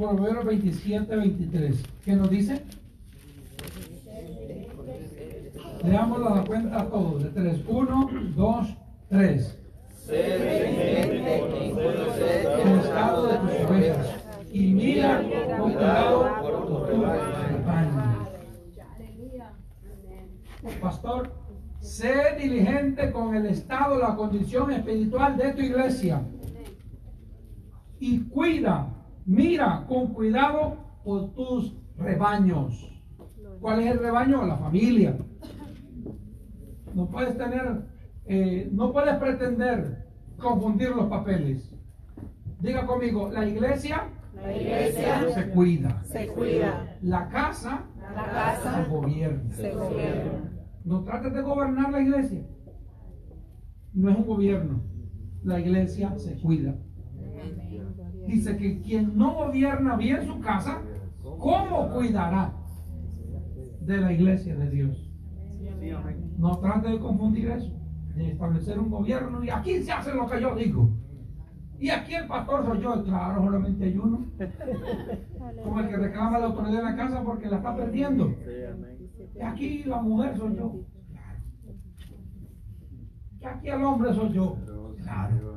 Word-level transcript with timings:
Proverbios 0.00 0.46
27, 0.46 1.14
23. 1.14 1.84
¿Qué 2.02 2.16
nos 2.16 2.30
dice? 2.30 2.64
Leamos 5.84 6.20
la 6.20 6.42
cuenta 6.42 6.88
todos, 6.88 7.22
de 7.22 7.28
tres. 7.28 7.60
Uno, 7.68 8.08
dos, 8.34 8.68
tres. 9.10 9.58
El 10.08 10.18
estado 12.80 13.26
de 13.26 13.36
tus 13.36 13.50
ovejas. 13.68 14.06
Y 14.50 14.72
mira 14.72 15.22
con 15.58 15.72
cuidado 15.74 16.30
por 16.40 16.66
tus 16.66 16.88
rebaños. 16.88 18.28
Pastor, 20.80 21.30
sé 21.80 22.36
diligente 22.38 23.12
con 23.12 23.34
el 23.34 23.44
estado, 23.46 23.98
la 23.98 24.16
condición 24.16 24.72
espiritual 24.72 25.36
de 25.36 25.52
tu 25.52 25.60
iglesia. 25.60 26.22
Y 27.98 28.20
cuida, 28.20 28.96
mira 29.30 29.84
con 29.88 30.08
cuidado 30.12 30.76
por 31.04 31.32
tus 31.34 31.76
rebaños. 31.96 32.86
¿Cuál 33.60 33.80
es 33.80 33.92
el 33.92 33.98
rebaño? 34.00 34.44
La 34.44 34.56
familia. 34.56 35.16
No 36.94 37.08
puedes 37.08 37.36
tener, 37.38 37.86
eh, 38.26 38.68
no 38.72 38.92
puedes 38.92 39.14
pretender 39.16 40.08
confundir 40.36 40.90
los 40.90 41.06
papeles. 41.08 41.72
Diga 42.58 42.84
conmigo, 42.86 43.30
la 43.30 43.46
iglesia, 43.46 44.08
la 44.34 44.56
iglesia 44.56 45.30
se 45.32 45.50
cuida. 45.50 46.02
se 46.02 46.26
cuida. 46.26 46.96
La 47.02 47.28
casa, 47.28 47.84
La 48.14 48.24
casa 48.24 48.84
se 48.84 48.90
gobierna. 48.90 49.54
se 49.54 49.70
gobierna. 49.72 50.50
No 50.84 51.04
trates 51.04 51.32
de 51.32 51.42
gobernar 51.42 51.92
la 51.92 52.00
iglesia. 52.00 52.42
No 53.94 54.10
es 54.10 54.16
un 54.16 54.26
gobierno. 54.26 54.82
La 55.44 55.60
iglesia 55.60 56.18
se 56.18 56.40
cuida. 56.40 56.74
Dice 58.26 58.56
que 58.56 58.80
quien 58.80 59.16
no 59.16 59.34
gobierna 59.34 59.96
bien 59.96 60.26
su 60.26 60.40
casa, 60.40 60.82
¿cómo 61.22 61.90
cuidará 61.90 62.52
de 63.80 63.96
la 63.98 64.12
iglesia 64.12 64.54
de 64.56 64.70
Dios? 64.70 65.10
No 66.38 66.58
trate 66.58 66.90
de 66.90 66.98
confundir 66.98 67.50
eso, 67.50 67.72
de 68.14 68.32
establecer 68.32 68.78
un 68.78 68.90
gobierno 68.90 69.42
y 69.42 69.50
aquí 69.50 69.82
se 69.82 69.92
hace 69.92 70.14
lo 70.14 70.28
que 70.28 70.40
yo 70.40 70.54
digo. 70.54 70.90
Y 71.78 71.88
aquí 71.88 72.14
el 72.14 72.26
pastor 72.26 72.66
soy 72.66 72.82
yo, 72.82 73.02
claro, 73.04 73.42
solamente 73.42 73.84
hay 73.86 73.96
uno. 73.96 74.26
Como 75.64 75.80
el 75.80 75.88
que 75.88 75.96
reclama 75.96 76.38
la 76.38 76.46
autoridad 76.46 76.80
en 76.80 76.84
la 76.84 76.96
casa 76.96 77.22
porque 77.24 77.48
la 77.48 77.56
está 77.56 77.74
perdiendo. 77.74 78.34
Y 79.34 79.40
aquí 79.40 79.84
la 79.84 80.02
mujer 80.02 80.36
soy 80.36 80.56
yo. 80.56 80.84
Y 83.40 83.44
aquí 83.46 83.68
el 83.68 83.82
hombre 83.82 84.12
soy 84.12 84.32
yo. 84.32 84.58
Claro. 85.02 85.54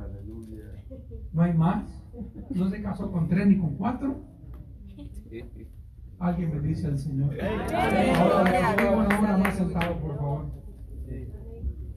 No 1.32 1.42
hay 1.42 1.52
más. 1.52 2.03
No 2.50 2.70
se 2.70 2.82
casó 2.82 3.10
con 3.10 3.28
tres 3.28 3.46
ni 3.46 3.58
con 3.58 3.76
cuatro. 3.76 4.22
Alguien 6.18 6.54
me 6.54 6.60
dice 6.68 6.86
al 6.86 6.98
Señor. 6.98 7.30
Ahora, 7.40 8.42
una 8.92 9.18
hora 9.20 9.36
más 9.38 9.56
sentado, 9.56 9.98
por 10.00 10.16
favor. 10.16 10.46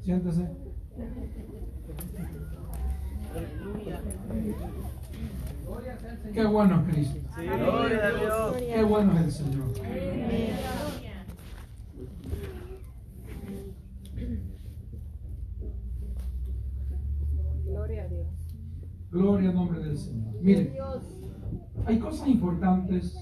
Siéntese. 0.01 0.49
Qué 6.33 6.45
bueno 6.45 6.81
es 6.87 6.93
Cristo. 6.93 7.19
Qué 8.57 8.83
bueno 8.83 9.13
es 9.13 9.25
el 9.25 9.31
Señor. 9.31 9.73
Gloria 17.65 18.03
a 18.03 18.07
Dios. 18.07 18.27
Gloria 19.27 19.49
al 19.49 19.55
nombre 19.55 19.79
del 19.81 19.97
Señor. 19.97 20.41
Miren, 20.41 20.73
hay 21.85 21.99
cosas 21.99 22.29
importantes 22.29 23.13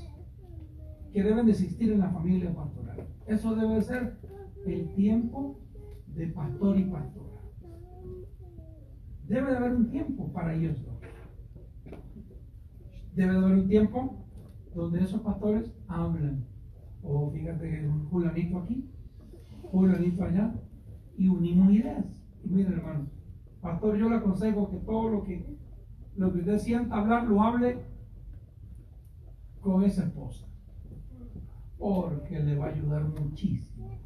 que 1.12 1.24
deben 1.24 1.48
de 1.48 1.54
existir 1.54 1.92
en 1.92 2.00
la 2.02 2.12
familia 2.12 2.54
pastoral. 2.54 3.08
Eso 3.26 3.56
debe 3.56 3.82
ser 3.82 4.16
el 4.68 4.94
tiempo 4.94 5.60
de 6.06 6.28
pastor 6.28 6.78
y 6.78 6.84
pastora. 6.84 7.42
Debe 9.28 9.50
de 9.50 9.58
haber 9.58 9.72
un 9.72 9.90
tiempo 9.90 10.32
para 10.32 10.54
ellos 10.54 10.78
dos. 10.86 10.94
Debe 13.16 13.32
de 13.32 13.40
haber 13.40 13.54
un 13.54 13.68
tiempo 13.68 14.28
donde 14.76 15.00
esos 15.00 15.22
pastores 15.22 15.72
hablan. 15.88 16.46
O 17.02 17.32
fíjate, 17.32 17.88
un 17.88 18.08
fulanito 18.12 18.60
aquí, 18.60 18.92
fulanito 19.72 20.24
allá, 20.24 20.54
y 21.18 21.30
unimos 21.30 21.74
ideas. 21.74 22.06
Y 22.44 22.50
miren, 22.50 22.74
hermano, 22.74 23.08
pastor, 23.60 23.98
yo 23.98 24.08
le 24.08 24.18
aconsejo 24.18 24.70
que 24.70 24.78
todo 24.78 25.10
lo 25.10 25.24
que 25.24 25.65
lo 26.18 26.32
que 26.32 26.40
usted 26.40 26.60
sienta 26.60 26.96
hablar, 26.96 27.26
lo 27.26 27.42
hable 27.42 27.78
con 29.62 29.84
esa 29.84 30.04
esposa. 30.04 30.46
Porque 31.78 32.40
le 32.40 32.56
va 32.56 32.68
a 32.68 32.70
ayudar 32.70 33.04
muchísimo. 33.04 34.00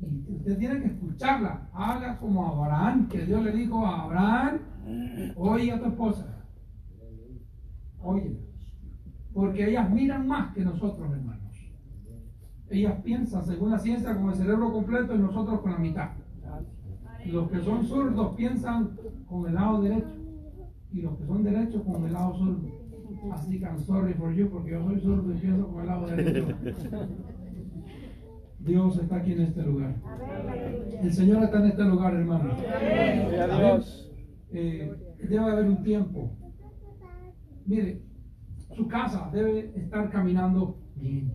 Y 0.00 0.34
usted 0.34 0.58
tiene 0.58 0.80
que 0.80 0.86
escucharla. 0.88 1.68
Haga 1.72 2.18
como 2.18 2.46
Abraham, 2.46 3.08
que 3.08 3.24
Dios 3.24 3.42
le 3.42 3.52
dijo 3.52 3.86
a 3.86 4.02
Abraham, 4.02 4.58
oye 5.36 5.72
a 5.72 5.78
tu 5.78 5.86
esposa. 5.86 6.26
Oye. 8.02 8.36
Porque 9.32 9.68
ellas 9.70 9.90
miran 9.90 10.26
más 10.26 10.52
que 10.54 10.64
nosotros, 10.64 11.10
hermanos. 11.10 11.42
Ellas 12.70 13.00
piensan, 13.02 13.44
según 13.44 13.70
la 13.70 13.78
ciencia, 13.78 14.14
con 14.14 14.30
el 14.30 14.34
cerebro 14.34 14.72
completo 14.72 15.14
y 15.14 15.18
nosotros 15.18 15.60
con 15.60 15.72
la 15.72 15.78
mitad. 15.78 16.10
Los 17.26 17.50
que 17.50 17.60
son 17.60 17.86
zurdos 17.86 18.34
piensan 18.36 18.96
con 19.26 19.46
el 19.48 19.54
lado 19.54 19.80
derecho 19.80 20.23
y 20.94 21.02
los 21.02 21.18
que 21.18 21.26
son 21.26 21.42
derechos 21.42 21.82
con 21.82 22.06
el 22.06 22.12
lado 22.12 22.36
zurdo. 22.36 22.68
Así 23.32 23.58
que 23.58 23.64
I'm 23.64 23.80
sorry 23.80 24.14
for 24.14 24.32
you 24.32 24.48
porque 24.48 24.70
yo 24.70 24.84
soy 24.84 25.00
zurdo 25.00 25.34
y 25.34 25.38
pienso 25.38 25.66
con 25.66 25.80
el 25.80 25.86
lado 25.88 26.06
derecho. 26.06 26.56
Dios 28.60 28.98
está 28.98 29.16
aquí 29.16 29.32
en 29.32 29.40
este 29.42 29.62
lugar. 29.62 29.96
El 31.02 31.12
Señor 31.12 31.42
está 31.42 31.58
en 31.58 31.66
este 31.66 31.82
lugar, 31.84 32.14
hermano. 32.14 32.52
Amén. 32.52 33.82
Eh, 34.52 34.94
debe 35.18 35.38
haber 35.38 35.66
un 35.66 35.82
tiempo. 35.82 36.30
Mire, 37.66 38.02
su 38.74 38.86
casa 38.86 39.28
debe 39.32 39.72
estar 39.76 40.10
caminando 40.10 40.78
bien. 40.94 41.34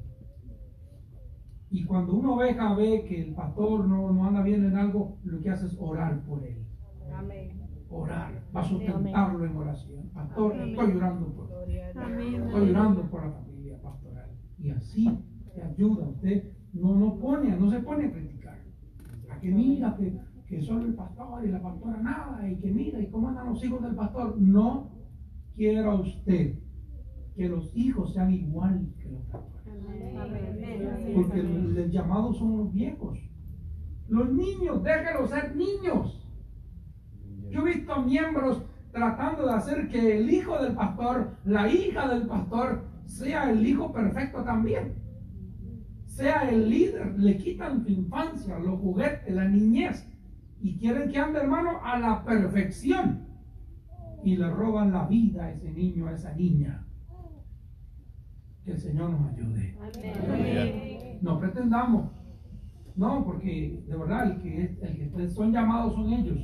Y 1.70 1.84
cuando 1.84 2.14
una 2.14 2.32
oveja 2.32 2.74
ve 2.76 3.04
que 3.08 3.22
el 3.22 3.34
pastor 3.36 3.86
no, 3.88 4.12
no 4.12 4.26
anda 4.26 4.42
bien 4.42 4.66
en 4.66 4.78
algo, 4.78 5.20
lo 5.24 5.40
que 5.42 5.50
hace 5.50 5.68
es 5.68 5.78
orar 5.80 6.24
por 6.24 6.44
él. 6.46 6.66
Amén. 7.14 7.59
Orar, 7.92 8.44
va 8.56 8.60
a 8.60 8.64
sustentarlo 8.64 9.46
en 9.46 9.56
oración. 9.56 10.10
Pastor, 10.14 10.54
Amén. 10.54 10.70
estoy 10.70 10.92
orando 10.92 11.28
por. 11.34 11.50
Estoy 11.68 12.70
orando 12.70 13.02
por 13.10 13.26
la 13.26 13.32
familia 13.32 13.82
pastoral. 13.82 14.30
Y 14.60 14.70
así 14.70 15.20
te 15.56 15.64
ayuda. 15.64 16.08
Usted 16.08 16.52
no, 16.74 16.96
no 16.96 17.18
pone, 17.18 17.56
no 17.58 17.70
se 17.70 17.80
pone 17.80 18.06
a 18.06 18.12
criticar. 18.12 18.60
A 19.32 19.40
que 19.40 19.52
mira 19.52 19.96
que, 19.98 20.20
que 20.48 20.62
solo 20.62 20.86
el 20.86 20.94
pastor 20.94 21.46
y 21.46 21.50
la 21.50 21.62
pastora 21.62 21.98
nada, 22.02 22.48
y 22.48 22.58
que 22.58 22.72
mira, 22.72 23.00
y 23.00 23.10
cómo 23.10 23.30
andan 23.30 23.50
los 23.50 23.64
hijos 23.64 23.82
del 23.82 23.96
pastor. 23.96 24.40
No 24.40 24.92
quiera 25.56 25.94
usted 25.96 26.60
que 27.36 27.50
los 27.50 27.76
hijos 27.76 28.14
sean 28.14 28.34
igual 28.34 28.88
que 29.00 29.10
los 29.10 29.24
pastores. 29.26 29.60
Porque 31.16 31.40
el, 31.40 31.78
el 31.78 31.92
llamado 31.92 32.34
son 32.34 32.58
los 32.58 32.74
viejos. 32.74 33.18
Los 34.10 34.32
niños, 34.32 34.84
déjenlos 34.84 35.30
ser 35.30 35.56
niños. 35.56 36.19
Yo 37.50 37.62
he 37.62 37.74
visto 37.74 38.02
miembros 38.02 38.62
tratando 38.92 39.46
de 39.46 39.54
hacer 39.54 39.88
que 39.90 40.18
el 40.18 40.30
hijo 40.30 40.62
del 40.62 40.74
pastor, 40.74 41.38
la 41.46 41.68
hija 41.68 42.08
del 42.08 42.28
pastor, 42.28 42.84
sea 43.06 43.50
el 43.50 43.66
hijo 43.66 43.92
perfecto 43.92 44.44
también. 44.44 44.96
Sea 46.06 46.50
el 46.50 46.70
líder. 46.70 47.18
Le 47.18 47.38
quitan 47.38 47.84
su 47.84 47.90
infancia, 47.90 48.60
los 48.60 48.80
juguetes, 48.80 49.34
la 49.34 49.48
niñez. 49.48 50.08
Y 50.62 50.78
quieren 50.78 51.10
que 51.10 51.18
ande, 51.18 51.40
hermano, 51.40 51.80
a 51.84 51.98
la 51.98 52.24
perfección. 52.24 53.28
Y 54.24 54.36
le 54.36 54.50
roban 54.50 54.92
la 54.92 55.08
vida 55.08 55.46
a 55.46 55.52
ese 55.52 55.72
niño, 55.72 56.08
a 56.08 56.14
esa 56.14 56.34
niña. 56.34 56.86
Que 58.66 58.72
el 58.72 58.80
Señor 58.80 59.12
nos 59.12 59.32
ayude. 59.32 59.78
Amén. 59.80 61.20
No 61.22 61.40
pretendamos. 61.40 62.12
No, 62.96 63.24
porque 63.24 63.82
de 63.88 63.96
verdad 63.96 64.30
el 64.30 64.42
que, 64.42 64.78
el 64.82 65.12
que 65.12 65.30
son 65.30 65.54
llamados 65.54 65.94
son 65.94 66.12
ellos, 66.12 66.38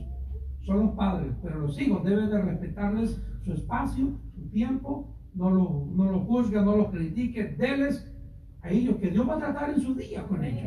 son 0.65 0.79
los 0.79 0.91
padres, 0.91 1.33
pero 1.41 1.59
los 1.59 1.79
hijos 1.79 2.03
deben 2.03 2.29
de 2.29 2.41
respetarles 2.41 3.21
su 3.43 3.53
espacio, 3.53 4.19
su 4.35 4.49
tiempo, 4.49 5.07
no 5.33 5.49
lo, 5.51 5.85
no 5.93 6.11
lo 6.11 6.19
juzguen, 6.21 6.65
no 6.65 6.75
los 6.75 6.89
critiquen, 6.89 7.55
denles 7.57 8.11
a 8.61 8.69
ellos 8.69 8.95
que 8.97 9.09
Dios 9.11 9.27
va 9.29 9.35
a 9.35 9.37
tratar 9.37 9.69
en 9.71 9.79
su 9.81 9.93
día 9.93 10.23
con 10.23 10.43
ellos. 10.43 10.63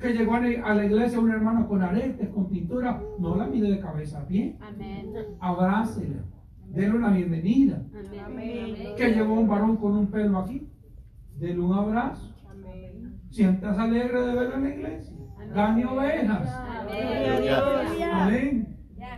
Que 0.00 0.12
llegó 0.12 0.34
a 0.34 0.40
la- 0.40 0.74
la 0.74 0.84
iglesia 0.84 1.18
un 1.18 1.30
hermano 1.30 1.66
con 1.66 1.82
aretes, 1.82 2.28
con 2.28 2.48
pintura, 2.48 3.02
no 3.18 3.34
la 3.36 3.46
mide 3.46 3.70
de 3.70 3.80
cabeza 3.80 4.20
a 4.20 4.26
pie, 4.26 4.56
Amén. 4.60 5.12
abrácela, 5.40 6.22
denle 6.68 6.96
una 6.98 7.10
bienvenida. 7.10 7.82
Amén. 8.24 8.76
Que 8.96 9.08
llegó 9.12 9.34
un 9.34 9.48
varón 9.48 9.76
con 9.78 9.96
un 9.96 10.06
pelo 10.08 10.38
aquí, 10.38 10.68
denle 11.38 11.62
un 11.64 11.72
abrazo. 11.72 12.32
Sientas 13.30 13.76
alegre 13.78 14.20
de 14.24 14.34
verlo 14.34 14.54
en 14.56 14.62
la 14.62 14.68
iglesia. 14.70 15.15
Gane 15.54 15.86
ovejas. 15.86 16.48
Amén. 18.12 18.66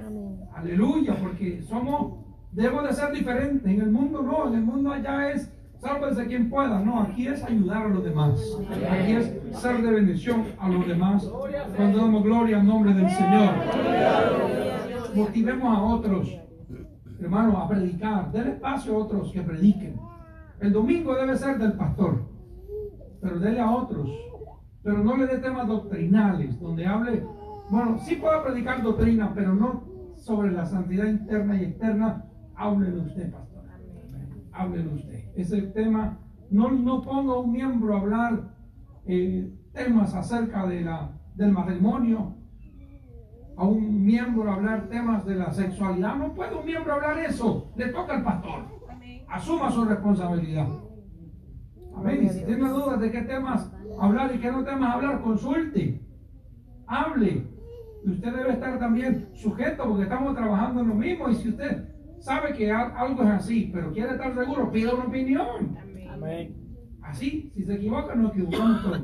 Amén. 0.03 0.49
Aleluya, 0.55 1.15
porque 1.21 1.63
somos 1.63 2.19
Debo 2.53 2.83
de 2.83 2.93
ser 2.93 3.13
diferente. 3.13 3.71
En 3.71 3.81
el 3.81 3.91
mundo 3.91 4.23
no, 4.23 4.49
en 4.49 4.55
el 4.55 4.63
mundo 4.63 4.91
allá 4.91 5.31
es 5.31 5.53
sálvese 5.81 6.27
quien 6.27 6.51
pueda. 6.51 6.81
No, 6.81 7.03
aquí 7.03 7.29
es 7.29 7.45
ayudar 7.45 7.87
a 7.87 7.89
los 7.89 8.03
demás. 8.03 8.41
Aquí 8.91 9.13
es 9.13 9.33
ser 9.53 9.83
de 9.83 9.91
bendición 9.91 10.45
a 10.59 10.69
los 10.69 10.87
demás. 10.87 11.31
Cuando 11.77 11.99
damos 11.99 12.25
gloria 12.25 12.59
al 12.59 12.67
nombre 12.67 12.95
del 12.95 13.09
Señor. 13.11 13.51
Motivemos 15.15 15.77
a 15.77 15.83
otros, 15.83 16.41
hermano, 17.21 17.59
a 17.59 17.69
predicar. 17.69 18.33
Den 18.33 18.49
espacio 18.49 18.95
a 18.95 18.99
otros 18.99 19.31
que 19.33 19.43
prediquen. 19.43 20.01
El 20.61 20.73
domingo 20.73 21.15
debe 21.15 21.37
ser 21.37 21.59
del 21.59 21.75
pastor, 21.75 22.23
pero 23.21 23.39
dele 23.39 23.61
a 23.61 23.71
otros. 23.71 24.11
Pero 24.83 24.99
no 25.03 25.17
le 25.17 25.27
dé 25.27 25.39
temas 25.39 25.67
doctrinales, 25.67 26.59
donde 26.61 26.87
hable, 26.87 27.25
bueno, 27.71 27.99
sí 27.99 28.17
puedo 28.17 28.43
predicar 28.43 28.83
doctrina, 28.83 29.33
pero 29.35 29.55
no 29.55 29.85
sobre 30.17 30.53
la 30.53 30.67
santidad 30.67 31.07
interna 31.07 31.57
y 31.61 31.65
externa. 31.65 32.25
Háblele 32.55 33.01
usted, 33.01 33.31
pastor. 33.31 33.65
Háblele 34.53 34.89
usted. 34.89 35.25
Ese 35.35 35.63
tema, 35.63 36.19
no, 36.51 36.71
no 36.71 37.03
ponga 37.03 37.35
a 37.35 37.39
un 37.39 37.53
miembro 37.53 37.95
a 37.95 38.01
hablar 38.01 38.55
eh, 39.07 39.53
temas 39.73 40.15
acerca 40.15 40.67
de 40.67 40.83
la, 40.83 41.13
del 41.35 41.53
matrimonio, 41.53 42.37
a 43.57 43.65
un 43.65 44.05
miembro 44.05 44.51
a 44.51 44.55
hablar 44.55 44.89
temas 44.89 45.25
de 45.25 45.35
la 45.35 45.51
sexualidad. 45.51 46.17
No 46.17 46.35
puede 46.35 46.55
un 46.55 46.65
miembro 46.65 46.95
hablar 46.95 47.19
eso. 47.19 47.73
Le 47.77 47.89
toca 47.89 48.17
al 48.17 48.25
pastor. 48.25 48.79
Asuma 49.29 49.71
su 49.71 49.85
responsabilidad. 49.85 50.69
Amén. 51.95 52.25
Y 52.25 52.29
si 52.29 52.45
tiene 52.45 52.69
dudas 52.69 53.01
de 53.01 53.11
qué 53.11 53.23
temas 53.23 53.71
hablar 54.01 54.35
y 54.35 54.39
qué 54.39 54.51
no 54.51 54.65
temas 54.65 54.95
hablar, 54.95 55.23
consulte. 55.23 56.01
Hable. 56.87 57.47
Y 58.05 58.11
usted 58.11 58.33
debe 58.33 58.53
estar 58.53 58.79
también 58.79 59.29
sujeto 59.35 59.85
porque 59.87 60.05
estamos 60.05 60.35
trabajando 60.35 60.81
en 60.81 60.89
lo 60.89 60.95
mismo. 60.95 61.29
Y 61.29 61.35
si 61.35 61.49
usted 61.51 61.89
sabe 62.21 62.53
que 62.55 62.71
algo 62.71 63.23
es 63.23 63.31
así, 63.31 63.71
pero 63.73 63.93
quiere 63.93 64.13
estar 64.13 64.35
seguro, 64.35 64.71
pida 64.71 64.95
una 64.95 65.05
opinión. 65.05 65.77
Amén. 66.11 66.55
Así, 67.03 67.51
si 67.55 67.65
se 67.65 67.75
equivoca, 67.75 68.15
nos 68.15 68.33
equivocamos 68.33 68.83
todos. 68.83 69.03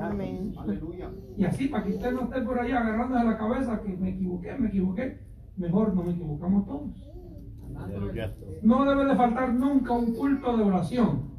Amén. 0.00 0.54
Aleluya. 0.58 1.10
Y 1.36 1.44
así, 1.44 1.68
para 1.68 1.84
que 1.84 1.90
usted 1.90 2.12
no 2.12 2.22
esté 2.22 2.40
por 2.42 2.58
ahí 2.58 2.72
agarrándose 2.72 3.24
la 3.24 3.36
cabeza 3.36 3.80
que 3.82 3.96
me 3.96 4.10
equivoqué, 4.10 4.54
me 4.58 4.68
equivoqué, 4.68 5.18
mejor 5.56 5.94
nos 5.94 6.08
equivocamos 6.14 6.66
todos. 6.66 7.12
No 8.62 8.84
debe 8.84 9.04
de 9.04 9.16
faltar 9.16 9.52
nunca 9.54 9.92
un 9.92 10.14
culto 10.14 10.56
de 10.56 10.62
oración 10.62 11.30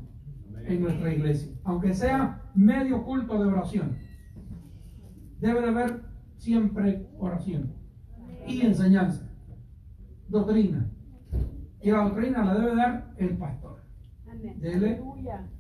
en 0.66 0.82
nuestra 0.82 1.14
iglesia, 1.14 1.54
aunque 1.64 1.94
sea 1.94 2.43
medio 2.56 3.04
culto 3.04 3.42
de 3.42 3.50
oración. 3.50 3.98
Debe 5.40 5.62
de 5.62 5.70
haber 5.70 6.02
siempre 6.38 7.08
oración 7.18 7.74
y 8.48 8.62
enseñanza, 8.62 9.30
doctrina. 10.30 10.90
Y 11.82 11.92
la 11.92 12.04
doctrina 12.04 12.46
la 12.46 12.56
debe 12.56 12.76
dar 12.76 13.14
el 13.18 13.38
pastor. 13.38 13.82
Dele 14.58 15.02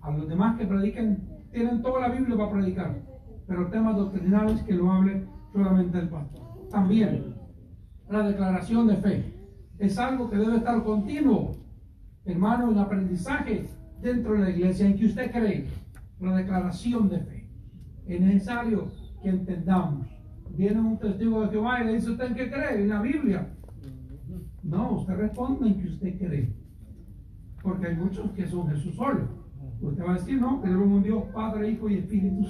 a 0.01 0.12
los 0.12 0.28
demás 0.28 0.57
que 0.57 0.66
prediquen, 0.66 1.28
tienen 1.51 1.81
toda 1.81 2.07
la 2.07 2.16
Biblia 2.16 2.38
para 2.38 2.51
predicar, 2.51 2.96
pero 3.48 3.68
temas 3.68 3.96
doctrinales 3.96 4.62
que 4.63 4.74
lo 4.74 4.92
hable 4.92 5.25
solamente 5.51 6.00
el 6.00 6.10
pastor. 6.10 6.69
También 6.69 7.36
la 8.10 8.28
declaración 8.28 8.88
de 8.88 8.98
fe 8.98 9.34
es 9.80 9.98
algo 9.98 10.30
que 10.30 10.38
debe 10.38 10.57
estar 10.57 10.84
continuo, 10.84 11.56
hermano, 12.25 12.72
en 12.72 12.78
aprendizaje 12.78 13.68
dentro 14.01 14.34
de 14.34 14.39
la 14.39 14.50
iglesia 14.50 14.86
en 14.86 14.98
que 14.98 15.06
usted 15.06 15.31
cree. 15.31 15.68
La 16.24 16.38
declaración 16.38 17.10
de 17.10 17.20
fe. 17.20 17.50
Es 18.08 18.22
necesario 18.22 18.88
que 19.22 19.30
entendamos. 19.30 20.08
Viene 20.56 20.80
un 20.80 20.98
testigo 20.98 21.42
de 21.42 21.50
Jehová 21.50 21.81
y 21.81 21.86
le 21.86 21.94
dice 21.96 22.12
usted 22.12 22.28
en 22.28 22.36
qué 22.36 22.50
cree, 22.50 22.81
en 22.81 22.90
la 22.90 23.02
Biblia. 23.02 23.54
No, 24.64 24.94
usted 24.94 25.16
responde 25.16 25.68
en 25.68 25.81
que 25.81 25.88
usted 25.90 26.18
cree. 26.18 26.54
Porque 27.62 27.88
hay 27.88 27.96
muchos 27.96 28.31
que 28.31 28.48
son 28.48 28.70
Jesús 28.70 28.96
solo. 28.96 29.28
Usted 29.81 30.04
va 30.04 30.12
a 30.12 30.14
decir, 30.14 30.40
no, 30.40 30.62
creo 30.62 30.84
en 30.84 30.92
un 30.92 31.04
Dios 31.04 31.24
Padre, 31.34 31.72
Hijo 31.72 31.90
y 31.90 31.96
Espíritu. 31.96 32.48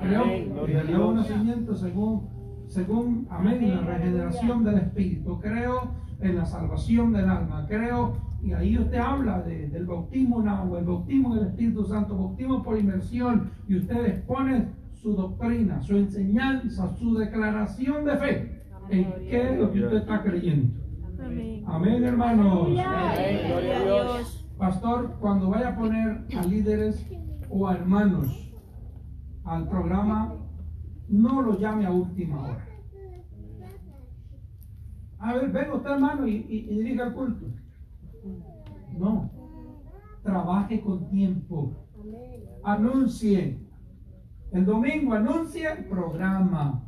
Creo 0.00 0.24
en 0.24 1.14
nacimiento 1.16 1.74
según, 1.74 2.28
según, 2.68 3.26
amén, 3.30 3.68
la 3.68 3.80
regeneración 3.80 4.62
del 4.62 4.78
Espíritu. 4.78 5.40
Creo 5.40 5.90
en 6.20 6.36
la 6.36 6.46
salvación 6.46 7.12
del 7.12 7.28
alma. 7.28 7.66
Creo, 7.68 8.16
y 8.42 8.52
ahí 8.52 8.78
usted 8.78 8.98
habla 8.98 9.42
de, 9.42 9.68
del 9.68 9.86
bautismo 9.86 10.40
en 10.40 10.48
agua, 10.48 10.78
el 10.78 10.84
bautismo 10.84 11.34
en 11.34 11.40
el 11.42 11.48
Espíritu 11.48 11.84
Santo, 11.84 12.16
bautismo 12.16 12.62
por 12.62 12.78
inmersión, 12.78 13.50
y 13.68 13.76
usted 13.76 14.06
expone 14.06 14.68
su 14.94 15.14
doctrina, 15.14 15.80
su 15.82 15.96
enseñanza, 15.96 16.88
su 16.96 17.14
declaración 17.14 18.04
de 18.04 18.16
fe. 18.16 18.62
¿En 18.90 19.12
qué 19.28 19.52
es 19.52 19.58
lo 19.58 19.72
que 19.72 19.84
usted 19.84 19.98
está 19.98 20.22
creyendo? 20.22 20.72
Amén. 21.22 21.64
Amén, 21.66 22.04
hermanos. 22.04 22.68
Amén. 22.68 23.40
Gloria 23.48 23.78
a 23.78 23.84
Dios. 23.84 24.46
Pastor, 24.56 25.16
cuando 25.20 25.50
vaya 25.50 25.68
a 25.70 25.76
poner 25.76 26.24
a 26.36 26.44
líderes 26.44 27.06
o 27.50 27.68
a 27.68 27.74
hermanos 27.74 28.52
al 29.44 29.68
programa, 29.68 30.34
no 31.08 31.42
lo 31.42 31.58
llame 31.58 31.86
a 31.86 31.90
última 31.90 32.42
hora. 32.42 32.64
A 35.20 35.34
ver, 35.34 35.50
venga 35.50 35.74
usted 35.74 35.90
hermano 35.90 36.26
y, 36.26 36.46
y, 36.48 36.66
y 36.70 36.78
dirija 36.78 37.06
el 37.08 37.12
culto. 37.12 37.46
No. 38.98 39.30
Trabaje 40.22 40.80
con 40.80 41.08
tiempo. 41.08 41.72
Anuncie. 42.64 43.58
El 44.52 44.64
domingo 44.64 45.14
anuncie 45.14 45.70
el 45.70 45.84
programa. 45.84 46.84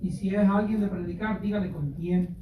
Y 0.00 0.10
si 0.10 0.34
es 0.34 0.48
alguien 0.48 0.80
de 0.80 0.88
predicar, 0.88 1.40
dígale 1.40 1.70
con 1.72 1.92
tiempo. 1.94 2.34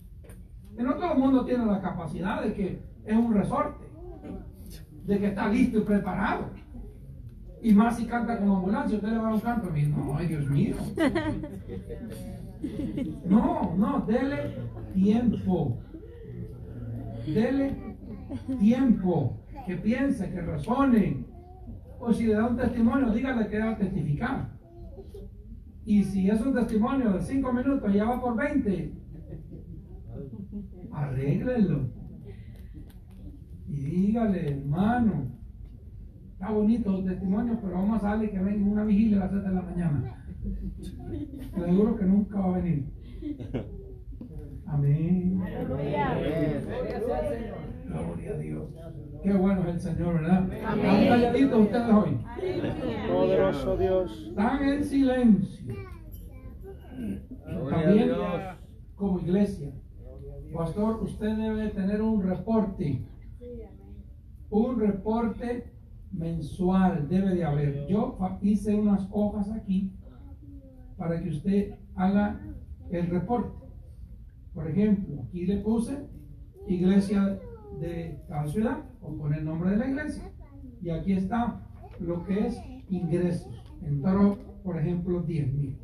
Que 0.77 0.83
no 0.83 0.95
todo 0.95 1.13
el 1.13 1.19
mundo 1.19 1.45
tiene 1.45 1.65
la 1.65 1.81
capacidad 1.81 2.43
de 2.43 2.53
que 2.53 2.83
es 3.05 3.17
un 3.17 3.33
resorte. 3.33 3.87
De 5.05 5.19
que 5.19 5.29
está 5.29 5.49
listo 5.49 5.79
y 5.79 5.83
preparado. 5.83 6.51
Y 7.63 7.73
más 7.73 7.97
si 7.97 8.07
canta 8.07 8.39
como 8.39 8.59
ambulancia, 8.59 8.97
usted 8.97 9.09
le 9.09 9.19
va 9.19 9.31
a 9.31 9.35
un 9.35 9.41
canto. 9.41 9.71
No, 9.71 10.17
ay 10.17 10.27
Dios 10.27 10.49
mío. 10.49 10.77
No, 13.27 13.75
no, 13.77 14.01
dele 14.07 14.55
tiempo. 14.95 15.79
Dele 17.27 17.86
tiempo. 18.59 19.43
Que 19.67 19.77
piense, 19.77 20.31
que 20.31 20.41
razone. 20.41 21.25
O 21.99 22.13
si 22.13 22.27
le 22.27 22.35
da 22.35 22.47
un 22.47 22.57
testimonio, 22.57 23.11
dígale 23.11 23.49
que 23.49 23.59
va 23.59 23.71
a 23.71 23.79
testificar. 23.79 24.51
Y 25.85 26.03
si 26.05 26.29
es 26.29 26.41
un 26.41 26.55
testimonio 26.55 27.13
de 27.13 27.23
5 27.23 27.53
minutos 27.53 27.91
y 27.95 27.97
ya 27.97 28.05
va 28.05 28.21
por 28.21 28.37
20, 28.37 28.93
arréglenlo. 30.93 31.91
Y 33.69 33.77
dígale, 33.77 34.53
hermano, 34.53 35.33
está 36.33 36.51
bonito 36.51 36.99
el 36.99 37.05
testimonio, 37.05 37.59
pero 37.61 37.75
vamos 37.75 38.03
a 38.03 38.09
darle 38.09 38.31
que 38.31 38.39
venga 38.39 38.71
una 38.71 38.85
vigilia 38.85 39.17
a 39.17 39.21
las 39.21 39.31
7 39.31 39.49
de 39.49 39.55
la 39.55 39.63
mañana. 39.63 40.25
Le 41.57 41.65
aseguro 41.65 41.97
que 41.97 42.05
nunca 42.05 42.39
va 42.39 42.57
a 42.57 42.61
venir. 42.61 42.85
Amén. 44.67 45.41
Gloria 47.89 48.33
a 48.33 48.39
Dios. 48.39 48.71
Qué 49.23 49.33
bueno 49.33 49.63
es 49.63 49.75
el 49.75 49.81
Señor, 49.81 50.15
¿verdad? 50.15 50.53
Están 50.53 50.81
calladitos 50.81 51.61
ustedes 51.61 51.93
hoy. 51.93 52.19
Poderoso 53.09 53.77
Dios. 53.77 54.27
Están 54.29 54.69
en 54.69 54.85
silencio. 54.85 55.75
También 57.71 58.11
como 58.95 59.21
iglesia. 59.21 59.73
Pastor, 60.53 61.03
usted 61.03 61.37
debe 61.37 61.69
tener 61.71 62.03
un 62.03 62.23
reporte. 62.23 63.07
Un 64.51 64.81
reporte 64.81 65.73
mensual 66.13 67.09
debe 67.09 67.35
de 67.35 67.45
haber. 67.45 67.87
Yo 67.89 68.17
hice 68.43 68.75
unas 68.75 69.07
hojas 69.11 69.51
aquí 69.51 69.93
para 70.97 71.23
que 71.23 71.29
usted 71.29 71.75
haga 71.95 72.41
el 72.91 73.09
reporte. 73.09 73.67
Por 74.55 74.71
ejemplo, 74.71 75.23
aquí 75.23 75.47
le 75.47 75.59
puse 75.59 76.09
iglesia 76.67 77.39
de 77.81 78.23
cada 78.29 78.47
ciudad, 78.47 78.79
o 79.01 79.17
pone 79.17 79.39
el 79.39 79.45
nombre 79.45 79.71
de 79.71 79.77
la 79.77 79.89
iglesia. 79.89 80.31
Y 80.83 80.91
aquí 80.91 81.13
está 81.13 81.61
lo 82.01 82.25
que 82.25 82.47
es 82.47 82.61
ingresos. 82.89 83.53
Entró, 83.83 84.39
por 84.63 84.79
ejemplo, 84.79 85.23
10 85.23 85.55
mil. 85.55 85.79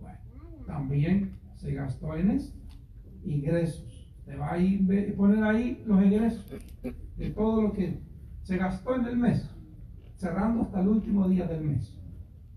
Bueno, 0.00 0.18
también 0.66 1.38
se 1.54 1.72
gastó 1.72 2.16
en 2.16 2.32
esto. 2.32 2.58
Ingresos. 3.24 3.84
Le 4.26 4.36
va 4.36 4.52
a 4.52 4.58
ir, 4.58 5.16
poner 5.16 5.44
ahí 5.44 5.82
los 5.86 6.02
ingresos 6.02 6.44
de 7.16 7.30
todo 7.30 7.62
lo 7.62 7.72
que 7.72 8.00
se 8.42 8.56
gastó 8.56 8.96
en 8.96 9.06
el 9.06 9.16
mes, 9.16 9.48
cerrando 10.16 10.62
hasta 10.62 10.80
el 10.80 10.88
último 10.88 11.28
día 11.28 11.46
del 11.46 11.62
mes. 11.62 11.96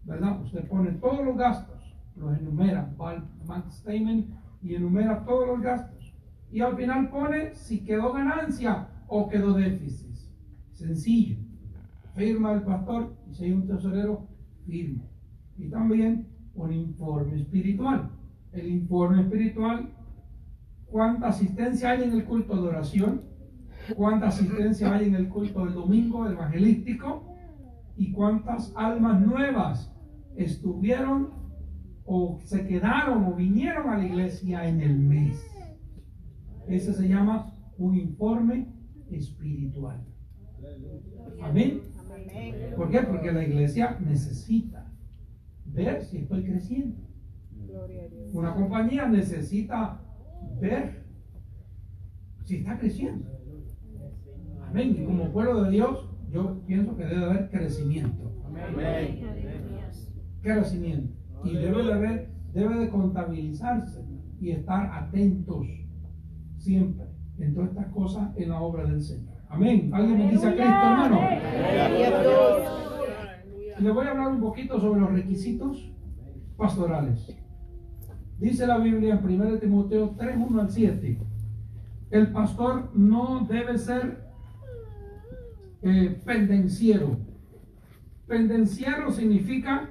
¿Verdad? 0.03 0.41
Usted 0.41 0.67
pone 0.67 0.91
todos 0.93 1.23
los 1.23 1.38
gastos, 1.38 1.95
los 2.15 2.38
enumera, 2.38 2.91
va 2.99 3.23
statement 3.69 4.27
y 4.61 4.75
enumera 4.75 5.23
todos 5.25 5.47
los 5.47 5.61
gastos. 5.61 5.98
Y 6.51 6.61
al 6.61 6.75
final 6.75 7.09
pone 7.09 7.53
si 7.55 7.83
quedó 7.83 8.13
ganancia 8.13 8.87
o 9.07 9.29
quedó 9.29 9.53
déficit. 9.53 10.15
Sencillo. 10.73 11.37
Firma 12.15 12.53
el 12.53 12.63
pastor 12.63 13.15
y 13.29 13.33
si 13.33 13.45
hay 13.45 13.51
un 13.51 13.67
tesorero, 13.67 14.27
firma. 14.65 15.03
Y 15.57 15.69
también 15.69 16.27
un 16.55 16.73
informe 16.73 17.41
espiritual. 17.41 18.09
El 18.51 18.67
informe 18.67 19.21
espiritual, 19.21 19.89
cuánta 20.87 21.27
asistencia 21.27 21.91
hay 21.91 22.03
en 22.03 22.13
el 22.13 22.25
culto 22.25 22.55
de 22.55 22.67
oración, 22.67 23.21
cuánta 23.95 24.27
asistencia 24.27 24.93
hay 24.93 25.07
en 25.07 25.15
el 25.15 25.29
culto 25.29 25.65
del 25.65 25.75
domingo 25.75 26.27
evangelístico 26.27 27.23
y 27.95 28.11
cuántas 28.11 28.73
almas 28.75 29.21
nuevas 29.21 29.93
estuvieron 30.35 31.29
o 32.05 32.39
se 32.43 32.65
quedaron 32.65 33.25
o 33.25 33.33
vinieron 33.33 33.89
a 33.89 33.97
la 33.97 34.05
iglesia 34.05 34.67
en 34.67 34.81
el 34.81 34.97
mes. 34.97 35.58
Ese 36.69 36.93
se 36.93 37.07
llama 37.07 37.51
un 37.77 37.95
informe 37.95 38.67
espiritual. 39.09 40.05
Amén. 41.41 41.81
¿Por 42.75 42.91
qué? 42.91 42.99
Porque 43.01 43.31
la 43.31 43.43
iglesia 43.43 43.97
necesita 44.05 44.91
ver 45.65 46.03
si 46.03 46.17
estoy 46.17 46.43
creciendo. 46.43 46.97
Una 48.33 48.53
compañía 48.53 49.07
necesita 49.07 50.01
ver 50.61 51.05
si 52.43 52.57
está 52.57 52.77
creciendo. 52.77 53.27
Amén. 54.67 54.95
Y 54.99 55.05
como 55.05 55.31
pueblo 55.31 55.63
de 55.63 55.71
Dios, 55.71 56.07
yo 56.31 56.61
pienso 56.67 56.95
que 56.95 57.05
debe 57.05 57.25
haber 57.25 57.49
crecimiento. 57.49 58.31
Amén. 58.45 59.21
Crecimiento. 60.41 61.15
Y 61.43 61.55
debe 61.55 61.83
de 61.83 61.93
haber, 61.93 62.31
debe 62.53 62.77
de 62.77 62.89
contabilizarse 62.89 64.03
y 64.39 64.51
estar 64.51 64.91
atentos 64.93 65.65
siempre 66.59 67.05
en 67.39 67.53
todas 67.53 67.69
estas 67.69 67.87
cosas 67.87 68.29
en 68.35 68.49
la 68.49 68.61
obra 68.61 68.85
del 68.85 69.01
Señor. 69.01 69.35
Amén. 69.49 69.89
¿Alguien 69.93 70.17
me 70.17 70.31
dice 70.31 70.47
a 70.47 70.51
Cristo, 70.51 70.69
hermano? 70.69 71.21
Y 73.79 73.83
le 73.83 73.91
voy 73.91 74.05
a 74.05 74.11
hablar 74.11 74.27
un 74.27 74.41
poquito 74.41 74.79
sobre 74.79 74.99
los 74.99 75.11
requisitos 75.11 75.91
pastorales. 76.57 77.35
Dice 78.37 78.67
la 78.67 78.77
Biblia 78.77 79.15
en 79.15 79.41
1 79.41 79.57
Timoteo 79.57 80.15
3, 80.17 80.37
1 80.37 80.61
al 80.61 80.69
7. 80.69 81.17
El 82.11 82.31
pastor 82.31 82.91
no 82.93 83.47
debe 83.49 83.77
ser 83.77 84.29
eh, 85.81 86.21
pendenciero. 86.25 87.17
Pendenciero 88.27 89.11
significa 89.11 89.89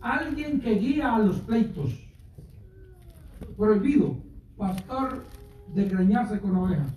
alguien 0.00 0.60
que 0.60 0.74
guía 0.74 1.14
a 1.14 1.18
los 1.18 1.40
pleitos. 1.40 2.00
Prohibido. 3.56 4.16
Pastor 4.56 5.24
de 5.74 5.88
greñarse 5.88 6.40
con 6.40 6.56
ovejas. 6.56 6.92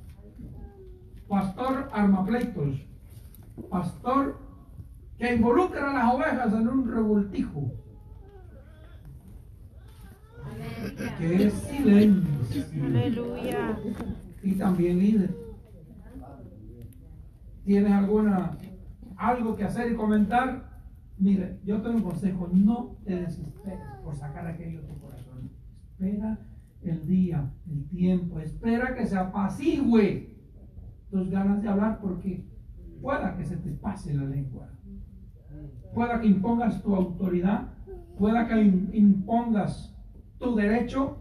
Pastor 1.27 1.89
armapleitos. 1.91 2.85
Pastor 3.69 4.39
que 5.17 5.33
involucra 5.33 5.89
a 5.89 5.93
las 5.93 6.13
ovejas 6.13 6.53
en 6.53 6.67
un 6.67 6.91
revoltijo. 6.91 7.71
Que 11.17 11.47
es 11.47 11.53
silencio. 11.53 12.65
Aleluya. 12.85 13.79
Y 14.43 14.51
también 14.53 14.99
líder. 14.99 15.35
¿Tienes 17.65 17.91
alguna 17.91 18.57
algo 19.17 19.55
que 19.55 19.63
hacer 19.63 19.91
y 19.91 19.95
comentar? 19.95 20.67
Mire, 21.17 21.59
yo 21.65 21.81
te 21.81 21.87
doy 21.87 21.95
un 21.95 22.03
consejo, 22.03 22.47
no 22.53 22.95
te 23.03 23.15
desesperes 23.15 23.79
por 24.03 24.15
sacar 24.15 24.45
aquello 24.45 24.81
de 24.83 24.87
tu 24.87 24.99
corazón. 24.99 25.49
Espera 25.89 26.37
el 26.81 27.05
día, 27.07 27.51
el 27.69 27.87
tiempo, 27.89 28.39
espera 28.39 28.95
que 28.95 29.05
se 29.05 29.17
apacigüe 29.17 30.35
tus 31.09 31.29
ganas 31.29 31.61
de 31.61 31.69
hablar 31.69 31.99
porque 31.99 32.45
pueda 33.01 33.35
que 33.35 33.45
se 33.45 33.57
te 33.57 33.71
pase 33.71 34.13
la 34.13 34.23
lengua. 34.25 34.69
Pueda 35.93 36.19
que 36.19 36.27
impongas 36.27 36.81
tu 36.83 36.93
autoridad, 36.95 37.69
pueda 38.17 38.47
que 38.47 38.55
im- 38.55 38.89
impongas 38.93 39.95
tu 40.39 40.55
derecho 40.55 41.17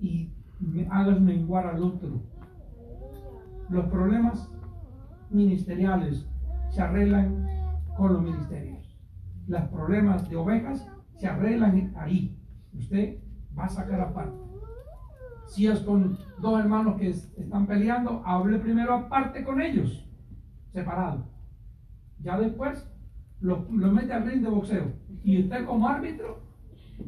y 0.00 0.32
me 0.60 0.86
hagas 0.90 1.20
menguar 1.20 1.66
al 1.66 1.82
otro. 1.82 2.22
Los 3.70 3.86
problemas 3.86 4.50
ministeriales 5.30 6.26
se 6.70 6.82
arreglan 6.82 7.46
con 7.96 8.12
los 8.14 8.22
ministerios. 8.22 8.98
Los 9.46 9.62
problemas 9.68 10.28
de 10.28 10.36
ovejas 10.36 10.86
se 11.16 11.26
arreglan 11.26 11.92
ahí. 11.96 12.36
Usted 12.74 13.18
va 13.58 13.64
a 13.64 13.68
sacar 13.68 14.00
aparte. 14.00 14.41
Si 15.52 15.66
es 15.66 15.80
con 15.80 16.16
dos 16.40 16.58
hermanos 16.58 16.96
que 16.98 17.10
es- 17.10 17.30
están 17.36 17.66
peleando, 17.66 18.22
hable 18.24 18.58
primero 18.58 18.94
aparte 18.94 19.44
con 19.44 19.60
ellos, 19.60 20.02
separado. 20.72 21.26
Ya 22.20 22.38
después 22.40 22.88
lo, 23.40 23.66
lo 23.70 23.92
mete 23.92 24.14
al 24.14 24.24
ring 24.24 24.40
de 24.42 24.48
boxeo. 24.48 24.92
Y 25.22 25.42
usted 25.42 25.66
como 25.66 25.86
árbitro 25.88 26.40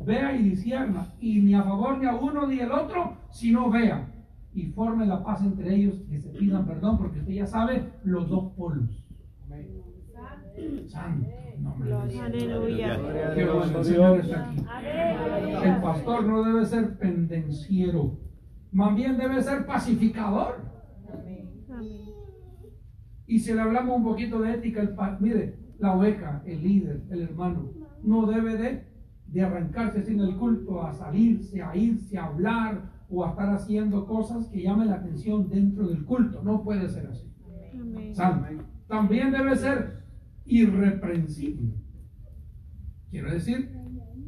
vea 0.04 0.36
y 0.36 0.42
discierna. 0.42 1.14
Y 1.20 1.40
ni 1.40 1.54
a 1.54 1.62
favor 1.62 1.96
ni 1.98 2.04
a 2.06 2.14
uno 2.16 2.46
ni 2.46 2.60
el 2.60 2.70
otro, 2.70 3.16
sino 3.30 3.70
vea. 3.70 4.10
Y 4.52 4.66
forme 4.66 5.06
la 5.06 5.24
paz 5.24 5.40
entre 5.42 5.74
ellos, 5.74 5.94
que 6.10 6.20
se 6.20 6.28
pidan 6.28 6.66
perdón, 6.66 6.98
porque 6.98 7.20
usted 7.20 7.32
ya 7.32 7.46
sabe 7.46 7.92
los 8.04 8.28
dos 8.28 8.52
polos. 8.52 8.90
Santo 10.88 11.28
nombre. 11.60 11.92
Aleluya. 12.20 13.00
Qué 13.34 13.44
bueno, 13.46 13.78
el 13.78 13.84
Señor 13.84 14.20
está 14.20 14.50
aquí. 14.50 14.58
El 15.64 15.80
pastor 15.80 16.24
no 16.26 16.42
debe 16.44 16.66
ser 16.66 16.98
pendenciero, 16.98 18.18
más 18.74 18.94
bien 18.96 19.16
debe 19.16 19.40
ser 19.40 19.64
pacificador. 19.66 20.64
Amén. 21.08 21.48
Y 23.26 23.38
si 23.38 23.54
le 23.54 23.60
hablamos 23.60 23.96
un 23.96 24.04
poquito 24.04 24.40
de 24.42 24.54
ética, 24.54 24.82
el 24.82 24.96
mire, 25.20 25.56
la 25.78 25.94
oveja, 25.94 26.42
el 26.44 26.62
líder, 26.62 27.04
el 27.08 27.22
hermano, 27.22 27.70
no 28.02 28.26
debe 28.26 28.56
de, 28.56 28.86
de 29.28 29.42
arrancarse 29.42 30.02
sin 30.02 30.20
el 30.20 30.36
culto 30.36 30.82
a 30.82 30.92
salirse, 30.92 31.62
a 31.62 31.74
irse, 31.76 32.18
a 32.18 32.26
hablar 32.26 32.90
o 33.08 33.24
a 33.24 33.30
estar 33.30 33.48
haciendo 33.50 34.06
cosas 34.06 34.48
que 34.48 34.62
llamen 34.62 34.88
la 34.88 34.96
atención 34.96 35.48
dentro 35.48 35.86
del 35.86 36.04
culto. 36.04 36.42
No 36.42 36.64
puede 36.64 36.88
ser 36.88 37.06
así. 37.06 37.32
Amén. 38.18 38.62
También 38.88 39.30
debe 39.30 39.54
ser 39.54 40.02
irreprensible. 40.46 41.74
Quiero 43.10 43.30
decir 43.30 43.70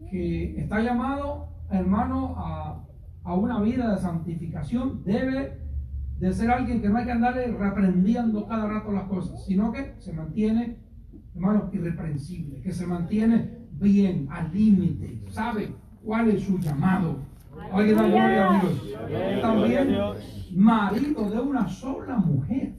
que 0.09 0.61
está 0.61 0.81
llamado, 0.81 1.49
hermano, 1.69 2.35
a, 2.39 2.86
a 3.27 3.35
una 3.35 3.61
vida 3.61 3.93
de 3.93 4.01
santificación. 4.01 5.03
Debe 5.05 5.59
de 6.19 6.33
ser 6.33 6.51
alguien 6.51 6.81
que 6.81 6.89
no 6.89 6.97
hay 6.97 7.05
que 7.05 7.13
andarle 7.13 7.49
reprendiendo 7.49 8.47
cada 8.47 8.67
rato 8.67 8.93
las 8.93 9.09
cosas, 9.09 9.45
sino 9.45 9.73
que 9.73 9.95
se 9.99 10.13
mantiene, 10.13 10.79
hermano, 11.35 11.69
irreprensible, 11.73 12.63
que 12.63 12.73
se 12.73 12.87
mantiene 12.87 13.67
bien, 13.73 14.29
al 14.31 14.55
límite, 14.55 15.23
sabe 15.31 15.75
cuál 16.03 16.31
es 16.31 16.45
su 16.45 16.59
llamado. 16.59 17.19
Alguien 17.73 17.97
da 17.97 18.07
gloria 18.07 18.49
a 18.49 18.61
Dios. 18.61 19.43
También 19.43 19.97
marido 20.55 21.29
de 21.29 21.41
una 21.41 21.69
sola 21.69 22.17
mujer. 22.17 22.77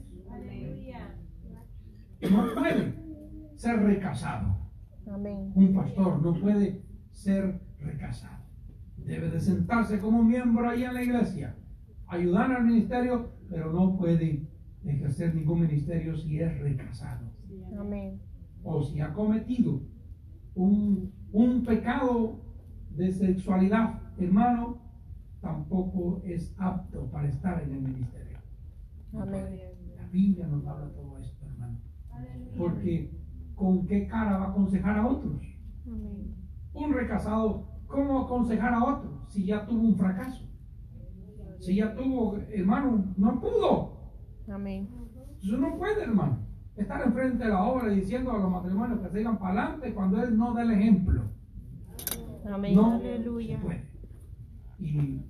No 2.30 2.54
puede 2.54 2.94
ser 3.54 3.80
recasado. 3.80 4.56
Un 5.54 5.74
pastor 5.74 6.22
no 6.22 6.34
puede 6.34 6.82
ser 7.12 7.60
recasado. 7.80 8.37
Debe 9.08 9.30
de 9.30 9.40
sentarse 9.40 9.98
como 9.98 10.22
miembro 10.22 10.68
ahí 10.68 10.84
en 10.84 10.92
la 10.92 11.02
iglesia, 11.02 11.56
ayudar 12.08 12.52
al 12.52 12.66
ministerio, 12.66 13.32
pero 13.48 13.72
no 13.72 13.96
puede 13.96 14.46
ejercer 14.84 15.34
ningún 15.34 15.62
ministerio 15.62 16.14
si 16.14 16.40
es 16.40 16.58
recasado 16.58 17.26
Amén. 17.78 18.20
o 18.62 18.82
si 18.82 19.00
ha 19.00 19.14
cometido 19.14 19.80
un, 20.54 21.10
un 21.32 21.64
pecado 21.64 22.38
de 22.94 23.10
sexualidad, 23.10 23.98
hermano, 24.18 24.76
tampoco 25.40 26.20
es 26.22 26.54
apto 26.58 27.06
para 27.10 27.28
estar 27.28 27.62
en 27.62 27.72
el 27.72 27.80
ministerio. 27.80 28.38
Amén. 29.14 29.58
La 29.96 30.06
Biblia 30.08 30.46
nos 30.48 30.66
habla 30.66 30.90
todo 30.90 31.16
esto, 31.16 31.46
hermano. 31.46 31.78
Porque 32.58 33.10
¿con 33.54 33.86
qué 33.86 34.06
cara 34.06 34.36
va 34.36 34.44
a 34.44 34.50
aconsejar 34.50 34.98
a 34.98 35.06
otros? 35.06 35.40
Amén. 35.86 36.34
Un 36.74 36.92
recasado, 36.92 37.77
¿cómo 37.88 38.20
aconsejar 38.20 38.74
a 38.74 38.84
otro 38.84 39.10
si 39.28 39.44
ya 39.44 39.66
tuvo 39.66 39.80
un 39.82 39.96
fracaso? 39.96 40.44
Si 41.58 41.74
ya 41.74 41.94
tuvo, 41.94 42.38
hermano, 42.50 43.04
no 43.16 43.40
pudo. 43.40 43.98
Amén. 44.48 44.88
Eso 45.42 45.56
no 45.56 45.76
puede, 45.76 46.04
hermano. 46.04 46.38
Estar 46.76 47.02
enfrente 47.02 47.42
de 47.42 47.50
la 47.50 47.64
obra 47.64 47.88
diciendo 47.88 48.30
a 48.30 48.38
los 48.38 48.50
matrimonios 48.50 49.00
que 49.00 49.08
sigan 49.10 49.38
para 49.38 49.62
adelante 49.62 49.92
cuando 49.92 50.22
él 50.22 50.38
no 50.38 50.54
da 50.54 50.62
el 50.62 50.70
ejemplo. 50.70 51.22
Amén. 52.48 52.74
No 52.76 52.92
Aleluya. 52.92 53.58
se 53.58 53.64
puede. 53.64 53.84
Y 54.78 55.20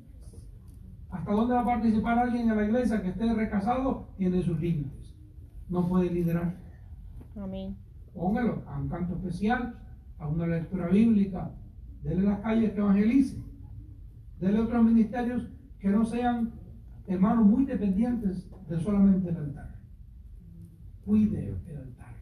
hasta 1.11 1.33
dónde 1.33 1.55
va 1.55 1.63
a 1.63 1.65
participar 1.65 2.19
alguien 2.19 2.51
en 2.51 2.57
la 2.57 2.65
iglesia 2.65 3.01
que 3.01 3.09
esté 3.09 3.33
recasado 3.33 4.09
tiene 4.19 4.43
sus 4.43 4.61
límites. 4.61 5.17
No 5.71 5.89
puede 5.89 6.11
liderar. 6.11 6.55
Amén. 7.37 7.77
Póngalo 8.15 8.63
a 8.67 8.79
un 8.79 8.89
canto 8.89 9.15
especial, 9.15 9.79
a 10.19 10.29
una 10.29 10.47
lectura 10.47 10.89
bíblica, 10.89 11.51
dele 12.03 12.23
las 12.23 12.41
calles 12.41 12.73
que 12.73 12.79
evangelice, 12.81 13.37
dele 14.41 14.61
otros 14.61 14.85
ministerios 14.85 15.49
que 15.79 15.89
no 15.89 16.05
sean, 16.05 16.53
hermanos, 17.07 17.47
muy 17.47 17.65
dependientes 17.65 18.49
de 18.69 18.81
solamente 18.81 19.31
el 19.31 19.37
altar. 19.37 19.75
Cuide 21.05 21.57
el 21.67 21.77
altar. 21.77 22.15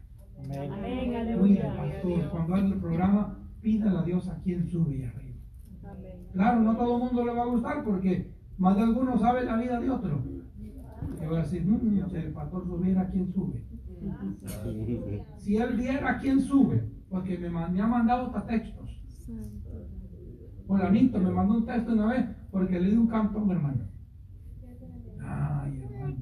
Amén. 0.43 0.71
Amén. 0.71 1.37
Cuide, 1.39 1.61
Aleluya. 1.63 1.75
pastor. 1.75 2.29
Cuando 2.29 2.55
haga 2.55 2.67
el 2.67 2.73
programa, 2.75 3.39
pídale 3.61 3.97
a 3.99 4.03
Dios 4.03 4.27
a 4.29 4.37
quien 4.41 4.67
sube 4.67 4.95
y 4.97 5.03
arriba. 5.03 5.37
Amén. 5.83 6.27
Claro, 6.33 6.61
no 6.61 6.75
todo 6.77 6.97
el 6.97 7.03
mundo 7.03 7.25
le 7.25 7.33
va 7.33 7.43
a 7.43 7.47
gustar 7.47 7.83
porque 7.83 8.31
más 8.57 8.75
de 8.77 8.83
alguno 8.83 9.17
sabe 9.17 9.43
la 9.45 9.57
vida 9.57 9.79
de 9.79 9.89
otro. 9.89 10.23
Y 11.21 11.25
voy 11.25 11.35
a 11.37 11.39
decir, 11.39 11.65
"Mm, 11.65 12.09
si 12.09 12.15
el 12.15 12.31
pastor 12.31 12.65
subiera, 12.65 13.09
¿quién 13.09 13.31
sube? 13.33 13.63
Si 15.37 15.57
él 15.57 15.75
viera, 15.75 16.19
¿quién 16.19 16.39
sube? 16.41 16.87
Porque 17.09 17.37
me, 17.37 17.49
me 17.49 17.81
ha 17.81 17.87
mandado 17.87 18.27
hasta 18.27 18.45
textos. 18.45 19.01
Fulanito 20.67 21.17
me 21.19 21.31
mandó 21.31 21.55
un 21.55 21.65
texto 21.65 21.93
una 21.93 22.07
vez 22.07 22.25
porque 22.51 22.79
le 22.79 22.89
di 22.89 22.97
un 22.97 23.07
canto 23.07 23.39
a 23.39 23.41
un 23.41 23.51
hermano. 23.51 23.83
Ay, 25.23 25.81
hermano. 25.81 26.15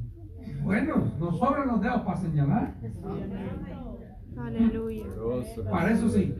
Bueno, 0.63 1.11
nos 1.19 1.39
sobran 1.39 1.67
los 1.67 1.81
dedos 1.81 2.01
para 2.01 2.17
señalar. 2.17 2.75
Aleluya. 4.37 5.05
Para 5.69 5.91
eso 5.91 6.09
sí. 6.09 6.35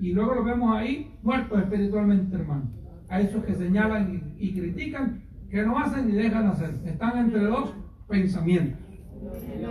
Y 0.00 0.12
luego 0.12 0.34
lo 0.34 0.44
vemos 0.44 0.74
ahí 0.74 1.14
muertos 1.22 1.60
espiritualmente, 1.60 2.34
hermano. 2.34 2.70
A 3.08 3.20
esos 3.20 3.44
que 3.44 3.54
señalan 3.54 4.34
y, 4.38 4.46
y 4.48 4.54
critican, 4.54 5.22
que 5.50 5.62
no 5.62 5.78
hacen 5.78 6.06
ni 6.06 6.12
dejan 6.12 6.46
hacer. 6.46 6.80
Están 6.86 7.18
entre 7.18 7.44
dos 7.44 7.74
pensamientos. 8.08 8.80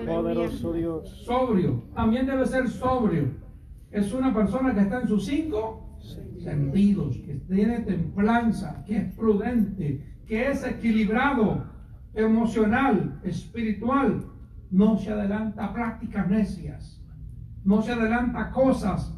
Poderoso 0.05 0.73
Dios. 0.73 1.09
Sobrio. 1.25 1.83
También 1.95 2.27
debe 2.27 2.45
ser 2.45 2.67
sobrio. 2.67 3.29
Es 3.89 4.13
una 4.13 4.31
persona 4.33 4.75
que 4.75 4.81
está 4.81 5.01
en 5.01 5.07
sus 5.07 5.25
cinco 5.25 5.88
sentidos, 6.39 7.17
que 7.17 7.35
tiene 7.35 7.79
templanza, 7.79 8.83
que 8.85 8.97
es 8.97 9.13
prudente, 9.15 10.03
que 10.25 10.49
es 10.49 10.63
equilibrado, 10.63 11.65
emocional, 12.13 13.19
espiritual. 13.23 14.25
No 14.71 14.97
se 14.97 15.11
adelanta 15.11 15.65
a 15.65 15.73
prácticas 15.73 16.29
necias. 16.29 17.03
No 17.63 17.81
se 17.81 17.91
adelanta 17.91 18.39
a 18.41 18.51
cosas, 18.51 19.13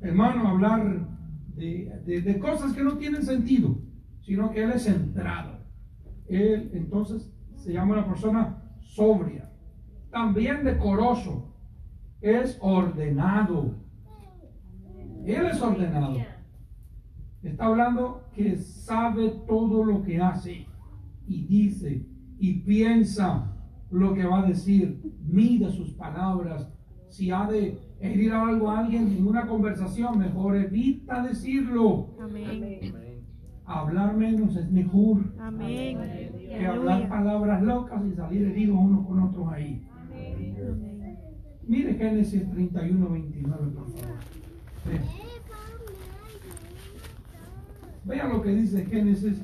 hermano, 0.00 0.48
hablar 0.48 1.08
de- 1.56 2.22
de 2.22 2.38
cosas 2.38 2.72
que 2.72 2.82
no 2.82 2.96
tienen 2.96 3.22
sentido, 3.22 3.78
sino 4.20 4.50
que 4.50 4.62
él 4.62 4.72
es 4.72 4.84
centrado. 4.84 5.58
Él 6.28 6.70
entonces 6.74 7.32
se 7.54 7.72
llama 7.72 7.94
una 7.94 8.06
persona 8.06 8.62
sobria, 8.80 9.50
también 10.10 10.64
decoroso, 10.64 11.54
es 12.20 12.58
ordenado. 12.60 13.76
Él 15.24 15.46
es 15.46 15.60
ordenado. 15.62 16.16
Está 17.42 17.66
hablando 17.66 18.22
que 18.34 18.56
sabe 18.56 19.30
todo 19.46 19.84
lo 19.84 20.02
que 20.02 20.20
hace 20.20 20.66
y 21.26 21.44
dice 21.44 22.06
y 22.38 22.60
piensa 22.60 23.52
lo 23.90 24.14
que 24.14 24.24
va 24.24 24.40
a 24.40 24.46
decir, 24.46 25.00
mide 25.26 25.70
sus 25.70 25.90
palabras. 25.92 26.68
Si 27.08 27.30
ha 27.30 27.46
de 27.46 27.78
herir 28.00 28.32
algo 28.32 28.70
a 28.70 28.80
alguien 28.80 29.08
en 29.08 29.26
una 29.26 29.46
conversación, 29.46 30.18
mejor 30.18 30.56
evita 30.56 31.22
decirlo. 31.22 32.08
Amén. 32.20 32.94
Hablar 33.64 34.16
menos 34.16 34.56
es 34.56 34.70
mejor 34.70 35.32
Amén. 35.38 35.98
que 36.48 36.66
hablar 36.66 37.08
palabras 37.08 37.62
locas 37.62 38.02
y 38.06 38.14
salir 38.14 38.42
heridos 38.42 38.76
unos 38.78 39.06
con 39.06 39.20
otros 39.20 39.48
ahí. 39.52 39.86
Amén. 39.92 41.18
Mire 41.66 41.94
Génesis 41.94 42.50
31, 42.50 43.08
29, 43.08 43.66
por 43.70 43.88
favor. 43.90 45.21
Vea. 48.04 48.24
Vea 48.24 48.28
lo 48.28 48.42
que 48.42 48.50
dice 48.50 48.84
Génesis 48.86 49.38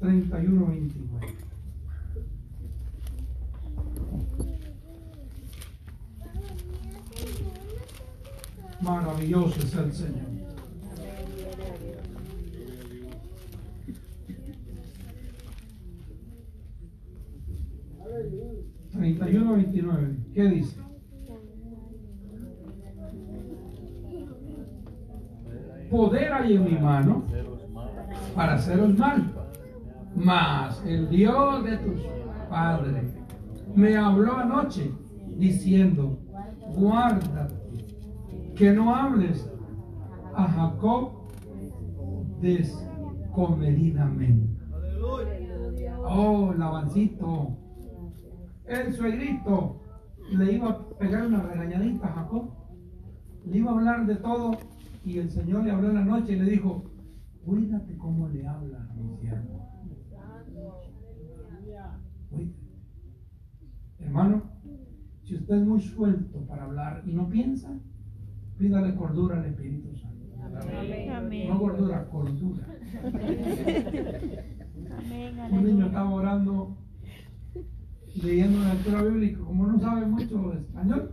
31, 0.00 0.66
29. 0.66 1.26
Maravilloso 8.80 9.58
es 9.60 9.74
el 9.74 9.92
Señor. 9.92 10.38
Treinta 18.92 19.30
y 19.30 19.36
uno, 19.36 19.52
veintinueve. 19.54 20.16
¿Qué 20.34 20.44
dice? 20.44 20.76
Poder 25.90 26.32
hay 26.32 26.54
en 26.54 26.64
mi 26.64 26.78
mano 26.78 27.24
para 28.38 28.54
haceros 28.54 28.96
mal. 28.96 29.34
Mas 30.14 30.82
el 30.86 31.10
Dios 31.10 31.64
de 31.64 31.76
tus 31.78 32.00
padres 32.48 33.12
me 33.74 33.96
habló 33.96 34.36
anoche 34.36 34.92
diciendo, 35.36 36.20
guárdate 36.76 37.56
que 38.54 38.70
no 38.70 38.94
hables 38.94 39.50
a 40.36 40.46
Jacob 40.46 41.10
descomedidamente. 42.40 44.56
Oh, 46.04 46.54
Lavancito, 46.56 47.58
el 48.66 48.94
suegrito 48.94 49.82
le 50.30 50.52
iba 50.52 50.68
a 50.68 50.88
pegar 50.90 51.26
una 51.26 51.42
regañadita 51.42 52.06
a 52.06 52.12
Jacob, 52.12 52.50
le 53.46 53.58
iba 53.58 53.72
a 53.72 53.74
hablar 53.74 54.06
de 54.06 54.14
todo 54.14 54.52
y 55.04 55.18
el 55.18 55.28
Señor 55.28 55.64
le 55.64 55.72
habló 55.72 55.88
en 55.88 55.96
la 55.96 56.04
noche 56.04 56.34
y 56.34 56.36
le 56.36 56.52
dijo, 56.52 56.84
cuídate 57.48 57.96
cómo 57.96 58.28
le 58.28 58.46
hablas, 58.46 58.94
mi 58.94 59.16
siervo. 59.16 59.66
Cuídate. 62.30 62.68
Hermano, 64.00 64.42
si 65.24 65.36
usted 65.36 65.56
es 65.56 65.66
muy 65.66 65.80
suelto 65.80 66.40
para 66.46 66.64
hablar 66.64 67.02
y 67.06 67.12
no 67.12 67.28
piensa, 67.28 67.70
pídale 68.58 68.94
cordura 68.94 69.38
al 69.38 69.46
Espíritu 69.46 69.96
Santo. 69.96 70.18
Amén. 71.10 71.48
No 71.48 71.58
gordura, 71.58 72.06
cordura. 72.08 72.66
Amén. 74.98 75.38
Un 75.50 75.64
niño 75.64 75.86
estaba 75.86 76.10
orando, 76.10 76.76
leyendo 78.22 78.58
una 78.58 78.74
lectura 78.74 79.02
bíblica, 79.02 79.40
como 79.40 79.66
no 79.66 79.80
sabe 79.80 80.06
mucho 80.06 80.52
español. 80.52 81.10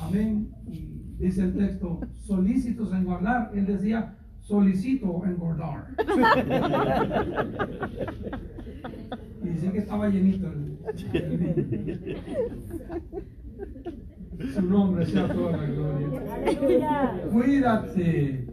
Amén. 0.00 0.52
Y 0.68 1.16
dice 1.18 1.42
el 1.44 1.56
texto, 1.56 2.00
solícitos 2.26 2.92
a 2.92 2.98
engordar. 2.98 3.50
Él 3.54 3.66
decía, 3.66 4.16
solicito 4.46 5.22
engordar. 5.24 5.88
y 9.42 9.48
dice 9.48 9.72
que 9.72 9.78
estaba 9.78 10.08
llenito 10.08 10.46
el. 10.46 10.76
Su 14.54 14.62
nombre 14.62 15.06
sea 15.06 15.26
toda 15.32 15.56
la 15.56 15.64
gloria. 15.64 16.08
Cuídate. 17.32 18.46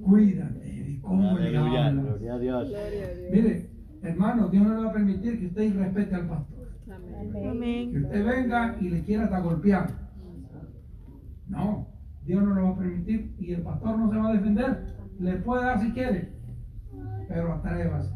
Cuídate 0.00 0.64
de 0.64 1.00
cómo 1.02 1.38
le 1.38 1.56
hablas. 1.56 1.94
gloria 1.94 2.34
a 2.34 2.38
Dios. 2.38 2.72
Mire, 3.32 3.68
hermano, 4.02 4.48
Dios 4.48 4.64
no 4.64 4.76
le 4.76 4.84
va 4.84 4.90
a 4.90 4.92
permitir 4.92 5.40
que 5.40 5.46
usted 5.46 5.62
irrespete 5.62 6.14
al 6.14 6.28
pastor. 6.28 6.68
Que 7.32 7.48
Amén. 7.48 8.04
usted 8.04 8.24
venga 8.24 8.76
y 8.80 8.90
le 8.90 9.02
quiera 9.02 9.24
hasta 9.24 9.40
golpear. 9.40 9.90
No, 11.48 11.93
Dios 12.24 12.42
no 12.42 12.54
lo 12.54 12.62
va 12.64 12.70
a 12.70 12.76
permitir 12.76 13.34
y 13.38 13.52
el 13.52 13.62
pastor 13.62 13.98
no 13.98 14.08
se 14.08 14.16
va 14.16 14.28
a 14.28 14.32
defender. 14.32 14.96
Le 15.18 15.36
puede 15.36 15.64
dar 15.64 15.80
si 15.80 15.92
quiere, 15.92 16.32
pero 17.28 17.52
atrévase. 17.52 18.14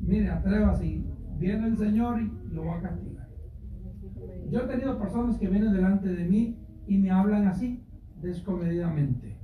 Mire, 0.00 0.30
atrévase 0.30 0.86
y 0.86 1.06
viene 1.38 1.68
el 1.68 1.76
Señor 1.76 2.20
y 2.20 2.30
lo 2.52 2.66
va 2.66 2.76
a 2.76 2.82
castigar. 2.82 3.28
Yo 4.50 4.60
he 4.60 4.66
tenido 4.66 4.98
personas 4.98 5.38
que 5.38 5.48
vienen 5.48 5.72
delante 5.72 6.08
de 6.08 6.24
mí 6.24 6.58
y 6.86 6.98
me 6.98 7.10
hablan 7.10 7.46
así, 7.46 7.84
descomedidamente. 8.20 9.36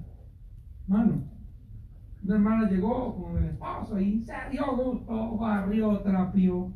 Mano, 0.86 1.22
una 2.22 2.34
hermana 2.34 2.68
llegó 2.68 3.14
con 3.16 3.38
el 3.38 3.50
esposo 3.50 3.98
y 4.00 4.24
se 4.24 4.34
dio 4.50 4.76
gusto, 4.76 5.36
barrió, 5.36 6.00
trapió. 6.00 6.72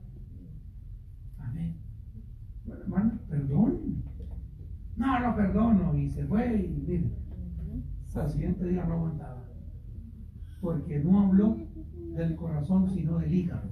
Amén. 1.38 1.76
Bueno, 2.64 2.82
hermano, 2.82 3.18
perdón. 3.28 3.99
No, 5.00 5.18
no 5.18 5.34
perdono. 5.34 5.96
Y 5.96 6.10
se 6.10 6.26
fue 6.26 6.56
y 6.56 6.84
mire, 6.86 7.10
al 8.14 8.30
siguiente 8.30 8.66
día 8.66 8.84
no 8.84 8.94
aguantaba. 8.94 9.42
Porque 10.60 10.98
no 10.98 11.20
habló 11.20 11.56
del 12.14 12.36
corazón, 12.36 12.90
sino 12.90 13.18
del 13.18 13.32
hígado. 13.32 13.70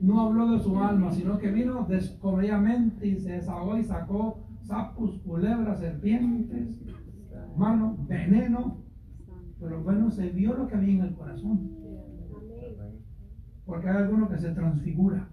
No 0.00 0.20
habló 0.20 0.50
de 0.50 0.58
su 0.58 0.76
alma, 0.80 1.12
sino 1.12 1.38
que 1.38 1.52
vino 1.52 1.86
descomedidamente 1.88 3.06
y 3.06 3.20
se 3.20 3.32
desahogó 3.32 3.78
y 3.78 3.84
sacó 3.84 4.48
sapos, 4.62 5.20
culebras, 5.20 5.78
serpientes, 5.78 6.80
hermano, 7.32 7.96
veneno. 8.08 8.82
Pero 9.60 9.80
bueno, 9.84 10.10
se 10.10 10.28
vio 10.30 10.54
lo 10.54 10.66
que 10.66 10.74
había 10.74 10.94
en 10.94 11.02
el 11.02 11.14
corazón. 11.14 11.70
Porque 13.64 13.88
hay 13.88 13.96
alguno 13.96 14.28
que 14.28 14.38
se 14.38 14.50
transfigura. 14.50 15.28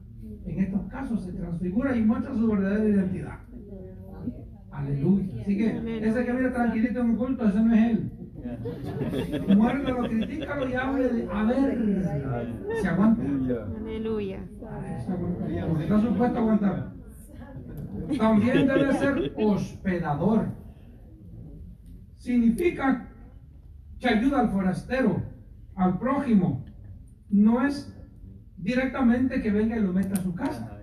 En 0.45 0.59
estos 0.59 0.83
casos 0.83 1.23
se 1.23 1.33
transfigura 1.33 1.97
y 1.97 2.03
muestra 2.03 2.35
su 2.35 2.47
verdadera 2.47 2.87
identidad. 2.87 3.39
Aleluya. 4.81 5.41
Así 5.41 5.57
que 5.57 6.07
ese 6.07 6.25
que 6.25 6.31
viene 6.31 6.49
tranquilito 6.49 6.99
en 6.99 7.09
un 7.11 7.15
culto, 7.15 7.47
ese 7.47 7.63
no 7.63 7.73
es 7.73 7.91
él. 7.91 8.11
Muérdalo, 9.55 10.07
critícalo 10.09 10.69
y 10.69 10.73
hable 10.73 11.09
de, 11.09 11.27
a 11.31 11.43
ver, 11.43 12.03
se 12.81 12.87
aguanta. 12.87 13.23
Aleluya. 13.79 14.39
Porque 15.67 15.83
está 15.83 16.01
supuesto 16.01 16.37
a 16.37 16.41
aguantar. 16.41 16.93
También 18.17 18.67
debe 18.67 18.93
ser 18.93 19.33
hospedador. 19.37 20.47
Significa 22.17 23.09
que 23.99 24.07
ayuda 24.07 24.41
al 24.41 24.49
forastero, 24.49 25.21
al 25.75 25.99
prójimo. 25.99 26.65
No 27.29 27.65
es 27.65 27.95
directamente 28.57 29.41
que 29.41 29.51
venga 29.51 29.77
y 29.77 29.81
lo 29.81 29.93
meta 29.93 30.13
a 30.13 30.23
su 30.23 30.33
casa. 30.33 30.80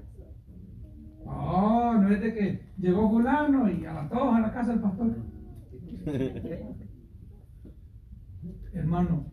Oh, 1.31 1.95
no 2.01 2.09
es 2.09 2.21
de 2.21 2.35
que 2.35 2.63
llegó 2.79 3.09
fulano 3.11 3.71
y 3.71 3.85
a 3.85 3.93
las 3.93 4.09
todos 4.09 4.35
a 4.35 4.41
la 4.41 4.53
casa 4.53 4.71
del 4.73 4.81
pastor. 4.81 5.17
Hermano, 8.73 9.27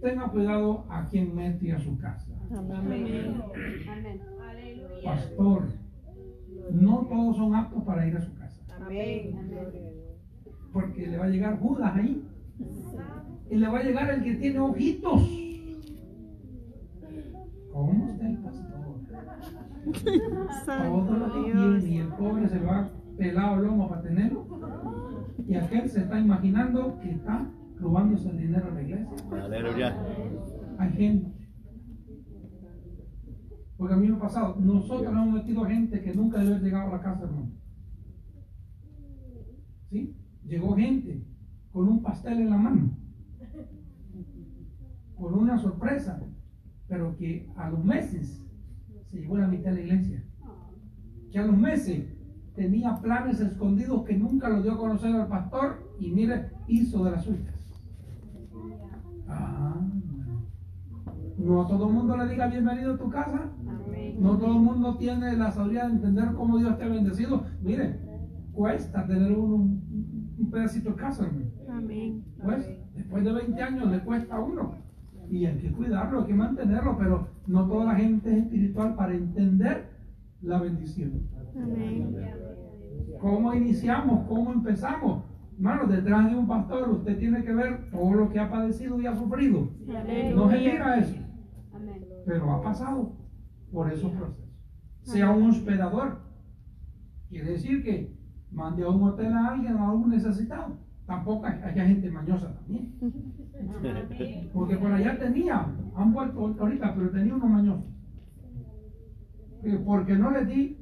tenga 0.00 0.28
cuidado 0.28 0.84
a 0.88 1.06
quien 1.08 1.34
mete 1.34 1.72
a 1.72 1.78
su 1.78 1.98
casa. 1.98 2.32
Amén. 2.50 3.42
Pastor, 5.04 5.68
no 6.72 7.06
todos 7.08 7.36
son 7.36 7.54
aptos 7.54 7.84
para 7.84 8.06
ir 8.06 8.16
a 8.16 8.20
su 8.20 8.34
casa. 8.34 8.62
Porque 10.72 11.06
le 11.06 11.16
va 11.16 11.26
a 11.26 11.28
llegar 11.28 11.58
Judas 11.58 11.94
ahí. 11.94 12.26
Y 13.50 13.56
le 13.56 13.68
va 13.68 13.78
a 13.78 13.82
llegar 13.82 14.10
el 14.10 14.24
que 14.24 14.34
tiene 14.34 14.58
ojitos. 14.58 15.22
¿Cómo 17.72 18.08
está 18.10 18.28
el 18.28 18.38
pastor? 18.38 18.75
Que 19.92 20.10
Dios. 20.10 21.32
tiene 21.32 21.88
y 21.88 21.98
el 21.98 22.08
pobre 22.08 22.48
se 22.48 22.58
lo 22.58 22.70
ha 22.72 22.90
pelado 23.16 23.56
el 23.56 23.66
lomo 23.66 23.88
para 23.88 24.02
tenerlo. 24.02 24.46
Y 25.46 25.54
aquel 25.54 25.88
se 25.88 26.00
está 26.00 26.18
imaginando 26.18 26.98
que 27.00 27.12
está 27.12 27.48
robándose 27.78 28.30
el 28.30 28.38
dinero 28.38 28.66
de 28.68 28.74
la 28.74 28.82
iglesia. 28.82 29.16
Aleluya. 29.44 29.96
Hay 30.78 30.92
gente. 30.92 31.32
Porque 33.76 33.94
a 33.94 33.96
mí 33.96 34.08
me 34.08 34.16
ha 34.16 34.20
pasado, 34.20 34.56
nosotros 34.58 35.12
hemos 35.12 35.34
metido 35.34 35.64
gente 35.66 36.02
que 36.02 36.14
nunca 36.14 36.38
debe 36.38 36.52
haber 36.52 36.62
llegado 36.62 36.88
a 36.88 36.96
la 36.96 37.02
casa, 37.02 37.24
hermano. 37.24 37.50
¿Sí? 39.90 40.16
Llegó 40.44 40.74
gente 40.74 41.22
con 41.70 41.88
un 41.88 42.02
pastel 42.02 42.40
en 42.40 42.50
la 42.50 42.56
mano, 42.56 42.90
con 45.14 45.34
una 45.34 45.58
sorpresa, 45.58 46.22
pero 46.88 47.16
que 47.16 47.50
a 47.56 47.68
los 47.68 47.84
meses 47.84 48.45
se 49.16 49.22
llevó 49.22 49.38
la 49.38 49.48
mitad 49.48 49.70
de 49.70 49.76
la 49.76 49.80
iglesia. 49.80 50.22
Que 51.32 51.38
a 51.38 51.46
los 51.46 51.56
meses 51.56 52.04
tenía 52.54 52.94
planes 52.96 53.40
escondidos 53.40 54.04
que 54.04 54.16
nunca 54.16 54.48
los 54.48 54.62
dio 54.62 54.72
a 54.72 54.78
conocer 54.78 55.14
al 55.14 55.28
pastor 55.28 55.90
y 55.98 56.10
mire, 56.10 56.50
hizo 56.66 57.04
de 57.04 57.10
las 57.10 57.24
suyas. 57.24 57.54
Ah, 59.28 59.80
no 61.38 61.62
a 61.62 61.66
todo 61.66 61.88
el 61.88 61.94
mundo 61.94 62.16
le 62.16 62.28
diga 62.28 62.46
bienvenido 62.46 62.94
a 62.94 62.98
tu 62.98 63.10
casa. 63.10 63.50
No 64.18 64.38
todo 64.38 64.52
el 64.52 64.62
mundo 64.62 64.96
tiene 64.96 65.36
la 65.36 65.50
sabiduría 65.50 65.86
de 65.86 65.94
entender 65.94 66.32
cómo 66.34 66.58
Dios 66.58 66.76
te 66.78 66.84
ha 66.84 66.88
bendecido. 66.88 67.44
Mire, 67.62 68.00
cuesta 68.52 69.06
tener 69.06 69.32
un, 69.32 70.34
un 70.38 70.50
pedacito 70.50 70.90
de 70.90 70.96
casa. 70.96 71.30
Amén. 71.70 72.24
Pues 72.42 72.66
después 72.94 73.24
de 73.24 73.32
20 73.32 73.62
años 73.62 73.90
le 73.90 74.00
cuesta 74.00 74.36
a 74.36 74.40
uno. 74.40 74.74
Y 75.30 75.44
hay 75.44 75.58
que 75.58 75.72
cuidarlo, 75.72 76.20
hay 76.20 76.26
que 76.26 76.34
mantenerlo, 76.34 76.96
pero 76.96 77.35
no 77.46 77.66
toda 77.66 77.86
la 77.86 77.94
gente 77.96 78.30
es 78.30 78.44
espiritual 78.44 78.94
para 78.94 79.14
entender 79.14 79.88
la 80.42 80.60
bendición. 80.60 81.28
Amén. 81.56 82.16
¿Cómo 83.20 83.54
iniciamos? 83.54 84.26
¿Cómo 84.28 84.52
empezamos? 84.52 85.24
Hermano, 85.56 85.86
detrás 85.86 86.30
de 86.30 86.36
un 86.36 86.46
pastor 86.46 86.90
usted 86.90 87.18
tiene 87.18 87.42
que 87.42 87.54
ver 87.54 87.90
todo 87.90 88.12
lo 88.12 88.30
que 88.30 88.38
ha 88.38 88.50
padecido 88.50 89.00
y 89.00 89.06
ha 89.06 89.16
sufrido. 89.16 89.70
No 90.34 90.50
se 90.50 90.58
tira 90.58 90.98
eso, 90.98 91.16
pero 92.26 92.52
ha 92.52 92.62
pasado 92.62 93.16
por 93.72 93.90
esos 93.90 94.10
procesos. 94.12 94.44
Sea 95.02 95.30
un 95.30 95.50
hospedador. 95.50 96.20
Quiere 97.28 97.52
decir 97.52 97.82
que 97.82 98.16
mande 98.50 98.82
a 98.84 98.88
un 98.88 99.02
hotel 99.02 99.32
a 99.32 99.48
alguien, 99.48 99.76
a 99.76 99.90
algún 99.90 100.10
necesitado. 100.10 100.78
Tampoco 101.06 101.46
hay, 101.46 101.60
hay 101.62 101.88
gente 101.88 102.10
mañosa 102.10 102.52
también. 102.54 102.92
Porque 104.52 104.76
por 104.76 104.92
allá 104.92 105.18
tenía, 105.18 105.66
han 105.94 106.12
vuelto 106.12 106.54
ahorita, 106.58 106.94
pero 106.94 107.10
tenía 107.10 107.34
unos 107.34 107.50
mañosos. 107.50 107.84
Que 109.62 109.70
Porque 109.78 110.16
no 110.16 110.30
les 110.30 110.48
di, 110.48 110.78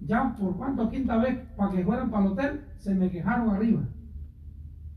ya 0.00 0.34
por 0.36 0.56
cuánto 0.56 0.90
quinta 0.90 1.16
vez, 1.18 1.38
para 1.56 1.72
que 1.72 1.84
fueran 1.84 2.10
para 2.10 2.26
el 2.26 2.32
hotel, 2.32 2.60
se 2.78 2.94
me 2.94 3.10
quejaron 3.10 3.50
arriba. 3.50 3.82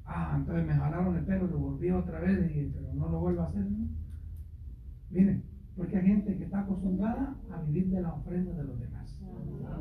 Ah, 0.06 0.36
entonces 0.38 0.66
me 0.66 0.74
jalaron 0.74 1.16
el 1.16 1.26
pelo, 1.26 1.48
lo 1.48 1.58
volví 1.58 1.92
otra 1.92 2.20
vez, 2.20 2.40
y 2.40 2.44
dije, 2.44 2.72
pero 2.74 2.94
no 2.94 3.10
lo 3.10 3.20
vuelvo 3.20 3.42
a 3.42 3.48
hacer. 3.48 3.66
¿no? 3.66 3.88
Miren, 5.10 5.44
porque 5.76 5.98
hay 5.98 6.08
gente 6.08 6.38
que 6.38 6.44
está 6.46 6.62
acostumbrada 6.62 7.36
a 7.52 7.62
vivir 7.64 7.90
de 7.90 8.02
la 8.02 8.14
ofrenda 8.14 8.54
de 8.54 8.64
los 8.64 8.80
demás. 8.80 9.22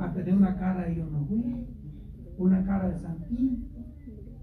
A 0.01 0.13
tener 0.13 0.35
una 0.35 0.57
cara 0.59 0.87
de 0.87 0.97
yo 0.97 1.07
no 1.07 1.25
fui, 1.27 1.67
una 2.39 2.65
cara 2.65 2.89
de 2.89 2.99
santito, 2.99 3.74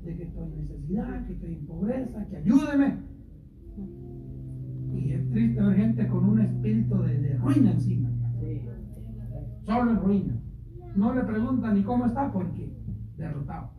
de 0.04 0.16
que 0.18 0.24
estoy 0.24 0.44
en 0.44 0.58
necesidad, 0.62 1.26
que 1.28 1.34
estoy 1.34 1.54
en 1.56 1.66
pobreza, 1.66 2.26
que 2.28 2.38
ayúdeme. 2.38 2.98
Y 4.94 5.12
es 5.14 5.30
triste 5.30 5.62
ver 5.62 5.76
gente 5.76 6.08
con 6.08 6.30
un 6.30 6.42
espíritu 6.42 6.98
de, 7.04 7.18
de 7.20 7.38
ruina 7.38 7.72
encima. 7.72 8.10
Solo 9.66 9.92
en 9.92 9.98
ruina. 10.02 10.34
No 10.96 11.14
le 11.14 11.22
pregunta 11.22 11.74
ni 11.74 11.84
cómo 11.84 12.06
está 12.06 12.32
porque 12.32 12.74
derrotado. 13.18 13.70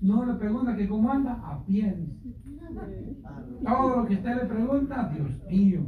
No 0.00 0.24
le 0.26 0.34
pregunta 0.34 0.76
que 0.76 0.88
cómo 0.88 1.10
anda 1.10 1.34
a 1.34 1.64
pie. 1.64 1.94
dice. 1.96 2.32
Todo 3.64 3.96
lo 3.96 4.06
que 4.06 4.14
usted 4.14 4.34
le 4.36 4.46
pregunta, 4.46 5.12
Dios 5.14 5.30
mío, 5.48 5.80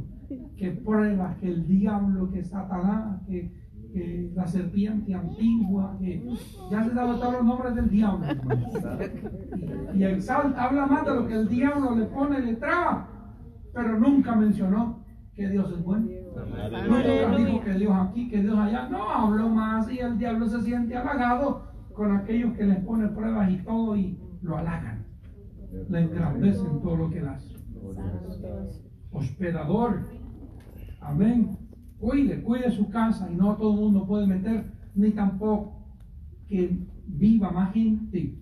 que 0.57 0.71
pruebas, 0.71 1.37
que 1.37 1.47
el 1.49 1.67
diablo, 1.67 2.31
que 2.31 2.43
Satanás, 2.43 3.21
que, 3.27 3.51
que 3.95 4.29
la 4.35 4.45
serpiente 4.45 5.13
antigua, 5.13 5.95
que 6.01 6.21
ya 6.69 6.83
se 6.83 6.93
dado 6.93 7.17
todos 7.17 7.33
los 7.35 7.45
nombres 7.45 7.75
del 7.75 7.89
diablo. 7.89 8.25
Y, 9.93 9.99
y 9.99 10.03
exalta, 10.03 10.65
habla 10.65 10.85
más 10.85 11.05
de 11.05 11.15
lo 11.15 11.25
que 11.25 11.33
el 11.33 11.47
diablo 11.47 11.95
le 11.95 12.05
pone 12.07 12.39
y 12.39 12.41
le 12.41 12.55
traba, 12.55 13.07
pero 13.73 13.97
nunca 13.97 14.35
mencionó 14.35 15.05
que 15.33 15.47
Dios 15.47 15.71
es 15.71 15.81
bueno. 15.81 16.07
Nunca 16.89 17.37
dijo 17.37 17.61
que 17.61 17.73
Dios 17.75 17.93
aquí, 17.95 18.27
que 18.27 18.41
Dios 18.41 18.57
allá. 18.57 18.89
No, 18.89 19.09
habló 19.09 19.47
más 19.47 19.89
y 19.89 19.99
el 19.99 20.17
diablo 20.17 20.45
se 20.49 20.61
siente 20.61 20.97
halagado 20.97 21.63
con 21.93 22.17
aquellos 22.17 22.53
que 22.57 22.65
les 22.65 22.79
pone 22.79 23.07
pruebas 23.07 23.49
y 23.49 23.57
todo 23.59 23.95
y 23.95 24.19
lo 24.41 24.57
halagan. 24.57 25.05
Le 25.89 26.01
engrandecen 26.01 26.81
todo 26.81 26.97
lo 26.97 27.09
que 27.09 27.21
hace. 27.21 27.55
Hospedador. 29.13 30.01
Amén. 30.99 31.57
Cuide, 32.05 32.39
cuide 32.43 32.69
su 32.69 32.87
casa 32.89 33.27
y 33.31 33.35
no 33.35 33.55
todo 33.55 33.73
el 33.73 33.79
mundo 33.79 34.05
puede 34.05 34.27
meter, 34.27 34.63
ni 34.93 35.09
tampoco 35.09 35.73
que 36.47 36.77
viva 37.07 37.49
más 37.49 37.73
gente. 37.73 38.35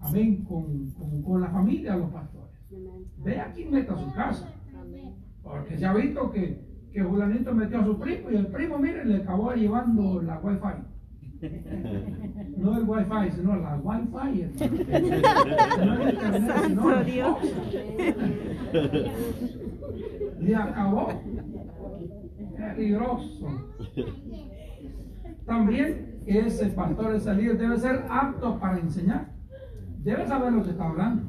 Amén. 0.00 0.44
Con, 0.44 0.90
con, 0.90 1.22
con 1.22 1.40
la 1.40 1.48
familia 1.48 1.94
de 1.94 2.00
los 2.00 2.10
pastores. 2.10 2.54
Ve 3.24 3.40
a 3.40 3.50
quién 3.54 3.70
meta 3.70 3.96
su 3.96 4.12
casa. 4.12 4.52
Porque 5.42 5.78
se 5.78 5.86
ha 5.86 5.94
visto 5.94 6.30
que, 6.30 6.60
que 6.92 7.02
Julanito 7.02 7.54
metió 7.54 7.80
a 7.80 7.86
su 7.86 7.98
primo 7.98 8.30
y 8.30 8.36
el 8.36 8.48
primo, 8.48 8.78
mire, 8.78 9.06
le 9.06 9.16
acabó 9.16 9.54
llevando 9.54 10.20
la 10.20 10.38
wifi. 10.40 10.82
No 12.58 12.76
el 12.76 12.84
wifi, 12.84 13.30
sino 13.34 13.56
la 13.56 13.76
wifi. 13.82 14.46
No 15.78 16.02
el 16.02 16.08
internet, 16.12 16.52
sino. 16.66 17.38
Le 20.38 20.54
acabó. 20.56 21.08
Peligroso. 22.74 23.48
También 25.46 26.22
ese 26.26 26.66
pastor, 26.66 27.14
ese 27.14 27.34
líder 27.34 27.58
debe 27.58 27.78
ser 27.78 28.04
apto 28.08 28.58
para 28.58 28.78
enseñar. 28.78 29.32
Debe 29.98 30.26
saber 30.26 30.52
lo 30.52 30.62
que 30.62 30.70
está 30.70 30.88
hablando. 30.88 31.22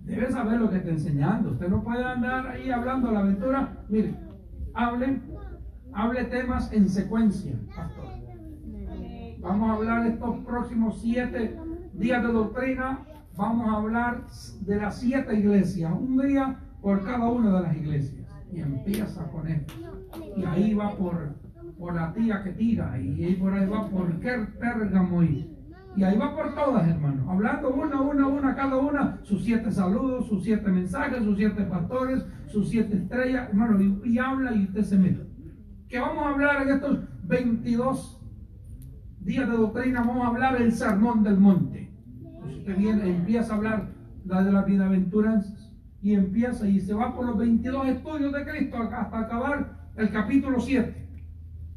Debe 0.00 0.30
saber 0.30 0.60
lo 0.60 0.70
que 0.70 0.76
está 0.78 0.90
enseñando. 0.90 1.50
Usted 1.50 1.68
no 1.68 1.82
puede 1.82 2.04
andar 2.04 2.46
ahí 2.46 2.70
hablando 2.70 3.10
la 3.10 3.20
aventura. 3.20 3.84
Mire, 3.88 4.14
hable, 4.74 5.20
hable 5.92 6.24
temas 6.24 6.72
en 6.72 6.88
secuencia, 6.88 7.54
pastor. 7.74 8.06
Vamos 9.40 9.70
a 9.70 9.74
hablar 9.74 10.06
estos 10.06 10.38
próximos 10.44 11.00
siete 11.00 11.58
días 11.94 12.22
de 12.22 12.32
doctrina. 12.32 13.00
Vamos 13.36 13.68
a 13.68 13.76
hablar 13.76 14.26
de 14.60 14.76
las 14.76 15.00
siete 15.00 15.34
iglesias, 15.34 15.92
un 15.92 16.18
día 16.18 16.60
por 16.80 17.04
cada 17.04 17.28
una 17.28 17.56
de 17.56 17.62
las 17.62 17.76
iglesias. 17.76 18.21
Y 18.52 18.60
empieza 18.60 19.24
con 19.30 19.48
esto. 19.48 19.72
Y 20.36 20.44
ahí 20.44 20.74
va 20.74 20.94
por, 20.94 21.34
por 21.78 21.94
la 21.94 22.12
tía 22.12 22.42
que 22.44 22.50
tira, 22.52 22.98
y 23.00 23.24
ahí 23.24 23.34
por 23.36 23.54
ahí 23.54 23.66
va 23.66 23.88
por 23.88 24.20
Ker- 24.20 24.58
Pérgamo, 24.58 25.22
y, 25.22 25.50
y 25.96 26.04
ahí 26.04 26.18
va 26.18 26.34
por 26.36 26.54
todas, 26.54 26.86
hermanos. 26.86 27.26
Hablando 27.28 27.70
una, 27.70 28.00
una, 28.00 28.26
una, 28.26 28.54
cada 28.54 28.76
una, 28.76 29.18
sus 29.22 29.42
siete 29.44 29.70
saludos, 29.72 30.28
sus 30.28 30.44
siete 30.44 30.70
mensajes, 30.70 31.24
sus 31.24 31.36
siete 31.38 31.62
pastores, 31.64 32.24
sus 32.46 32.68
siete 32.68 32.96
estrellas, 32.96 33.48
hermano, 33.48 33.80
y, 33.80 34.00
y 34.04 34.18
habla 34.18 34.54
y 34.54 34.64
usted 34.64 34.82
se 34.82 34.98
mete. 34.98 35.26
Que 35.88 35.98
vamos 35.98 36.24
a 36.26 36.30
hablar 36.30 36.62
en 36.62 36.68
estos 36.74 36.98
22 37.24 38.18
días 39.20 39.48
de 39.48 39.56
doctrina 39.56 40.00
vamos 40.00 40.24
a 40.24 40.28
hablar 40.28 40.60
el 40.60 40.72
sermón 40.72 41.22
del 41.22 41.38
monte. 41.38 41.90
Pues 42.40 42.56
usted 42.56 42.76
viene, 42.76 43.08
empieza 43.16 43.52
a 43.52 43.56
hablar 43.56 43.88
la 44.24 44.42
de 44.42 44.52
las 44.52 44.66
y 46.02 46.14
empieza 46.14 46.66
y 46.68 46.80
se 46.80 46.94
va 46.94 47.14
por 47.14 47.24
los 47.26 47.38
22 47.38 47.86
estudios 47.88 48.32
de 48.32 48.44
Cristo 48.44 48.76
hasta 48.76 49.18
acabar 49.18 49.88
el 49.96 50.10
capítulo 50.10 50.60
7, 50.60 51.08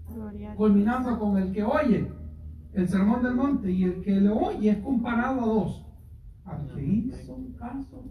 Gloria 0.09 0.27
a 0.27 0.51
Dios. 0.51 0.55
culminando 0.57 1.19
con 1.19 1.37
el 1.37 1.51
que 1.51 1.63
oye 1.63 2.11
el 2.73 2.89
sermón 2.89 3.23
del 3.23 3.35
monte 3.35 3.71
y 3.71 3.83
el 3.83 4.01
que 4.01 4.19
le 4.19 4.29
oye 4.29 4.69
es 4.71 4.77
comparado 4.79 5.41
a 5.41 5.45
dos. 5.45 5.85
Al 6.45 6.67
que 6.73 6.83
hizo 6.83 7.37
caso 7.57 8.03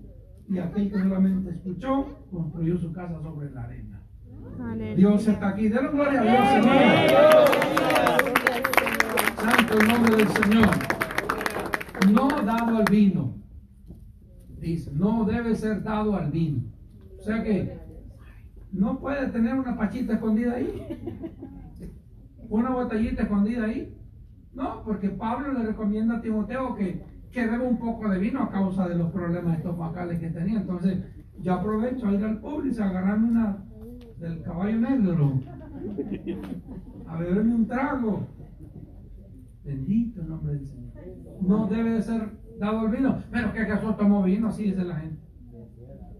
Y 0.49 0.59
aquel 0.59 0.91
que 0.91 0.99
solamente 0.99 1.51
escuchó, 1.51 2.07
construyó 2.31 2.77
su 2.79 2.93
casa 2.93 3.21
sobre 3.23 3.51
la 3.51 3.63
arena. 3.65 4.01
Aleluya. 4.61 4.95
Dios 4.97 5.27
está 5.29 5.49
aquí. 5.49 5.69
Denle 5.69 5.91
gloria 5.91 6.21
a 6.21 6.25
Dios, 6.25 6.67
hermano. 6.67 7.45
Santo 9.37 9.81
el 9.81 9.89
nombre 9.89 10.17
del 10.17 10.29
Señor. 10.29 10.71
No 12.13 12.29
dado 12.45 12.77
al 12.79 12.85
vino. 12.91 13.35
Dice, 14.65 14.91
no 14.95 15.27
debe 15.27 15.55
ser 15.55 15.83
dado 15.83 16.17
al 16.17 16.31
vino. 16.31 16.63
O 17.19 17.23
sea 17.23 17.43
que 17.43 17.79
no 18.73 18.99
puede 18.99 19.29
tener 19.29 19.55
una 19.55 19.77
pachita 19.77 20.15
escondida 20.15 20.55
ahí. 20.55 20.87
Una 22.49 22.71
botellita 22.71 23.25
escondida 23.25 23.65
ahí. 23.65 23.95
No, 24.55 24.83
porque 24.83 25.11
Pablo 25.11 25.53
le 25.53 25.67
recomienda 25.67 26.17
a 26.17 26.21
Timoteo 26.23 26.75
que, 26.77 27.05
que 27.31 27.47
beba 27.47 27.63
un 27.63 27.79
poco 27.79 28.09
de 28.09 28.19
vino 28.19 28.43
a 28.43 28.51
causa 28.51 28.89
de 28.89 28.97
los 28.97 29.13
problemas 29.13 29.59
estomacales 29.59 30.19
que 30.19 30.31
tenía. 30.31 30.61
Entonces, 30.61 30.99
yo 31.41 31.55
aprovecho 31.55 32.09
a 32.09 32.15
ir 32.15 32.25
al 32.25 32.41
público 32.41 32.83
a 32.83 32.89
agarrarme 32.89 33.29
una 33.33 33.65
del 34.19 34.43
caballo 34.43 34.81
negro, 34.81 35.41
a 37.07 37.19
beberme 37.19 37.55
un 37.55 37.67
trago. 37.67 38.27
Bendito 39.63 40.23
el 40.23 40.29
nombre 40.29 40.55
del 40.55 40.67
Señor. 40.67 40.93
No 41.43 41.67
debe 41.67 41.91
de 41.91 42.03
ser 42.03 42.44
dado 42.59 42.81
al 42.81 42.91
vino. 42.91 43.23
Pero 43.31 43.53
que 43.53 43.65
Jesús 43.65 43.97
tomó 43.97 44.23
vino, 44.23 44.49
así 44.49 44.65
dice 44.65 44.85
la 44.85 44.97
gente. 44.97 45.19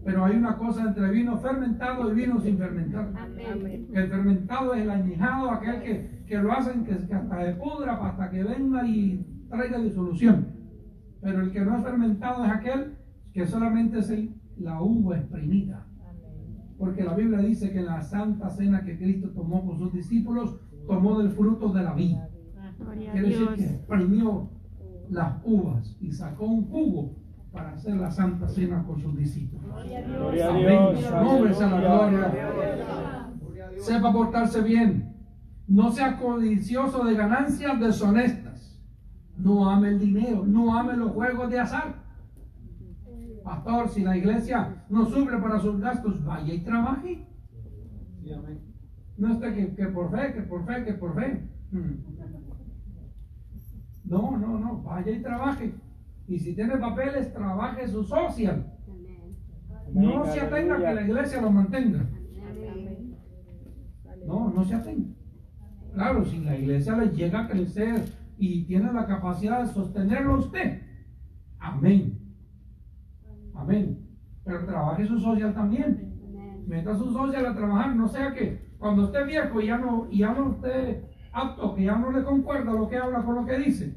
Pero 0.03 0.23
hay 0.25 0.35
una 0.35 0.55
cosa 0.57 0.83
entre 0.83 1.09
vino 1.09 1.35
fermentado 1.37 2.11
y 2.11 2.15
vino 2.15 2.39
sin 2.39 2.57
fermentar. 2.57 3.11
El 3.93 4.07
fermentado 4.07 4.73
es 4.75 4.81
el 4.83 4.91
añejado, 4.91 5.49
aquel 5.49 5.81
que, 5.81 6.23
que 6.27 6.37
lo 6.37 6.51
hacen 6.51 6.83
que, 6.85 6.93
hasta 6.93 7.37
de 7.37 7.53
pudra 7.55 7.93
hasta 8.05 8.29
que 8.29 8.43
venga 8.43 8.85
y 8.87 9.25
traiga 9.49 9.79
disolución. 9.79 10.47
Pero 11.21 11.41
el 11.41 11.51
que 11.51 11.61
no 11.65 11.75
es 11.77 11.83
fermentado 11.83 12.45
es 12.45 12.51
aquel 12.51 12.93
que 13.33 13.47
solamente 13.47 13.99
es 13.99 14.09
el- 14.11 14.35
la 14.57 14.79
uva 14.81 15.17
exprimida. 15.17 15.87
Porque 16.77 17.03
la 17.03 17.15
Biblia 17.15 17.39
dice 17.39 17.71
que 17.71 17.79
en 17.79 17.85
la 17.87 18.01
santa 18.01 18.49
cena 18.49 18.83
que 18.83 18.97
Cristo 18.97 19.29
tomó 19.29 19.65
con 19.65 19.79
sus 19.79 19.91
discípulos, 19.91 20.59
tomó 20.87 21.17
del 21.19 21.31
fruto 21.31 21.69
de 21.73 21.81
la 21.83 21.93
vida. 21.93 22.29
Quiere 23.13 23.27
decir 23.29 23.47
que 23.55 23.63
exprimió 23.75 24.49
las 25.09 25.35
uvas 25.43 25.95
y 25.99 26.11
sacó 26.11 26.45
un 26.45 26.67
jugo 26.69 27.15
para 27.51 27.71
hacer 27.71 27.95
la 27.95 28.11
santa 28.11 28.47
cena 28.47 28.83
con 28.83 28.99
sus 28.99 29.15
discípulos. 29.17 29.65
Gloria 30.07 30.47
a 30.47 30.49
Amén. 30.49 30.65
Dios. 30.65 31.05
Su 31.05 31.15
nombre 31.15 31.53
sea 31.53 31.69
la 31.69 31.79
gloria. 31.79 33.31
Sepa 33.79 34.11
portarse 34.11 34.61
bien. 34.61 35.15
No 35.67 35.91
sea 35.91 36.17
codicioso 36.17 37.03
de 37.05 37.15
ganancias 37.15 37.79
deshonestas. 37.79 38.81
No 39.37 39.69
ame 39.69 39.89
el 39.89 39.99
dinero. 39.99 40.45
No 40.45 40.77
ame 40.77 40.97
los 40.97 41.11
juegos 41.11 41.49
de 41.49 41.59
azar. 41.59 42.03
Pastor, 43.43 43.89
si 43.89 44.03
la 44.03 44.17
iglesia 44.17 44.83
no 44.89 45.05
suple 45.05 45.37
para 45.37 45.59
sus 45.59 45.79
gastos, 45.79 46.23
vaya 46.25 46.53
y 46.53 46.59
trabaje. 46.59 47.27
No 49.17 49.33
esté 49.33 49.53
que, 49.53 49.75
que 49.75 49.85
por 49.87 50.11
fe, 50.11 50.33
que 50.33 50.41
por 50.41 50.65
fe, 50.65 50.83
que 50.83 50.93
por 50.93 51.15
fe. 51.15 51.47
No, 54.05 54.37
no, 54.37 54.59
no. 54.59 54.81
Vaya 54.83 55.11
y 55.11 55.21
trabaje. 55.21 55.73
Y 56.27 56.39
si 56.39 56.55
tiene 56.55 56.77
papeles, 56.77 57.33
trabaje 57.33 57.87
su 57.87 58.03
social. 58.03 58.71
No 59.93 60.25
se 60.25 60.41
atenga 60.41 60.77
que 60.77 60.93
la 60.93 61.01
iglesia 61.01 61.41
lo 61.41 61.51
mantenga. 61.51 62.05
No, 64.25 64.49
no 64.49 64.63
se 64.63 64.75
atenga. 64.75 65.13
Claro, 65.93 66.25
si 66.25 66.39
la 66.39 66.57
iglesia 66.57 66.97
le 66.97 67.09
llega 67.09 67.41
a 67.41 67.47
crecer 67.47 68.03
y 68.37 68.65
tiene 68.65 68.91
la 68.91 69.05
capacidad 69.05 69.61
de 69.61 69.67
sostenerlo 69.67 70.33
a 70.33 70.39
usted, 70.39 70.81
amén. 71.59 72.19
Amén. 73.53 74.05
Pero 74.43 74.65
trabaje 74.65 75.07
su 75.07 75.19
social 75.19 75.53
también. 75.53 76.13
Meta 76.67 76.97
su 76.97 77.13
social 77.13 77.45
a 77.45 77.55
trabajar, 77.55 77.95
no 77.95 78.07
sea 78.07 78.33
que 78.33 78.73
cuando 78.77 79.05
esté 79.05 79.23
viejo 79.23 79.61
y 79.61 79.67
ya 79.67 79.77
no, 79.77 80.07
y 80.09 80.19
ya 80.19 80.33
no 80.33 80.51
esté 80.51 81.14
apto, 81.35 81.75
que 81.75 81.83
ya 81.83 81.97
no 81.97 82.11
le 82.11 82.23
concuerda 82.23 82.71
lo 82.71 82.87
que 82.87 82.97
habla 82.97 83.23
con 83.23 83.35
lo 83.35 83.45
que 83.45 83.59
dice, 83.59 83.95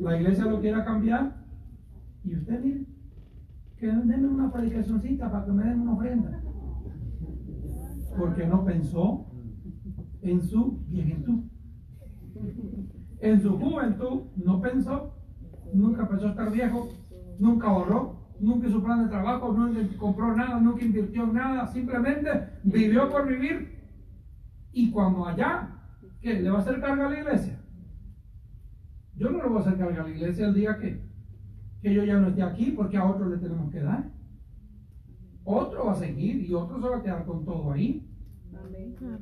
la 0.00 0.16
iglesia 0.20 0.46
lo 0.46 0.60
quiera 0.60 0.84
cambiar 0.84 1.46
y 2.24 2.34
usted 2.34 2.60
mire, 2.60 2.86
que 3.78 3.86
denme 3.86 4.26
una 4.26 4.52
predicacioncita 4.52 5.30
para 5.30 5.44
que 5.44 5.52
me 5.52 5.64
den 5.64 5.80
una 5.80 5.94
ofrenda. 5.94 6.42
Porque 8.18 8.46
no 8.46 8.64
pensó 8.64 9.26
en 10.22 10.42
su 10.42 10.84
viejentud. 10.88 11.44
En 13.20 13.40
su 13.40 13.58
juventud 13.58 14.22
no 14.36 14.60
pensó, 14.60 15.14
nunca 15.72 16.08
pensó 16.08 16.28
estar 16.28 16.50
viejo, 16.50 16.88
nunca 17.38 17.68
ahorró, 17.68 18.26
nunca 18.40 18.66
hizo 18.66 18.82
plan 18.82 19.04
de 19.04 19.10
trabajo, 19.10 19.52
nunca 19.52 19.80
compró 19.98 20.34
nada, 20.34 20.58
nunca 20.58 20.84
invirtió 20.84 21.26
nada, 21.26 21.66
simplemente 21.68 22.30
vivió 22.64 23.10
por 23.10 23.28
vivir. 23.28 23.76
Y 24.72 24.90
cuando 24.90 25.26
allá, 25.26 25.75
¿qué? 26.26 26.42
¿Le 26.42 26.50
va 26.50 26.58
a 26.58 26.60
hacer 26.60 26.80
carga 26.80 27.06
a 27.06 27.10
la 27.10 27.20
iglesia? 27.20 27.60
Yo 29.14 29.30
no 29.30 29.42
le 29.42 29.48
voy 29.48 29.58
a 29.58 29.60
hacer 29.60 29.78
carga 29.78 30.02
a 30.02 30.08
la 30.08 30.10
iglesia 30.10 30.46
el 30.46 30.54
día 30.54 30.78
que, 30.78 31.00
que 31.80 31.94
yo 31.94 32.04
ya 32.04 32.18
no 32.18 32.28
esté 32.28 32.42
aquí, 32.42 32.72
porque 32.72 32.96
a 32.96 33.04
otro 33.04 33.28
le 33.28 33.38
tenemos 33.38 33.70
que 33.70 33.80
dar. 33.80 34.10
Otro 35.44 35.86
va 35.86 35.92
a 35.92 35.96
seguir 35.96 36.42
y 36.42 36.52
otro 36.52 36.80
se 36.80 36.88
va 36.88 36.96
a 36.96 37.02
quedar 37.02 37.24
con 37.24 37.44
todo 37.44 37.72
ahí. 37.72 38.04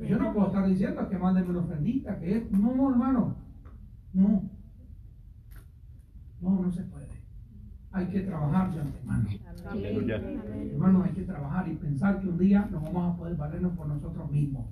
Yo 0.08 0.18
no 0.18 0.32
puedo 0.32 0.46
estar 0.46 0.66
diciendo 0.66 1.08
que 1.08 1.18
manden 1.18 1.50
una 1.50 1.60
ofrendita, 1.60 2.18
que 2.18 2.38
es, 2.38 2.50
no, 2.50 2.90
hermano, 2.90 3.36
no, 4.14 4.50
no, 6.40 6.60
no 6.62 6.72
se 6.72 6.84
puede. 6.84 7.08
Hay 7.92 8.06
que 8.06 8.20
trabajar 8.20 8.72
de 8.72 8.80
antemano. 8.80 9.28
Hermano, 10.72 11.02
hay 11.04 11.12
que 11.12 11.22
trabajar 11.22 11.68
y 11.68 11.74
pensar 11.74 12.20
que 12.20 12.28
un 12.28 12.38
día 12.38 12.66
nos 12.70 12.82
vamos 12.82 13.14
a 13.14 13.16
poder 13.18 13.36
valernos 13.36 13.76
por 13.76 13.86
nosotros 13.86 14.30
mismos. 14.30 14.66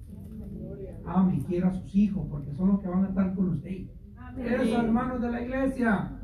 Ame 1.05 1.43
quiera 1.45 1.69
a 1.69 1.73
sus 1.73 1.95
hijos, 1.95 2.27
porque 2.31 2.53
son 2.55 2.69
los 2.69 2.81
que 2.81 2.89
van 2.89 3.05
a 3.05 3.09
estar 3.09 3.35
con 3.35 3.49
usted. 3.51 3.87
Esos 4.39 4.85
hermanos 4.85 5.21
de 5.21 5.31
la 5.31 5.43
iglesia 5.43 6.19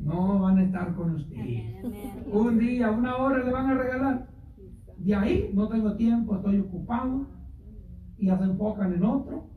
no 0.00 0.40
van 0.40 0.58
a 0.58 0.64
estar 0.64 0.94
con 0.94 1.14
usted. 1.14 1.84
Un 2.32 2.58
día, 2.58 2.90
una 2.90 3.16
hora 3.16 3.44
le 3.44 3.50
van 3.50 3.70
a 3.70 3.74
regalar. 3.74 4.28
De 4.98 5.14
ahí 5.14 5.50
no 5.54 5.68
tengo 5.68 5.96
tiempo, 5.96 6.36
estoy 6.36 6.60
ocupado. 6.60 7.26
Y 8.16 8.26
ya 8.26 8.38
se 8.38 8.44
enfocan 8.44 8.92
en 8.92 9.04
otro 9.04 9.50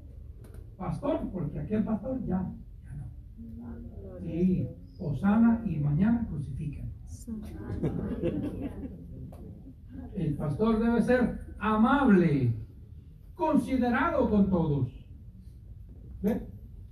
pastor, 0.77 1.29
porque 1.31 1.59
aquel 1.59 1.83
pastor 1.83 2.19
ya, 2.25 2.51
ya 2.83 2.93
no. 2.93 4.19
Sí, 4.19 4.67
Osana 4.99 5.61
y 5.65 5.77
mañana 5.77 6.25
crucifican. 6.27 6.91
El 10.15 10.35
pastor 10.35 10.79
debe 10.79 11.01
ser 11.01 11.39
amable, 11.59 12.53
considerado 13.37 14.29
con 14.29 14.49
todos. 14.49 14.89
¿Ve? 16.21 16.41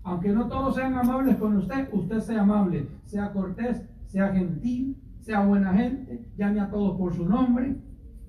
Aunque 0.03 0.29
no 0.29 0.47
todos 0.47 0.75
sean 0.75 0.93
amables 0.93 1.35
con 1.37 1.57
usted, 1.57 1.89
usted 1.91 2.19
sea 2.19 2.41
amable, 2.41 2.87
sea 3.03 3.33
cortés, 3.33 3.81
sea 4.05 4.31
gentil, 4.31 4.95
sea 5.19 5.43
buena 5.43 5.73
gente, 5.73 6.23
llame 6.37 6.61
a 6.61 6.69
todos 6.69 6.95
por 6.97 7.13
su 7.13 7.27
nombre, 7.27 7.75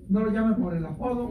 no 0.09 0.21
lo 0.21 0.31
llame 0.31 0.55
por 0.55 0.75
el 0.75 0.83
apodo, 0.83 1.29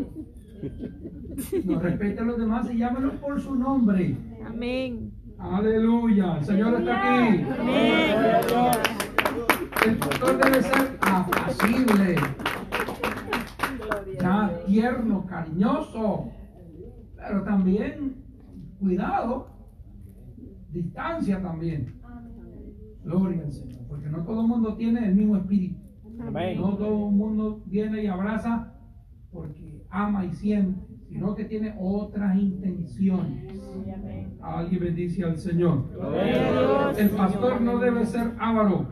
no 1.65 1.81
respete 1.81 2.21
a 2.21 2.25
los 2.25 2.39
demás 2.39 2.71
y 2.73 2.79
llámelos 2.79 3.15
por 3.15 3.41
su 3.41 3.57
nombre. 3.57 4.17
Amén. 4.47 5.13
Aleluya, 5.37 6.39
el 6.39 6.45
Señor 6.45 6.75
está 6.81 7.25
aquí. 7.25 7.45
El 9.85 9.97
pastor 9.99 10.39
debe 10.45 10.63
ser 10.63 10.99
apacible, 11.01 12.17
ya 14.21 14.61
tierno, 14.65 15.27
cariñoso, 15.27 16.31
pero 17.27 17.43
también 17.43 18.15
cuidado, 18.79 19.49
distancia 20.71 21.41
también. 21.41 21.95
Gloria 23.03 23.43
al 23.43 23.53
Señor, 23.53 23.81
porque 23.89 24.09
no 24.09 24.25
todo 24.25 24.43
el 24.43 24.49
mundo 24.49 24.75
tiene 24.77 25.07
el 25.09 25.15
mismo 25.15 25.37
espíritu. 25.37 25.81
Amén. 26.21 26.61
No 26.61 26.77
todo 26.77 27.09
el 27.09 27.15
mundo 27.15 27.63
viene 27.67 28.03
y 28.03 28.07
abraza 28.07 28.73
porque 29.31 29.85
ama 29.91 30.25
y 30.25 30.33
siente, 30.33 30.81
sino 31.09 31.35
que 31.35 31.45
tiene 31.45 31.75
otras 31.79 32.37
intenciones. 32.37 33.61
Alguien 34.41 34.83
bendice 34.83 35.25
al 35.25 35.39
Señor. 35.39 35.85
El 36.97 37.11
pastor 37.11 37.61
no 37.61 37.79
debe 37.79 38.07
ser 38.07 38.33
avaro, 38.39 38.87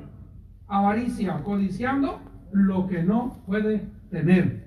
avaricia, 0.66 1.42
codiciando 1.42 2.20
lo 2.53 2.87
que 2.87 3.03
no 3.03 3.42
puede 3.47 3.88
tener. 4.11 4.64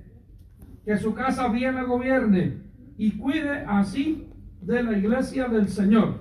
Que 0.84 0.98
su 0.98 1.14
casa 1.14 1.48
bien 1.50 1.76
la 1.76 1.84
gobierne 1.84 2.67
y 2.98 3.12
cuide 3.12 3.64
así 3.68 4.28
de 4.62 4.84
la 4.84 4.98
iglesia 4.98 5.48
del 5.48 5.70
Señor. 5.70 6.16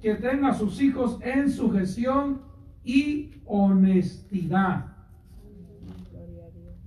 Que 0.00 0.16
tenga 0.16 0.48
a 0.48 0.54
sus 0.54 0.82
hijos 0.82 1.18
en 1.22 1.48
sujeción 1.48 2.42
y 2.84 3.30
honestidad. 3.46 4.86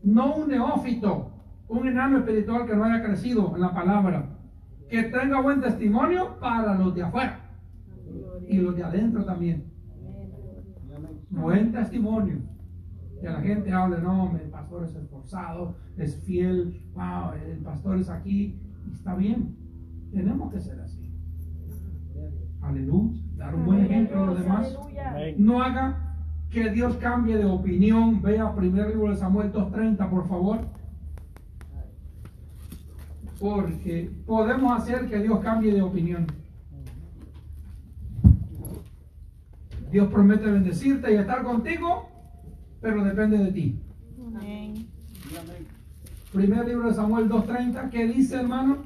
No 0.03 0.35
un 0.35 0.49
neófito, 0.49 1.31
un 1.69 1.87
enano 1.87 2.19
espiritual 2.19 2.67
que 2.67 2.75
no 2.75 2.83
haya 2.83 3.03
crecido 3.03 3.53
en 3.55 3.61
la 3.61 3.73
palabra. 3.73 4.37
Que 4.89 5.03
tenga 5.03 5.41
buen 5.41 5.61
testimonio 5.61 6.37
para 6.39 6.75
los 6.75 6.93
de 6.93 7.03
afuera 7.03 7.39
y 8.47 8.57
los 8.57 8.75
de 8.75 8.83
adentro 8.83 9.23
también. 9.23 9.63
Buen 11.29 11.71
testimonio. 11.71 12.39
Que 13.21 13.29
la 13.29 13.41
gente 13.41 13.71
hable, 13.71 14.01
no, 14.01 14.31
pasó 14.51 14.51
pastor 14.51 14.83
es 14.83 14.95
esforzado, 14.95 15.75
es 15.97 16.21
fiel, 16.25 16.81
wow, 16.93 17.33
el 17.33 17.59
pastor 17.59 17.97
es 17.97 18.09
aquí, 18.09 18.59
está 18.93 19.15
bien. 19.15 19.55
Tenemos 20.11 20.53
que 20.53 20.59
ser 20.59 20.79
así. 20.79 21.11
Aleluya. 22.61 23.21
Dar 23.35 23.55
un 23.55 23.65
buen 23.65 23.85
ejemplo 23.85 24.23
a 24.23 24.25
los 24.27 24.39
demás. 24.39 24.77
No 25.37 25.61
haga 25.61 26.17
que 26.49 26.69
Dios 26.71 26.95
cambie 26.97 27.37
de 27.37 27.45
opinión. 27.45 28.21
Vea 28.21 28.55
primer 28.55 28.89
libro 28.89 29.09
de 29.09 29.17
Samuel 29.17 29.51
2.30, 29.51 30.09
por 30.09 30.27
favor. 30.27 30.59
Porque 33.39 34.09
podemos 34.25 34.81
hacer 34.81 35.07
que 35.07 35.19
Dios 35.19 35.39
cambie 35.39 35.73
de 35.73 35.81
opinión. 35.81 36.25
Dios 39.91 40.11
promete 40.11 40.49
bendecirte 40.49 41.13
y 41.13 41.15
estar 41.15 41.43
contigo, 41.43 42.09
pero 42.81 43.03
depende 43.03 43.37
de 43.37 43.51
ti. 43.51 43.84
Primer 46.35 46.67
libro 46.67 46.89
de 46.89 46.93
Samuel 46.93 47.29
2.30, 47.29 47.89
¿qué 47.89 48.07
dice 48.07 48.35
hermano? 48.35 48.83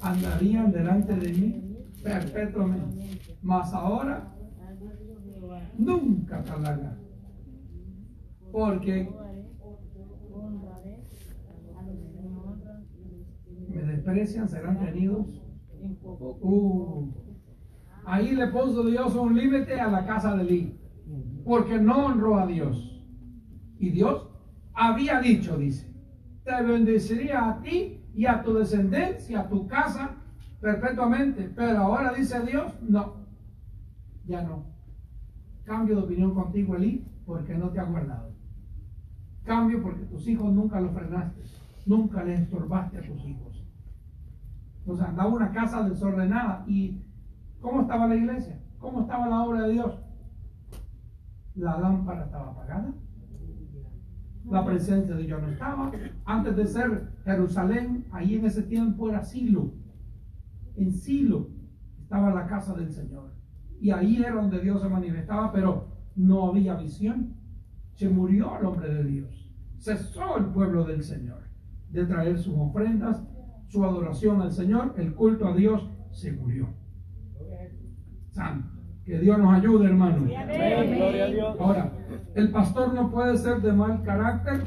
Andarían 0.00 0.72
delante 0.72 1.14
de 1.14 1.32
mí 1.32 1.76
perpetuamente, 2.02 3.20
mas 3.42 3.72
ahora 3.72 4.34
nunca 5.78 6.42
tardará. 6.42 6.98
Porque 8.50 9.08
desprecian, 14.00 14.48
serán 14.48 14.78
tenidos. 14.78 15.26
Uh, 16.02 17.12
ahí 18.04 18.34
le 18.34 18.48
puso 18.48 18.84
Dios 18.84 19.14
un 19.14 19.36
límite 19.36 19.78
a 19.78 19.90
la 19.90 20.06
casa 20.06 20.36
de 20.36 20.44
Lee, 20.44 20.80
porque 21.44 21.78
no 21.78 22.06
honró 22.06 22.38
a 22.38 22.46
Dios. 22.46 23.02
Y 23.78 23.90
Dios 23.90 24.28
había 24.74 25.20
dicho, 25.20 25.56
dice, 25.56 25.86
te 26.44 26.62
bendeciría 26.62 27.48
a 27.48 27.62
ti 27.62 28.04
y 28.14 28.26
a 28.26 28.42
tu 28.42 28.54
descendencia, 28.54 29.40
a 29.40 29.48
tu 29.48 29.66
casa 29.66 30.16
perpetuamente. 30.60 31.50
Pero 31.54 31.78
ahora 31.78 32.12
dice 32.12 32.40
Dios, 32.40 32.72
no, 32.82 33.14
ya 34.26 34.42
no. 34.42 34.64
Cambio 35.64 35.96
de 35.96 36.02
opinión 36.02 36.34
contigo, 36.34 36.76
Elí, 36.76 37.06
porque 37.24 37.54
no 37.54 37.70
te 37.70 37.80
ha 37.80 37.84
guardado. 37.84 38.30
Cambio 39.44 39.82
porque 39.82 40.04
tus 40.04 40.26
hijos 40.28 40.52
nunca 40.52 40.80
los 40.80 40.92
frenaste, 40.92 41.42
nunca 41.86 42.22
les 42.24 42.40
estorbaste 42.40 42.98
a 42.98 43.02
tus 43.02 43.24
hijos. 43.24 43.49
Entonces 44.90 45.08
andaba 45.08 45.30
una 45.30 45.52
casa 45.52 45.88
desordenada. 45.88 46.64
¿Y 46.66 47.00
cómo 47.60 47.82
estaba 47.82 48.08
la 48.08 48.16
iglesia? 48.16 48.58
¿Cómo 48.80 49.02
estaba 49.02 49.28
la 49.28 49.44
obra 49.44 49.62
de 49.62 49.72
Dios? 49.74 50.00
La 51.54 51.78
lámpara 51.78 52.24
estaba 52.24 52.50
apagada. 52.50 52.92
La 54.50 54.64
presencia 54.64 55.14
de 55.14 55.22
Dios 55.22 55.40
no 55.40 55.48
estaba. 55.48 55.92
Antes 56.24 56.56
de 56.56 56.66
ser 56.66 57.12
Jerusalén, 57.24 58.04
ahí 58.10 58.34
en 58.34 58.46
ese 58.46 58.64
tiempo 58.64 59.08
era 59.08 59.22
Silo. 59.22 59.74
En 60.74 60.92
Silo 60.92 61.50
estaba 62.00 62.34
la 62.34 62.48
casa 62.48 62.74
del 62.74 62.90
Señor. 62.90 63.32
Y 63.80 63.92
ahí 63.92 64.16
era 64.16 64.34
donde 64.34 64.60
Dios 64.60 64.82
se 64.82 64.88
manifestaba, 64.88 65.52
pero 65.52 65.86
no 66.16 66.48
había 66.48 66.74
visión. 66.74 67.36
Se 67.94 68.08
murió 68.08 68.58
el 68.58 68.66
hombre 68.66 68.92
de 68.92 69.04
Dios. 69.04 69.54
Cesó 69.78 70.36
el 70.36 70.46
pueblo 70.46 70.84
del 70.84 71.04
Señor 71.04 71.44
de 71.90 72.06
traer 72.06 72.38
sus 72.38 72.54
ofrendas, 72.56 73.22
su 73.70 73.84
adoración 73.84 74.42
al 74.42 74.50
Señor, 74.50 74.94
el 74.98 75.14
culto 75.14 75.46
a 75.46 75.54
Dios 75.54 75.88
se 76.10 76.32
murió. 76.32 76.68
Santo. 78.30 78.68
Que 79.04 79.18
Dios 79.18 79.38
nos 79.38 79.54
ayude, 79.54 79.86
hermano. 79.86 80.28
Amén. 80.36 80.96
Gloria 80.96 81.24
a 81.24 81.30
Dios. 81.30 81.56
Ahora, 81.58 81.92
el 82.34 82.50
pastor 82.50 82.94
no 82.94 83.10
puede 83.10 83.36
ser 83.38 83.62
de 83.62 83.72
mal 83.72 84.02
carácter, 84.02 84.66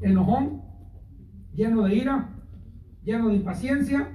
enojón, 0.00 0.62
lleno 1.54 1.82
de 1.84 1.94
ira, 1.94 2.28
lleno 3.02 3.28
de 3.28 3.36
impaciencia. 3.36 4.10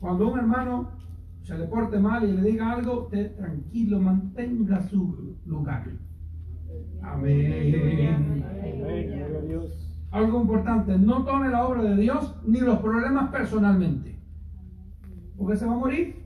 Cuando 0.00 0.32
un 0.32 0.38
hermano 0.38 0.92
se 1.42 1.56
le 1.58 1.66
porte 1.66 1.98
mal 1.98 2.28
y 2.28 2.32
le 2.32 2.42
diga 2.42 2.72
algo, 2.72 3.04
usted 3.04 3.36
tranquilo, 3.36 4.00
mantenga 4.00 4.82
su 4.88 5.36
lugar. 5.44 5.88
Amén. 7.02 8.14
Amén. 8.14 8.78
Gloria 8.78 9.26
a 9.26 9.40
Dios. 9.42 9.81
Algo 10.12 10.42
importante, 10.42 10.98
no 10.98 11.24
tome 11.24 11.48
la 11.48 11.66
obra 11.66 11.82
de 11.82 11.96
Dios 11.96 12.36
ni 12.46 12.60
los 12.60 12.78
problemas 12.80 13.30
personalmente. 13.30 14.14
Porque 15.38 15.56
se 15.56 15.66
va 15.66 15.72
a 15.72 15.78
morir. 15.78 16.22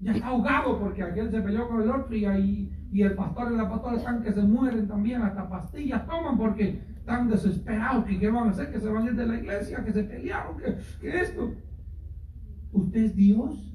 Ya 0.00 0.12
está 0.12 0.28
ahogado 0.28 0.78
porque 0.78 1.02
aquel 1.02 1.30
se 1.30 1.40
peleó 1.40 1.68
con 1.68 1.82
el 1.82 1.90
otro 1.90 2.14
y, 2.14 2.70
y 2.92 3.02
el 3.02 3.14
pastor 3.14 3.52
y 3.52 3.56
la 3.56 3.68
pastora 3.68 3.96
están 3.96 4.22
que 4.22 4.32
se 4.32 4.42
mueren 4.42 4.86
también, 4.86 5.22
hasta 5.22 5.48
pastillas 5.48 6.06
toman 6.06 6.36
porque 6.36 6.82
están 6.94 7.28
desesperados, 7.28 8.04
qué 8.04 8.30
van 8.30 8.48
a 8.48 8.50
hacer, 8.50 8.70
que 8.70 8.78
se 8.78 8.88
van 8.88 9.02
a 9.02 9.06
ir 9.06 9.16
de 9.16 9.26
la 9.26 9.34
iglesia, 9.36 9.84
que 9.84 9.92
se 9.92 10.04
pelearon, 10.04 10.56
que, 10.58 10.76
que 11.00 11.20
esto. 11.20 11.52
¿Usted 12.70 13.00
es 13.04 13.16
Dios? 13.16 13.74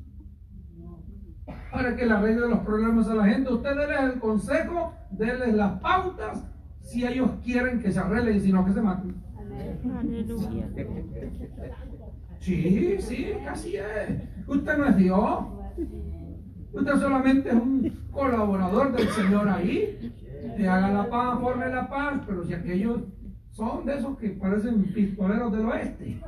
Para 1.71 1.95
que 1.95 2.05
le 2.05 2.13
arregle 2.13 2.47
los 2.47 2.59
problemas 2.59 3.09
a 3.09 3.15
la 3.15 3.25
gente, 3.25 3.51
usted 3.51 3.75
déles 3.75 4.13
el 4.13 4.19
consejo, 4.19 4.93
déles 5.11 5.53
las 5.53 5.79
pautas, 5.81 6.47
si 6.87 7.05
ellos 7.05 7.29
quieren 7.43 7.79
que 7.81 7.91
se 7.91 7.99
arreglen, 7.99 8.41
sino 8.41 8.65
que 8.65 8.71
se 8.71 8.81
maten. 8.81 9.15
Aleluya. 9.99 10.69
Sí, 12.39 12.95
sí, 12.99 13.33
así 13.47 13.75
es. 13.75 14.47
Usted 14.47 14.77
no 14.77 14.85
es 14.85 14.97
Dios. 14.97 15.45
Usted 16.71 16.93
solamente 16.93 17.49
es 17.49 17.55
un 17.55 17.91
colaborador 18.11 18.95
del 18.95 19.09
Señor 19.09 19.49
ahí. 19.49 20.13
Que 20.55 20.67
haga 20.67 20.89
la 20.91 21.09
paz, 21.09 21.39
forme 21.41 21.67
la 21.67 21.89
paz, 21.89 22.21
pero 22.25 22.45
si 22.45 22.53
aquellos 22.53 23.01
son 23.51 23.85
de 23.85 23.97
esos 23.97 24.17
que 24.17 24.29
parecen 24.29 24.83
pistoleros 24.93 25.51
del 25.51 25.65
oeste. 25.65 26.21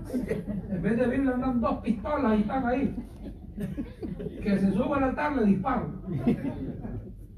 En 0.70 0.82
vez 0.82 0.98
de 0.98 1.08
Biblia 1.08 1.36
andan 1.36 1.62
dos 1.62 1.78
pistolas 1.78 2.38
y 2.38 2.42
están 2.42 2.66
ahí. 2.68 2.96
Que 4.44 4.60
se 4.60 4.72
suba 4.74 4.98
al 4.98 5.04
altar 5.06 5.38
le 5.38 5.46
disparo. 5.46 6.02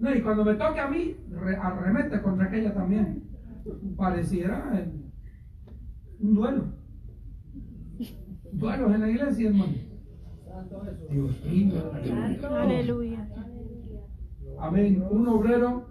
No, 0.01 0.13
y 0.15 0.21
cuando 0.21 0.43
me 0.43 0.55
toque 0.55 0.79
a 0.79 0.87
mí, 0.87 1.15
re- 1.29 1.55
arremete 1.55 2.21
contra 2.21 2.47
aquella 2.47 2.73
también. 2.73 3.23
Pareciera 3.95 4.87
un 6.19 6.33
duelo. 6.33 6.73
Duelos 8.51 8.93
en 8.95 9.01
la 9.01 9.09
iglesia, 9.09 9.49
hermano. 9.49 9.73
Dios 11.09 11.45
mío. 11.45 11.73
Aleluya. 12.51 13.27
Amén. 14.59 15.03
Un 15.09 15.27
obrero 15.27 15.87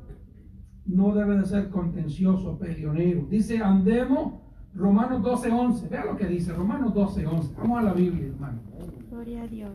no 0.86 1.14
debe 1.14 1.36
de 1.38 1.44
ser 1.46 1.68
contencioso, 1.70 2.58
peleonero. 2.58 3.26
Dice, 3.26 3.58
andemos, 3.58 4.40
Romanos 4.74 5.22
12, 5.22 5.50
11. 5.50 5.88
Vea 5.88 6.04
lo 6.04 6.16
que 6.16 6.26
dice, 6.26 6.52
Romanos 6.52 6.92
12, 6.94 7.26
11. 7.26 7.54
Vamos 7.56 7.78
a 7.78 7.82
la 7.82 7.92
Biblia, 7.94 8.26
hermano. 8.26 8.60
Gloria 9.08 9.42
a 9.42 9.46
Dios. 9.46 9.70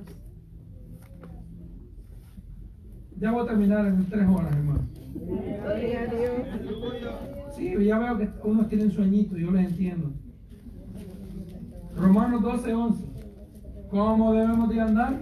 Ya 3.18 3.32
voy 3.32 3.44
a 3.44 3.48
terminar 3.48 3.86
en 3.86 4.06
tres 4.06 4.28
horas, 4.28 4.54
hermano. 4.54 4.88
Sí, 7.56 7.74
ya 7.86 8.00
veo 8.00 8.18
que 8.18 8.30
unos 8.44 8.68
tienen 8.68 8.92
sueñito, 8.92 9.38
yo 9.38 9.52
les 9.52 9.70
entiendo. 9.70 10.12
Romanos 11.96 12.42
12, 12.42 12.74
11. 12.74 13.04
¿Cómo 13.90 14.34
debemos 14.34 14.70
de 14.70 14.82
andar? 14.82 15.22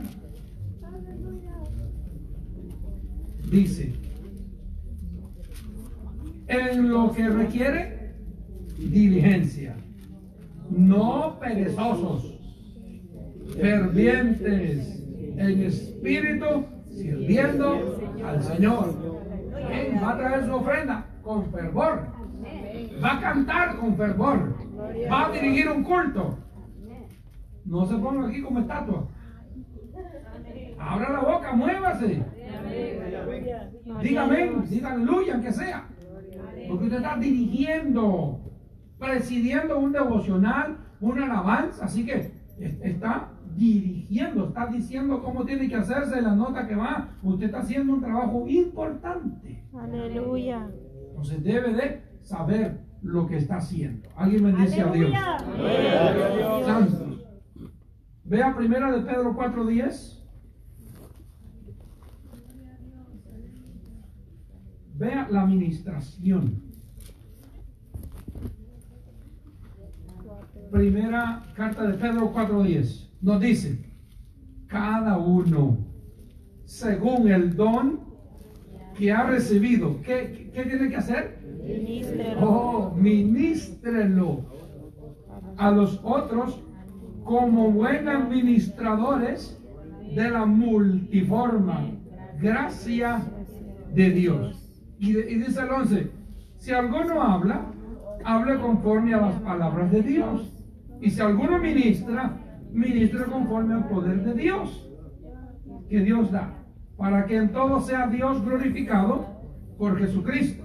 Dice, 3.52 3.94
en 6.48 6.89
lo 6.89 7.12
que 7.12 7.30
requiere 7.30 8.16
diligencia, 8.80 9.76
no 10.72 11.38
perezosos, 11.39 12.39
fervientes 13.56 15.04
en 15.38 15.62
espíritu, 15.62 16.66
sirviendo 16.94 17.98
al 18.26 18.44
Señor. 18.44 18.96
Va 20.04 20.10
a 20.12 20.18
traer 20.18 20.46
su 20.46 20.54
ofrenda 20.56 21.06
con 21.24 21.46
fervor. 21.52 22.08
Va 23.04 23.18
a 23.18 23.22
cantar 23.22 23.78
con 23.78 23.96
fervor. 23.96 24.56
Va 25.12 25.28
a 25.28 25.32
dirigir 25.32 25.70
un 25.70 25.84
culto. 25.84 26.38
No 27.66 27.86
se 27.86 27.96
ponga 27.96 28.28
aquí 28.28 28.41
como 28.41 28.60
estatua. 28.60 29.08
Abra 30.80 31.10
la 31.14 31.20
boca, 31.20 31.54
muévase. 31.54 32.24
Diga 34.02 34.24
amén, 34.24 34.64
diga 34.70 34.91
aleluya, 34.94 35.41
que 35.41 35.52
sea. 35.54 35.88
Porque 36.68 36.84
usted 36.86 36.98
está 36.98 37.16
dirigiendo, 37.18 38.41
presidiendo 39.00 39.80
un 39.80 39.91
devocional, 39.94 40.78
una 41.00 41.26
alabanza. 41.26 41.86
Así 41.86 42.06
que 42.06 42.14
es- 42.60 42.80
está 42.82 43.30
dirigiendo, 43.56 44.47
está 44.47 44.68
diciendo 44.68 45.22
cómo 45.24 45.45
tiene 45.45 45.68
que 45.68 45.76
hacerse 45.76 46.22
la 46.22 46.36
nota 46.36 46.68
que 46.68 46.76
va. 46.76 47.10
Usted 47.24 47.45
está 47.47 47.60
haciendo 47.60 47.93
un 47.93 48.01
trabajo 48.01 48.47
importante. 48.47 49.64
Aleluya. 49.74 50.70
Entonces 51.10 51.43
debe 51.43 51.74
de 51.74 52.01
saber 52.22 52.80
lo 53.01 53.28
que 53.28 53.38
está 53.38 53.58
haciendo. 53.58 54.10
Alguien 54.16 54.43
bendice 54.43 54.82
a 54.82 54.91
Dios. 54.91 55.12
Santos. 56.66 57.26
Vea 58.24 58.56
primera 58.56 58.91
de 58.91 59.01
Pedro 59.01 59.36
4.10. 59.36 60.24
Vea 64.95 65.28
la 65.30 65.41
administración. 65.41 66.62
Primera 70.72 71.43
carta 71.56 71.86
de 71.86 71.93
Pedro 71.93 72.34
4.10. 72.34 73.03
Nos 73.24 73.39
dice, 73.39 73.80
cada 74.67 75.17
uno, 75.17 75.78
según 76.65 77.30
el 77.30 77.55
don 77.55 78.01
que 78.97 79.13
ha 79.13 79.24
recibido, 79.24 80.01
¿qué, 80.01 80.51
qué 80.53 80.63
tiene 80.63 80.89
que 80.89 80.97
hacer? 80.97 81.39
Ministrelo. 81.65 82.41
Oh, 82.41 82.95
ministrelo 82.95 84.43
a 85.55 85.71
los 85.71 86.01
otros 86.03 86.61
como 87.24 87.71
buenos 87.71 88.13
administradores 88.13 89.57
de 90.13 90.30
la 90.30 90.45
multiforme 90.45 91.97
gracia 92.41 93.24
de 93.93 94.09
Dios. 94.09 94.69
Y, 94.99 95.13
dice 95.13 95.61
el 95.61 95.69
11, 95.69 96.11
si 96.57 96.71
alguno 96.71 97.21
habla, 97.21 97.71
hable 98.26 98.59
conforme 98.59 99.13
a 99.13 99.21
las 99.21 99.36
palabras 99.36 99.93
de 99.93 100.01
Dios. 100.01 100.53
Y 100.99 101.09
si 101.09 101.21
alguno 101.21 101.57
ministra, 101.59 102.38
ministre 102.74 103.26
conforme 103.26 103.76
al 103.76 103.88
poder 103.88 104.24
de 104.24 104.34
Dios 104.34 104.89
que 105.89 105.99
Dios 105.99 106.32
da, 106.32 106.53
para 106.97 107.26
que 107.26 107.38
en 107.38 107.51
todo 107.51 107.80
sea 107.80 108.07
Dios 108.07 108.43
glorificado 108.43 109.28
por 109.78 109.97
Jesucristo, 109.99 110.63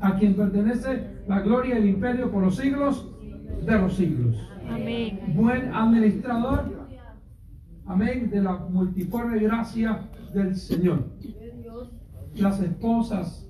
a 0.00 0.16
quien 0.16 0.34
pertenece 0.34 1.22
la 1.28 1.40
gloria 1.40 1.76
y 1.76 1.82
el 1.82 1.88
imperio 1.88 2.30
por 2.30 2.42
los 2.42 2.56
siglos 2.56 3.08
de 3.64 3.78
los 3.78 3.94
siglos. 3.94 4.36
Amén. 4.68 5.20
Buen 5.34 5.72
administrador, 5.72 6.88
amén, 7.86 8.30
de 8.30 8.42
la 8.42 8.56
multiforme 8.56 9.38
gracia 9.38 10.08
del 10.34 10.56
Señor. 10.56 11.04
Las 12.34 12.60
esposas 12.60 13.48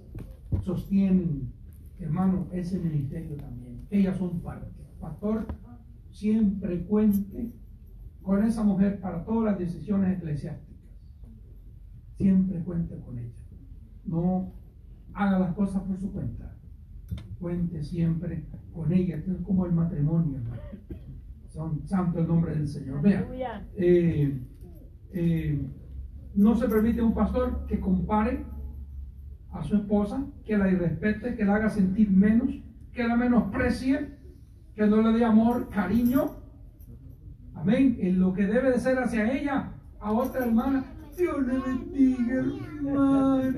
sostienen, 0.62 1.52
hermano, 1.98 2.46
ese 2.52 2.78
ministerio 2.78 3.36
también. 3.36 3.86
Ellas 3.90 4.16
son 4.18 4.40
parte. 4.40 4.66
Pastor, 5.00 5.46
siempre 6.17 6.83
cuente 6.85 7.53
con 8.23 8.43
esa 8.43 8.64
mujer 8.64 9.01
para 9.01 9.23
todas 9.23 9.53
las 9.53 9.59
decisiones 9.59 10.17
eclesiásticas. 10.17 10.75
Siempre 12.17 12.61
cuente 12.61 12.97
con 13.01 13.19
ella. 13.19 13.35
No 14.07 14.51
haga 15.12 15.39
las 15.39 15.55
cosas 15.55 15.83
por 15.83 15.99
su 16.01 16.11
cuenta. 16.11 16.57
Cuente 17.39 17.83
siempre 17.83 18.45
con 18.73 18.91
ella. 18.93 19.17
Esto 19.17 19.33
es 19.33 19.41
como 19.43 19.67
el 19.67 19.73
matrimonio, 19.73 20.39
hermano. 20.39 20.62
Son, 21.49 21.87
santo 21.87 22.21
el 22.21 22.29
nombre 22.29 22.55
del 22.55 22.67
Señor. 22.67 23.03
Vean, 23.03 23.27
eh, 23.77 24.41
eh, 25.12 25.67
no 26.35 26.57
se 26.57 26.67
permite 26.67 27.01
a 27.01 27.05
un 27.05 27.14
pastor 27.14 27.67
que 27.67 27.79
compare 27.79 28.43
a 29.53 29.62
su 29.62 29.77
esposa, 29.77 30.27
que 30.47 30.57
la 30.57 30.71
irrespete, 30.71 31.37
que 31.37 31.45
la 31.45 31.57
haga 31.57 31.69
sentir 31.69 32.11
menos, 32.11 32.55
que 32.93 33.07
la 33.07 33.17
menosprecie, 33.17 34.16
que 34.77 34.87
no 34.87 35.01
le 35.01 35.18
dé 35.18 35.24
amor, 35.24 35.68
cariño. 35.70 36.33
Amén. 37.55 37.97
En 37.99 38.20
lo 38.20 38.35
que 38.35 38.47
debe 38.47 38.70
de 38.72 38.79
ser 38.79 38.99
hacia 38.99 39.33
ella, 39.33 39.72
a 39.99 40.12
otra 40.12 40.45
hermana. 40.45 40.85
Dios 41.16 41.47
le 41.47 41.59
bendiga, 41.59 42.35
hermana. 42.35 43.55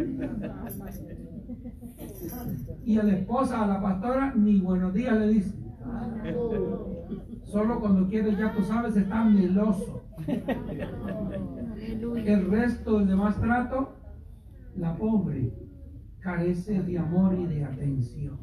Y 2.85 2.99
a 2.99 3.03
la 3.03 3.12
esposa, 3.14 3.64
a 3.64 3.66
la 3.66 3.83
pastora, 3.83 4.33
ni 4.37 4.61
buenos 4.61 4.95
días 4.95 5.19
le 5.19 5.29
dice. 5.29 5.59
Solo 7.43 7.81
cuando 7.81 8.09
quiere, 8.09 8.37
ya 8.37 8.53
tú 8.53 8.62
sabes, 8.62 8.97
está 8.97 9.25
meloso. 9.25 10.05
El 12.25 12.51
resto 12.51 12.99
del 12.99 13.09
demás 13.09 13.41
trato, 13.41 13.97
la 14.77 14.95
pobre 14.97 15.53
carece 16.21 16.81
de 16.83 16.99
amor 16.99 17.37
y 17.37 17.47
de 17.47 17.64
atención. 17.64 18.39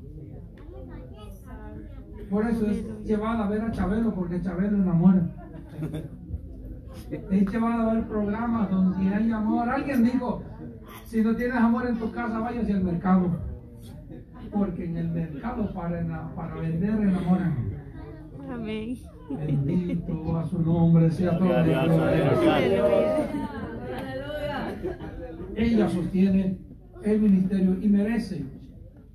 Por 2.30 2.47
eso 2.47 2.65
es 2.67 2.86
llevada 3.03 3.45
a 3.45 3.49
ver 3.49 3.61
a 3.61 3.71
Chabelo, 3.71 4.13
porque 4.13 4.41
Chabelo 4.41 4.78
enamora. 4.78 5.28
Es 7.11 7.51
llevada 7.51 7.91
a 7.91 7.93
ver 7.93 8.07
programas 8.07 8.71
donde 8.71 9.13
hay 9.13 9.32
amor. 9.32 9.69
Alguien 9.69 10.05
dijo, 10.05 10.41
si 11.05 11.21
no 11.21 11.36
tienes 11.36 11.57
amor 11.57 11.86
en 11.88 11.97
tu 11.97 12.09
casa, 12.09 12.39
vayas 12.39 12.67
al 12.69 12.84
mercado. 12.84 13.30
Porque 14.51 14.86
en 14.86 14.97
el 14.97 15.09
mercado 15.09 15.71
para, 15.73 16.34
para 16.36 16.55
vender 16.55 16.89
enamoran. 16.89 17.55
Amén. 18.49 18.97
Bendito 19.30 20.38
a 20.38 20.45
su 20.45 20.61
nombre, 20.61 21.11
sea 21.11 21.38
todo. 21.38 21.63
Dios, 21.63 21.78
Aleluya. 21.78 23.28
Ella 25.55 25.89
sostiene 25.89 26.57
el 27.03 27.21
ministerio 27.21 27.78
y 27.82 27.88
merece, 27.88 28.45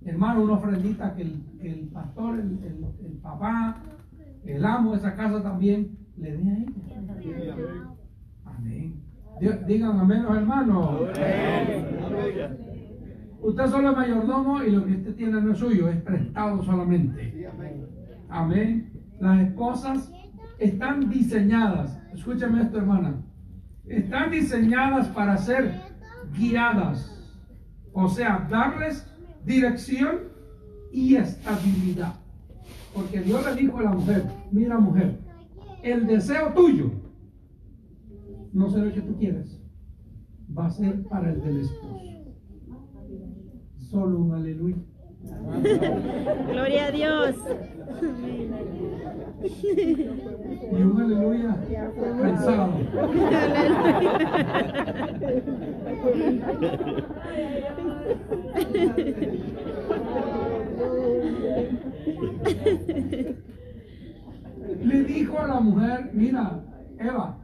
hermano, 0.04 0.44
una 0.44 0.54
ofrendita 0.54 1.14
que 1.14 1.22
el, 1.22 1.32
que 1.32 1.49
el 1.62 1.88
pastor, 1.88 2.38
el, 2.40 2.58
el- 2.64 3.06
el 3.06 3.12
papá, 3.22 3.82
el 4.44 4.64
amo 4.64 4.92
de 4.92 4.96
esa 4.98 5.14
casa 5.14 5.42
también 5.42 5.96
le 6.16 6.36
dé 6.36 6.50
a 6.50 6.56
ella. 6.56 7.86
Amén. 8.44 8.94
Di- 9.40 9.64
Digan 9.66 9.98
amén 9.98 10.22
los 10.22 10.36
hermanos. 10.36 11.00
Usted 13.42 13.66
solo 13.68 13.90
es 13.90 13.96
mayordomo 13.96 14.62
y 14.62 14.70
lo 14.70 14.84
que 14.84 14.92
usted 14.92 15.14
tiene 15.14 15.40
no 15.40 15.52
es 15.52 15.58
suyo, 15.58 15.88
es 15.88 15.96
prestado 16.02 16.62
solamente. 16.62 17.48
Amén. 18.28 18.92
Las 19.18 19.40
esposas 19.40 20.12
están 20.58 21.08
diseñadas, 21.08 21.98
escúchame 22.12 22.62
esto 22.62 22.78
hermana, 22.78 23.14
están 23.86 24.30
diseñadas 24.30 25.08
para 25.08 25.36
ser 25.38 25.72
guiadas, 26.36 27.16
o 27.92 28.08
sea, 28.08 28.46
darles 28.50 29.06
dirección 29.44 30.29
y 30.92 31.16
estabilidad. 31.16 32.14
Porque 32.94 33.20
Dios 33.20 33.44
le 33.44 33.54
dijo 33.54 33.78
a 33.78 33.82
la 33.82 33.90
mujer, 33.92 34.24
mira 34.50 34.78
mujer, 34.78 35.18
el 35.82 36.06
deseo 36.06 36.52
tuyo 36.54 36.90
no 38.52 38.68
será 38.68 38.84
el 38.84 38.92
que 38.92 39.00
tú 39.00 39.16
quieres, 39.16 39.60
va 40.56 40.66
a 40.66 40.70
ser 40.70 41.02
para 41.04 41.30
el 41.30 41.40
del 41.40 41.60
esposo. 41.60 42.00
Solo 43.78 44.18
un 44.18 44.34
aleluya. 44.34 44.76
Gloria 46.48 46.86
a 46.86 46.90
Dios. 46.90 47.36
Y 50.72 50.82
un 50.82 51.00
aleluya 51.00 51.56
pensado. 52.20 52.72
Le 64.82 65.04
dijo 65.04 65.38
a 65.38 65.46
la 65.46 65.60
mujer, 65.60 66.10
mira, 66.12 66.60
Eva, 66.98 67.38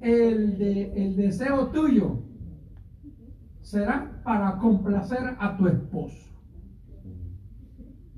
el, 0.00 0.58
de, 0.58 0.92
el 0.94 1.16
deseo 1.16 1.68
tuyo 1.68 2.18
será 3.60 4.20
para 4.24 4.58
complacer 4.58 5.36
a 5.38 5.56
tu 5.56 5.66
esposo. 5.68 6.30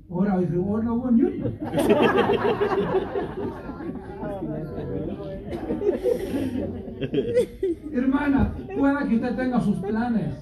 Ahora 0.09 0.37
dice, 0.39 0.53
yo 0.53 0.81
no". 0.81 1.03
Hermana, 7.91 8.53
pueda 8.77 9.07
que 9.07 9.15
usted 9.15 9.35
tenga 9.35 9.59
sus 9.61 9.77
planes. 9.79 10.35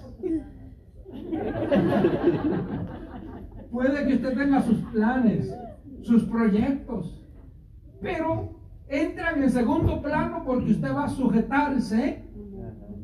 Puede 3.72 4.06
que 4.08 4.16
usted 4.16 4.38
tenga 4.38 4.62
sus 4.62 4.78
planes, 4.92 5.54
sus 6.02 6.24
proyectos, 6.26 7.24
pero 8.02 8.50
entran 8.90 9.42
en 9.42 9.50
segundo 9.50 10.02
plano 10.02 10.44
porque 10.46 10.72
usted 10.72 10.94
va 10.94 11.06
a 11.06 11.10
sujetarse 11.10 12.24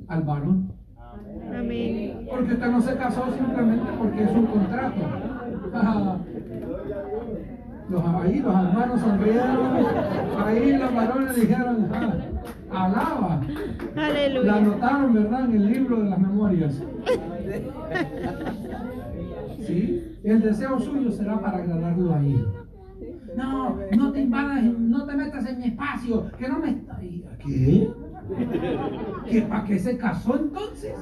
al 0.07 0.21
varón. 0.23 0.71
Amén. 1.57 2.27
Porque 2.29 2.53
usted 2.53 2.67
no 2.67 2.81
se 2.81 2.95
casó 2.97 3.23
simplemente 3.33 3.85
porque 3.97 4.23
es 4.23 4.31
un 4.31 4.45
contrato. 4.47 5.01
Los, 7.89 8.03
ahí 8.05 8.39
los 8.41 8.53
hermanos 8.53 8.99
sonrieron, 8.99 9.57
ahí 10.45 10.73
los 10.73 10.93
varones 10.93 11.35
dijeron, 11.35 11.87
"Ah, 12.69 12.83
alaba. 12.83 13.41
La 13.95 14.05
Aleluya. 14.07 14.55
anotaron, 14.57 15.13
¿verdad? 15.13 15.45
En 15.45 15.51
el 15.55 15.67
libro 15.71 16.01
de 16.03 16.09
las 16.09 16.19
memorias. 16.19 16.83
¿Sí? 19.67 20.17
El 20.23 20.41
deseo 20.41 20.79
suyo 20.79 21.11
será 21.11 21.41
para 21.41 21.57
agradarlo 21.57 22.13
a 22.13 22.19
él. 22.25 22.47
No, 23.35 23.77
no 23.95 24.11
te 24.11 24.21
invadas, 24.21 24.63
no 24.63 25.05
te 25.05 25.15
metas 25.15 25.47
en 25.47 25.59
mi 25.59 25.67
espacio, 25.67 26.31
que 26.39 26.47
no 26.47 26.59
me 26.59 26.69
está. 26.71 27.03
¿Y 27.03 27.23
a 27.25 27.37
¿Qué? 27.37 27.89
¿Que 29.29 29.41
para 29.43 29.63
qué 29.65 29.77
se 29.77 29.97
casó 29.97 30.37
entonces? 30.37 30.95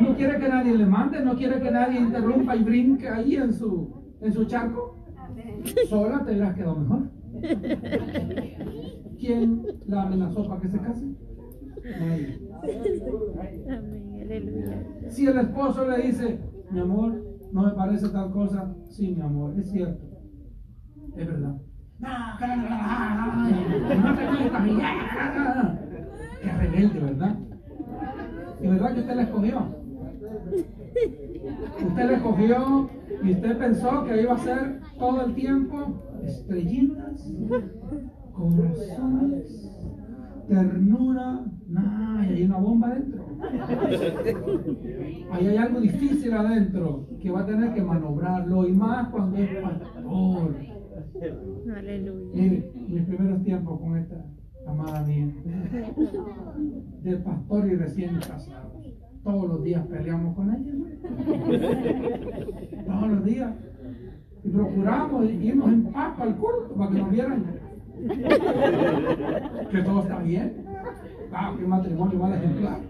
¿No 0.00 0.14
quiere 0.16 0.38
que 0.38 0.48
nadie 0.48 0.76
le 0.76 0.86
mande? 0.86 1.20
¿No 1.20 1.34
quiere 1.36 1.60
que 1.60 1.70
nadie 1.70 1.98
interrumpa 1.98 2.54
y 2.56 2.62
brinque 2.62 3.08
ahí 3.08 3.36
en 3.36 3.52
su, 3.52 3.92
en 4.20 4.32
su 4.32 4.44
charco? 4.44 4.96
Sola 5.88 6.24
te 6.24 6.32
hubieras 6.32 6.54
quedado 6.54 6.76
mejor. 6.76 7.10
¿Quién 9.18 9.66
la 9.86 10.02
amenazó 10.02 10.46
para 10.46 10.60
que 10.60 10.68
se 10.68 10.78
case? 10.78 11.06
Nadie. 12.00 12.38
Si 15.08 15.26
el 15.26 15.38
esposo 15.38 15.88
le 15.88 16.06
dice, 16.06 16.38
mi 16.70 16.80
amor, 16.80 17.27
no 17.52 17.62
me 17.62 17.72
parece 17.72 18.08
tal 18.08 18.30
cosa, 18.30 18.74
sí, 18.90 19.14
mi 19.14 19.22
amor, 19.22 19.58
es 19.58 19.70
cierto, 19.70 20.04
es 21.16 21.26
verdad. 21.26 21.56
Qué 26.40 26.52
rebelde, 26.52 27.00
¿verdad? 27.00 27.36
¿Es 28.60 28.70
verdad 28.70 28.94
que 28.94 29.00
usted 29.00 29.14
la 29.14 29.22
escogió? 29.22 29.74
Usted 31.86 32.04
la 32.04 32.12
escogió 32.12 32.90
y 33.22 33.32
usted 33.32 33.58
pensó 33.58 34.04
que 34.04 34.22
iba 34.22 34.34
a 34.34 34.38
ser 34.38 34.80
todo 34.98 35.24
el 35.24 35.34
tiempo 35.34 36.02
estrellitas, 36.22 37.32
corazones, 38.32 39.68
ternura. 40.48 41.44
No, 41.68 42.24
y 42.24 42.26
hay 42.26 42.42
una 42.44 42.58
bomba 42.58 42.88
adentro. 42.88 43.26
Ahí 45.32 45.46
hay 45.46 45.56
algo 45.56 45.80
difícil 45.80 46.32
adentro 46.32 47.06
que 47.20 47.30
va 47.30 47.40
a 47.40 47.46
tener 47.46 47.74
que 47.74 47.82
manobrarlo 47.82 48.66
y 48.66 48.72
más 48.72 49.08
cuando 49.10 49.36
es 49.36 49.50
pastor. 49.62 50.56
Aleluya. 51.76 52.42
Mis 52.88 53.04
primeros 53.04 53.42
tiempos 53.44 53.80
con 53.80 53.96
esta 53.98 54.24
amada 54.66 55.02
mía, 55.06 55.28
de 57.02 57.16
pastor 57.18 57.68
y 57.68 57.76
recién 57.76 58.16
casado. 58.16 58.72
Todos 59.22 59.48
los 59.48 59.62
días 59.62 59.86
peleamos 59.86 60.34
con 60.34 60.54
ella. 60.54 60.72
Todos 62.86 63.08
los 63.08 63.24
días. 63.24 63.54
Y 64.44 64.50
procuramos 64.50 65.30
irnos 65.30 65.68
en 65.68 65.84
paz 65.92 66.14
el 66.22 66.34
culto 66.36 66.74
para 66.76 66.90
que 66.90 66.98
nos 66.98 67.10
vieran 67.10 67.44
que 69.70 69.78
todo 69.82 70.02
está 70.02 70.18
bien. 70.20 70.64
Ah, 71.32 71.54
qué 71.58 71.66
matrimonio 71.66 72.18
mal 72.18 72.34
ejemplar. 72.34 72.80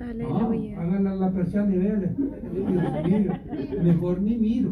Aleluya. 0.00 0.80
hagan 0.80 1.04
la, 1.04 1.14
la 1.14 1.30
persiana 1.30 1.74
y 1.74 1.78
vean. 1.78 2.16
Mejor 3.82 4.20
ni 4.20 4.36
miro. 4.36 4.70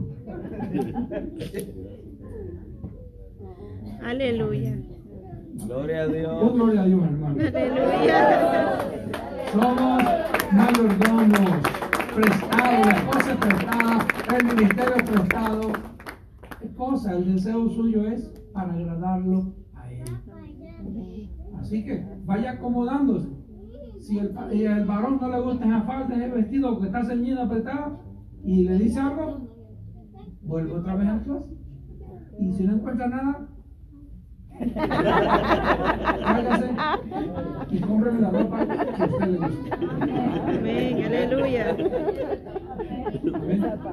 Aleluya. 4.02 4.74
Gloria 5.66 6.02
a 6.02 6.06
Oh, 6.06 6.10
Dios. 6.12 6.52
gloria 6.54 6.80
a 6.82 6.84
Dios, 6.86 7.02
hermano. 7.02 7.36
Aleluya. 7.40 8.78
Somos 9.52 10.02
mayordomos, 10.52 11.50
prestados, 12.14 12.86
la 12.86 13.06
cosa 13.10 13.32
es 13.32 13.36
prestada, 13.38 14.06
el 14.38 14.44
ministerio 14.46 14.94
es 14.96 15.02
prestado. 15.10 15.60
¿Qué 16.60 16.68
cosa? 16.76 17.12
El 17.16 17.34
deseo 17.34 17.68
suyo 17.70 18.06
es 18.08 18.30
para 18.58 18.72
agradarlo 18.72 19.54
a 19.72 19.92
Él. 19.92 20.02
Así 21.60 21.84
que 21.84 22.04
vaya 22.24 22.52
acomodándose. 22.52 23.28
Si 24.00 24.18
el, 24.18 24.36
el 24.50 24.84
varón 24.84 25.18
no 25.20 25.28
le 25.28 25.40
gusta 25.40 25.64
esa 25.64 25.82
falda, 25.82 26.16
ese 26.16 26.28
vestido 26.28 26.72
porque 26.72 26.86
está 26.86 27.04
ceñida, 27.04 27.44
apretada, 27.44 28.00
y 28.42 28.64
le 28.64 28.78
dice 28.78 28.98
algo, 28.98 29.48
vuelve 30.42 30.72
otra 30.72 30.96
vez 30.96 31.06
al 31.06 31.22
closet. 31.22 31.56
Y 32.40 32.52
si 32.52 32.64
no 32.64 32.74
encuentra 32.74 33.06
nada, 33.06 33.48
váyase 36.24 36.70
y 37.70 37.78
cómpreme 37.78 38.20
la 38.20 38.30
ropa 38.30 38.66
que 38.66 39.02
a 39.02 39.06
usted 39.06 39.26
le 39.28 39.38
gusta. 39.38 39.76
Amén. 40.48 41.04
Aleluya. 41.04 41.76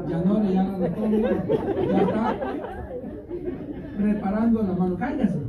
Ya 0.07 0.24
no 0.24 0.39
le 0.39 0.49
de 0.80 0.89
todo, 0.89 1.18
ya 1.91 2.01
está 2.01 2.85
preparando 3.96 4.64
la 4.64 4.74
mano, 4.74 4.96
cállase. 4.98 5.39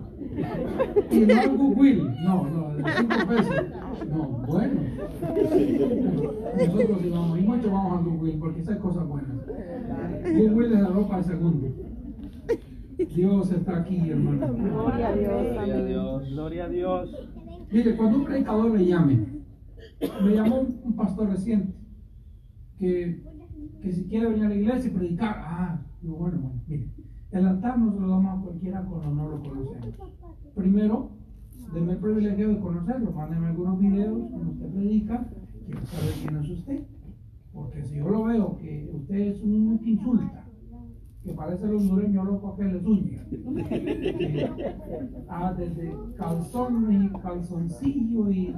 Y 1.11 1.21
no 1.21 1.41
al 1.41 1.57
Goodwill, 1.57 2.15
no, 2.25 2.49
no, 2.49 2.77
de 2.77 2.85
5 2.93 3.27
pesos. 3.29 3.65
No, 4.09 4.25
bueno. 4.47 4.81
Nosotros 6.59 6.99
sí 7.03 7.09
vamos, 7.11 7.39
y 7.39 7.43
mucho 7.43 7.71
vamos 7.71 7.99
al 7.99 8.05
Goodwill 8.05 8.39
porque 8.39 8.61
esa 8.61 8.73
es 8.73 8.79
cosa 8.79 9.03
buena. 9.03 9.29
Goodwill 10.25 10.73
es 10.73 10.81
la 10.81 10.89
ropa 10.89 11.17
de 11.19 11.23
segundo. 11.25 11.69
Dios 13.15 13.53
está 13.53 13.79
aquí, 13.79 14.11
hermano. 14.11 14.55
Gloria 14.55 15.09
a 15.09 15.17
Dios. 15.85 16.31
Gloria 16.31 16.65
a 16.65 16.69
Dios. 16.69 17.29
Mire, 17.71 17.97
cuando 17.97 18.19
un 18.19 18.25
predicador 18.25 18.71
le 18.71 18.87
llame, 18.87 19.27
me 20.23 20.35
llamó 20.35 20.61
un, 20.61 20.81
un 20.85 20.97
pastor 20.97 21.29
reciente 21.31 21.75
que, 22.79 23.23
que 23.83 23.93
si 23.93 24.05
quiere 24.05 24.27
venir 24.29 24.45
a 24.45 24.49
la 24.49 24.55
iglesia 24.55 24.91
y 24.91 24.95
predicar, 24.95 25.37
ah, 25.39 25.81
digo, 26.01 26.17
bueno, 26.17 26.39
bueno, 26.39 26.63
mire, 26.69 26.89
el 27.33 27.47
altar 27.47 27.79
no 27.79 27.93
se 27.93 28.01
lo 28.01 28.09
damos 28.09 28.39
a 28.39 28.43
cualquiera 28.43 28.83
cuando 28.85 29.11
no 29.11 29.29
lo 29.29 29.43
conocemos. 29.43 29.95
Primero, 30.55 31.11
denme 31.75 31.93
el 31.93 31.99
privilegio 31.99 32.49
de 32.49 32.61
conocerlo, 32.61 33.13
mándeme 33.13 33.49
algunos 33.49 33.79
videos 33.79 34.31
cuando 34.31 34.53
usted 34.53 34.73
predica, 34.73 35.29
quiero 35.67 35.87
saber 35.87 36.13
quién 36.23 36.37
es 36.37 36.51
usted. 36.51 36.87
Porque 37.53 37.83
si 37.85 37.97
yo 37.97 38.09
lo 38.09 38.25
veo 38.25 38.57
que 38.59 38.91
usted 38.95 39.17
es 39.17 39.43
un 39.43 39.79
que 39.79 39.91
insulta, 39.91 40.47
que 41.25 41.33
parece 41.33 41.65
el 41.65 41.75
hondureño 41.77 42.25
loco 42.25 42.57
que, 42.57 42.65
ah, 45.29 45.55
desde 45.59 45.93
calzón 46.17 46.93
y 46.93 47.09
calzoncillo 47.21 48.31
y, 48.31 48.55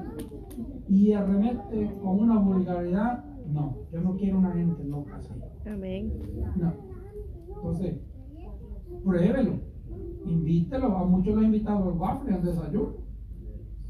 y 0.89 1.13
arremete 1.13 1.93
con 2.03 2.21
una 2.21 2.39
vulgaridad, 2.39 3.25
no, 3.47 3.79
yo 3.91 4.01
no 4.03 4.17
quiero 4.17 4.39
una 4.39 4.53
gente 4.53 4.85
loca 4.85 5.17
así. 5.17 5.33
Amén. 5.67 6.13
No. 6.57 6.75
Entonces, 7.57 7.97
pruébelo. 9.05 9.61
Invítelo. 10.25 10.97
A 10.97 11.05
muchos 11.05 11.35
los 11.35 11.43
he 11.43 11.47
invitado 11.47 11.91
al 11.91 11.99
waffle, 11.99 12.35
al 12.35 12.45
desayuno. 12.45 13.09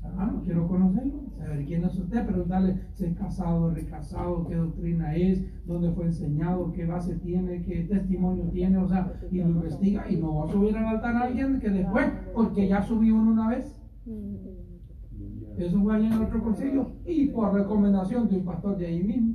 Hermano, 0.05 0.43
quiero 0.43 0.67
conocerlo, 0.67 1.21
saber 1.37 1.65
quién 1.67 1.85
es 1.85 1.99
usted, 1.99 2.27
preguntarle 2.27 2.81
si 2.95 3.05
es 3.05 3.17
casado, 3.17 3.71
recasado, 3.71 4.47
qué 4.47 4.55
doctrina 4.57 5.15
es, 5.15 5.45
dónde 5.67 5.93
fue 5.93 6.07
enseñado, 6.07 6.73
qué 6.73 6.87
base 6.87 7.17
tiene, 7.17 7.63
qué 7.63 7.85
testimonio 7.85 8.45
tiene, 8.45 8.79
o 8.79 8.89
sea, 8.89 9.13
y 9.31 9.39
lo 9.39 9.51
investiga 9.51 10.11
y 10.11 10.17
no 10.17 10.37
va 10.37 10.45
a 10.47 10.53
subir 10.53 10.77
al 10.77 10.87
altar 10.87 11.15
a 11.15 11.21
alguien 11.25 11.61
que 11.61 11.69
después, 11.69 12.11
porque 12.35 12.69
ya 12.69 12.83
subí 12.83 13.11
uno 13.11 13.33
una 13.33 13.51
vez, 13.51 13.79
eso 15.59 15.81
fue 15.81 15.97
allá 15.97 16.07
en 16.07 16.23
otro 16.23 16.43
concilio 16.43 16.93
y 17.05 17.27
por 17.27 17.53
recomendación 17.53 18.29
de 18.29 18.37
un 18.37 18.45
pastor 18.45 18.79
de 18.79 18.87
ahí 18.87 19.03
mismo. 19.03 19.35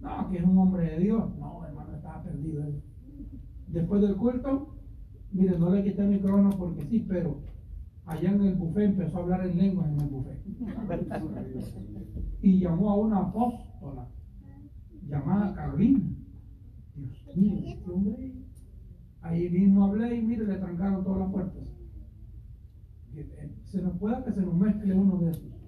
No, 0.00 0.30
que 0.30 0.38
es 0.38 0.44
un 0.44 0.56
hombre 0.56 0.84
de 0.84 0.98
Dios. 1.00 1.36
No, 1.38 1.64
hermano, 1.66 1.96
estaba 1.96 2.22
perdido. 2.22 2.64
Después 3.66 4.00
del 4.00 4.16
culto, 4.16 4.77
mire, 5.32 5.58
no 5.58 5.70
le 5.70 5.84
quité 5.84 6.02
el 6.02 6.08
micrófono 6.10 6.50
porque 6.50 6.84
sí, 6.86 7.04
pero 7.08 7.40
allá 8.06 8.32
en 8.32 8.42
el 8.42 8.54
buffet 8.54 8.84
empezó 8.84 9.18
a 9.18 9.22
hablar 9.22 9.46
en 9.46 9.58
lenguas 9.58 9.88
en 9.88 10.00
el 10.00 10.08
buffet. 10.08 10.38
Y 12.42 12.60
llamó 12.60 12.90
a 12.90 12.96
una 12.96 13.18
apóstola 13.18 14.08
llamada 15.06 15.54
Carolina. 15.54 16.04
Dios 16.94 17.36
mío, 17.36 17.60
este 17.64 17.90
hombre. 17.90 18.32
Ahí 19.20 19.50
mismo 19.50 19.84
hablé 19.84 20.16
y 20.16 20.22
mire, 20.22 20.46
le 20.46 20.56
trancaron 20.56 21.04
todas 21.04 21.20
las 21.20 21.30
puertas. 21.32 21.68
Eh, 23.14 23.52
Se 23.64 23.82
nos 23.82 23.98
pueda 23.98 24.24
que 24.24 24.32
se 24.32 24.40
nos 24.42 24.54
mezcle 24.54 24.94
uno 24.94 25.18
de 25.18 25.30
esos. 25.32 25.58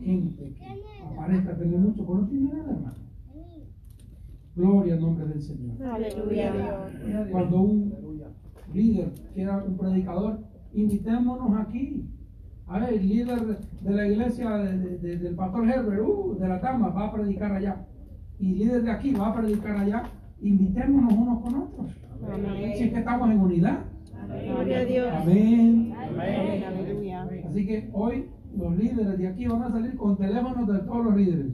Gente 0.00 0.54
que 0.54 0.66
aparezca 1.04 1.56
tener 1.56 1.78
mucho, 1.78 2.04
nada, 2.04 2.70
hermano. 2.70 3.02
Gloria 4.54 4.94
al 4.94 5.00
nombre 5.00 5.26
del 5.26 5.42
Señor. 5.42 5.82
Aleluya. 5.82 6.90
Cuando 7.30 7.60
un 7.62 7.94
líder 8.74 9.12
quiera 9.34 9.62
un 9.66 9.76
predicador, 9.76 10.40
invitémonos 10.72 11.58
aquí. 11.60 12.08
A 12.66 12.78
ver, 12.78 12.94
el 12.94 13.08
líder 13.08 13.58
de 13.82 13.90
la 13.94 14.06
iglesia 14.08 14.50
de- 14.58 14.78
de- 14.78 14.98
de- 14.98 15.16
del 15.18 15.34
pastor 15.34 15.68
Herbert, 15.68 16.02
uh, 16.06 16.36
de 16.38 16.48
la 16.48 16.60
Tama, 16.60 16.88
va 16.88 17.06
a 17.08 17.12
predicar 17.12 17.52
allá. 17.52 17.86
Y 18.38 18.52
el 18.52 18.58
líder 18.58 18.82
de 18.84 18.90
aquí 18.90 19.12
va 19.12 19.28
a 19.28 19.34
predicar 19.34 19.76
allá. 19.76 20.04
Invitémonos 20.40 21.12
unos 21.12 21.40
con 21.42 21.54
otros. 21.54 21.86
Amén. 22.32 22.72
Si 22.76 22.84
es 22.84 22.92
que 22.92 22.98
estamos 23.00 23.30
en 23.30 23.40
unidad. 23.40 23.78
Gloria 24.46 24.78
a 24.78 24.84
Dios. 24.84 25.08
Amén. 25.12 25.92
Amén. 25.96 27.44
Así 27.48 27.66
que 27.66 27.90
hoy 27.92 28.26
los 28.56 28.76
líderes 28.76 29.18
de 29.18 29.28
aquí 29.28 29.46
van 29.46 29.62
a 29.62 29.70
salir 29.70 29.96
con 29.96 30.16
teléfonos 30.16 30.66
de 30.68 30.78
todos 30.80 31.04
los 31.04 31.16
líderes. 31.16 31.52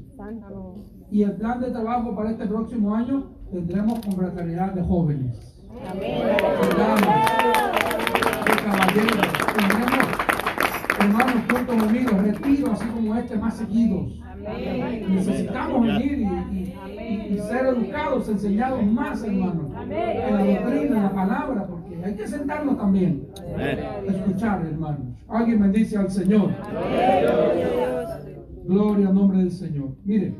Y 1.10 1.22
el 1.22 1.32
plan 1.32 1.60
de 1.60 1.70
trabajo 1.70 2.14
para 2.14 2.30
este 2.30 2.46
próximo 2.46 2.94
año 2.94 3.30
tendremos 3.50 3.98
confraternidad 4.00 4.74
de 4.74 4.82
jóvenes. 4.82 5.47
Tendremos 8.98 10.08
hermanos 11.00 11.42
juntos 11.50 11.76
unidos, 11.88 12.22
retiros 12.22 12.70
así 12.70 12.86
como 12.88 13.14
este 13.16 13.36
más 13.36 13.56
seguidos. 13.56 14.06
Necesitamos 15.08 15.86
venir 15.86 16.18
y- 16.52 16.56
y- 16.56 17.34
y 17.34 17.38
ser 17.38 17.66
educados, 17.66 18.28
enseñados 18.28 18.84
más, 18.86 19.22
hermanos, 19.24 19.66
en 19.90 20.34
la 20.34 20.44
doctrina, 20.44 20.96
en 20.96 21.02
la 21.02 21.12
palabra, 21.12 21.66
porque 21.66 22.04
hay 22.04 22.14
que 22.14 22.26
sentarnos 22.26 22.76
también. 22.76 23.28
Escuchar, 24.06 24.66
hermanos. 24.66 25.00
Alguien 25.28 25.60
bendice 25.60 25.96
al 25.96 26.10
Señor. 26.10 26.50
Gloria 28.66 29.08
al 29.08 29.14
nombre 29.14 29.38
del 29.38 29.50
Señor. 29.50 29.90
Mire, 30.04 30.34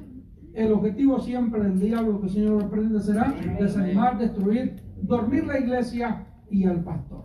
el 0.55 0.73
objetivo 0.73 1.19
siempre 1.21 1.63
del 1.63 1.79
diablo 1.81 2.21
que 2.21 2.27
el 2.27 2.33
Señor 2.33 2.63
reprende 2.63 3.01
será 3.01 3.33
desanimar, 3.59 4.19
destruir 4.19 4.77
dormir 5.03 5.47
la 5.47 5.59
iglesia 5.59 6.27
y 6.51 6.65
al 6.65 6.83
pastor. 6.83 7.25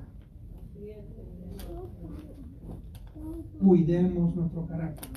Cuidemos 3.62 4.36
nuestro 4.36 4.68
carácter. 4.68 5.10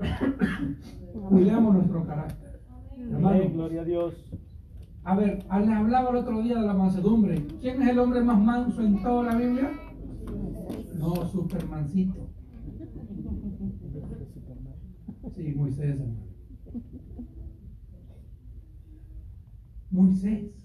Cuidemos 1.28 1.74
nuestro 1.74 2.04
carácter. 2.06 2.60
Hermano, 2.98 3.28
Amén, 3.28 3.52
gloria 3.54 3.82
a 3.82 3.84
Dios. 3.84 4.14
a 5.04 5.16
ver, 5.16 5.38
les 5.38 5.68
hablaba 5.70 6.10
el 6.10 6.16
otro 6.16 6.42
día 6.42 6.58
de 6.60 6.66
la 6.66 6.74
mansedumbre. 6.74 7.46
¿Quién 7.60 7.82
es 7.82 7.88
el 7.88 7.98
hombre 7.98 8.22
más 8.22 8.40
manso 8.40 8.82
en 8.82 9.02
toda 9.02 9.24
la 9.24 9.36
Biblia? 9.36 9.70
No, 10.98 11.14
Supermancito. 11.28 12.28
Sí, 15.34 15.54
Moisés, 15.54 15.90
hermano. 15.90 16.26
Moisés. 19.90 20.61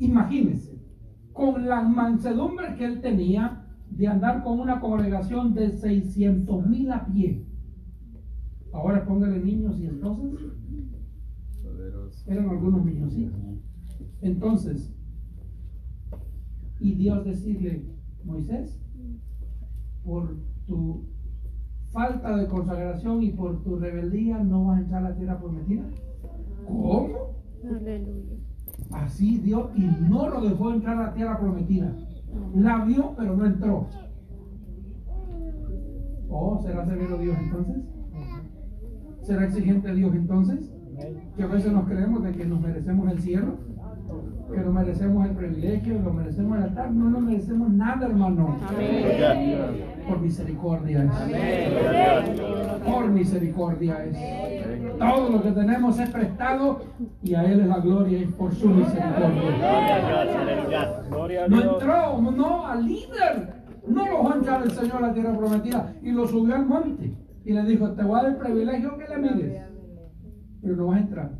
Imagínense, 0.00 0.80
con 1.32 1.68
la 1.68 1.82
mansedumbre 1.82 2.74
que 2.76 2.86
él 2.86 3.00
tenía 3.02 3.66
de 3.90 4.06
andar 4.08 4.42
con 4.42 4.58
una 4.58 4.80
congregación 4.80 5.54
de 5.54 5.70
600 5.70 6.66
mil 6.66 6.90
a 6.90 7.06
pie. 7.06 7.46
Ahora 8.72 9.04
póngale 9.04 9.40
niños 9.40 9.78
y 9.78 9.86
entonces 9.86 10.40
eran 12.26 12.48
algunos 12.48 12.84
niñositos. 12.84 13.38
Entonces, 14.22 14.94
y 16.78 16.94
Dios 16.94 17.24
decirle, 17.24 17.84
Moisés, 18.24 18.80
por 20.02 20.34
tu 20.66 21.04
falta 21.90 22.36
de 22.36 22.48
consagración 22.48 23.22
y 23.22 23.32
por 23.32 23.62
tu 23.62 23.76
rebeldía 23.76 24.42
no 24.42 24.64
vas 24.64 24.78
a 24.78 24.82
entrar 24.82 25.04
a 25.04 25.10
la 25.10 25.16
tierra 25.16 25.38
prometida. 25.38 25.84
¿Cómo? 26.66 27.34
Aleluya. 27.64 28.39
Así 28.92 29.38
Dios 29.38 29.70
y 29.74 29.84
no 30.08 30.28
lo 30.28 30.40
dejó 30.40 30.72
entrar 30.72 30.98
a 30.98 31.06
la 31.06 31.14
tierra 31.14 31.38
prometida. 31.38 31.92
La 32.54 32.84
vio, 32.84 33.14
pero 33.16 33.36
no 33.36 33.46
entró. 33.46 33.88
¿Oh, 36.28 36.60
será 36.62 36.84
severo 36.86 37.18
Dios 37.18 37.36
entonces? 37.38 37.76
¿Será 39.22 39.44
exigente 39.44 39.94
Dios 39.94 40.14
entonces? 40.14 40.72
Que 41.36 41.42
a 41.42 41.46
veces 41.46 41.72
nos 41.72 41.86
creemos 41.86 42.22
de 42.22 42.32
que 42.32 42.44
nos 42.44 42.60
merecemos 42.60 43.10
el 43.10 43.18
cielo, 43.20 43.58
que 44.52 44.60
nos 44.60 44.74
merecemos 44.74 45.28
el 45.28 45.36
privilegio, 45.36 45.94
que 45.94 46.02
nos 46.02 46.14
merecemos 46.14 46.58
el 46.58 46.64
altar. 46.64 46.90
No 46.92 47.10
nos 47.10 47.22
merecemos 47.22 47.70
nada, 47.70 48.06
hermano. 48.06 48.56
Por 50.10 50.20
misericordia 50.20 51.04
es. 51.04 51.10
Por 52.84 53.08
misericordia 53.10 54.04
es. 54.04 54.98
Todo 54.98 55.30
lo 55.30 55.40
que 55.42 55.52
tenemos 55.52 55.98
es 56.00 56.10
prestado 56.10 56.80
y 57.22 57.34
a 57.34 57.44
Él 57.44 57.60
es 57.60 57.66
la 57.68 57.78
gloria 57.78 58.18
y 58.18 58.26
por 58.26 58.52
su 58.52 58.68
misericordia. 58.68 59.24
A 61.44 61.48
No 61.48 61.56
Dios. 61.56 61.72
entró, 61.74 62.20
no 62.32 62.66
al 62.66 62.84
líder. 62.86 63.60
No 63.86 64.04
lo 64.04 64.16
dejó 64.18 64.34
entrar 64.34 64.62
el 64.64 64.70
Señor 64.72 64.96
a 64.96 65.00
la 65.08 65.14
tierra 65.14 65.36
prometida 65.38 65.94
y 66.02 66.10
lo 66.10 66.26
subió 66.26 66.56
al 66.56 66.66
monte 66.66 67.12
y 67.44 67.52
le 67.52 67.62
dijo: 67.62 67.92
Te 67.92 68.02
voy 68.02 68.18
a 68.18 68.22
dar 68.24 68.32
el 68.32 68.36
privilegio 68.38 68.98
que 68.98 69.08
le 69.08 69.16
mires, 69.18 69.62
pero 70.60 70.74
no 70.76 70.86
vas 70.88 70.96
a 70.96 71.00
entrar. 71.00 71.30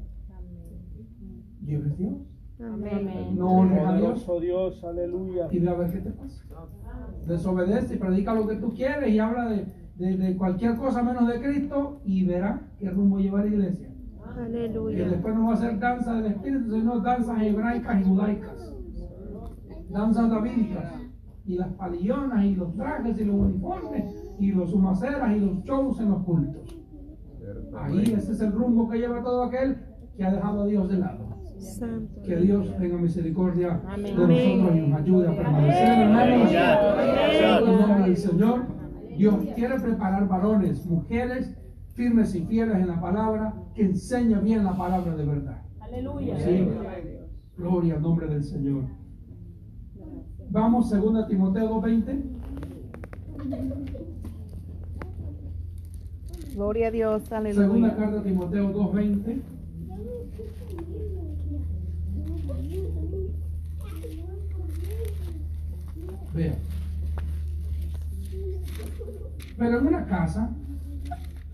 ¿Lleves 1.64 1.98
Dios? 1.98 2.12
Amén. 2.60 3.36
No 3.36 3.48
honres 3.48 3.84
a 3.84 3.96
Dios 3.96 4.26
Dios, 4.40 4.84
aleluya. 4.84 5.48
y 5.50 5.58
ve 5.58 5.68
a 5.68 5.74
ver 5.74 5.90
qué 5.92 5.98
te 5.98 6.10
pasa. 6.10 6.44
Desobedece 7.26 7.94
y 7.94 7.98
predica 7.98 8.34
lo 8.34 8.46
que 8.46 8.56
tú 8.56 8.72
quieres 8.74 9.08
y 9.10 9.18
habla 9.18 9.48
de, 9.48 9.66
de- 9.96 10.16
de 10.16 10.36
cualquier 10.36 10.76
cosa 10.76 11.02
menos 11.02 11.28
de 11.28 11.40
Cristo 11.40 12.00
y 12.04 12.24
verá 12.24 12.60
qué 12.78 12.90
rumbo 12.90 13.18
lleva 13.18 13.40
la 13.40 13.46
iglesia. 13.48 13.88
Aleluya. 14.36 15.08
después 15.08 15.34
no 15.34 15.48
va 15.48 15.54
a 15.54 15.56
ser 15.56 15.78
danza 15.78 16.14
del 16.14 16.32
Espíritu, 16.32 16.70
sino 16.72 17.00
danzas 17.00 17.42
hebraicas 17.42 18.00
y 18.00 18.04
judaicas. 18.04 18.74
Danzas 19.90 20.30
davídicas. 20.30 20.84
Y 21.44 21.56
las 21.56 21.68
palillonas 21.74 22.44
y 22.44 22.54
los 22.54 22.74
trajes 22.76 23.18
y 23.20 23.24
los 23.24 23.34
uniformes 23.36 24.04
y 24.38 24.52
los 24.52 24.72
humaceras 24.72 25.36
y 25.36 25.40
los 25.40 25.62
shows 25.64 26.00
en 26.00 26.10
los 26.10 26.22
cultos. 26.22 26.76
Ahí 27.76 28.02
ese 28.02 28.32
es 28.32 28.40
el 28.40 28.52
rumbo 28.52 28.88
que 28.88 28.98
lleva 28.98 29.22
todo 29.22 29.44
aquel 29.44 29.76
que 30.16 30.24
ha 30.24 30.30
dejado 30.32 30.62
a 30.62 30.66
Dios 30.66 30.88
de 30.88 30.98
lado. 30.98 31.29
Santo. 31.60 32.22
Que 32.22 32.36
Dios 32.36 32.76
tenga 32.78 32.96
misericordia 32.98 33.80
de 33.96 34.12
nosotros 34.14 34.74
y 34.74 34.80
nos 34.80 35.00
ayude 35.00 35.28
a 35.28 35.36
permanecer, 35.36 35.98
hermanos. 35.98 36.50
En 36.52 37.68
el 37.68 37.80
nombre 37.80 38.04
del 38.04 38.16
Señor, 38.16 38.60
Dios 39.16 39.34
quiere 39.54 39.78
preparar 39.80 40.28
varones, 40.28 40.86
mujeres 40.86 41.56
firmes 41.94 42.34
y 42.34 42.46
fieles 42.46 42.76
en 42.76 42.88
la 42.88 43.00
palabra, 43.00 43.54
que 43.74 43.82
enseñen 43.82 44.42
bien 44.42 44.64
la 44.64 44.76
palabra 44.76 45.14
de 45.14 45.24
verdad. 45.24 45.62
Aleluya. 45.80 46.38
Sí. 46.38 46.68
Gloria 47.56 47.94
al 47.96 48.02
nombre 48.02 48.26
del 48.26 48.42
Señor. 48.42 48.84
Vamos, 50.50 50.90
2 50.90 51.28
Timoteo 51.28 51.80
2.20. 51.82 52.22
Gloria 56.54 56.88
a 56.88 56.90
Dios. 56.90 57.22
Segunda 57.24 57.94
carta 57.96 58.16
de 58.16 58.22
Timoteo 58.22 58.72
2.20. 58.72 59.40
Vea. 66.34 66.54
Pero 69.58 69.78
en 69.78 69.86
una 69.86 70.06
casa, 70.06 70.50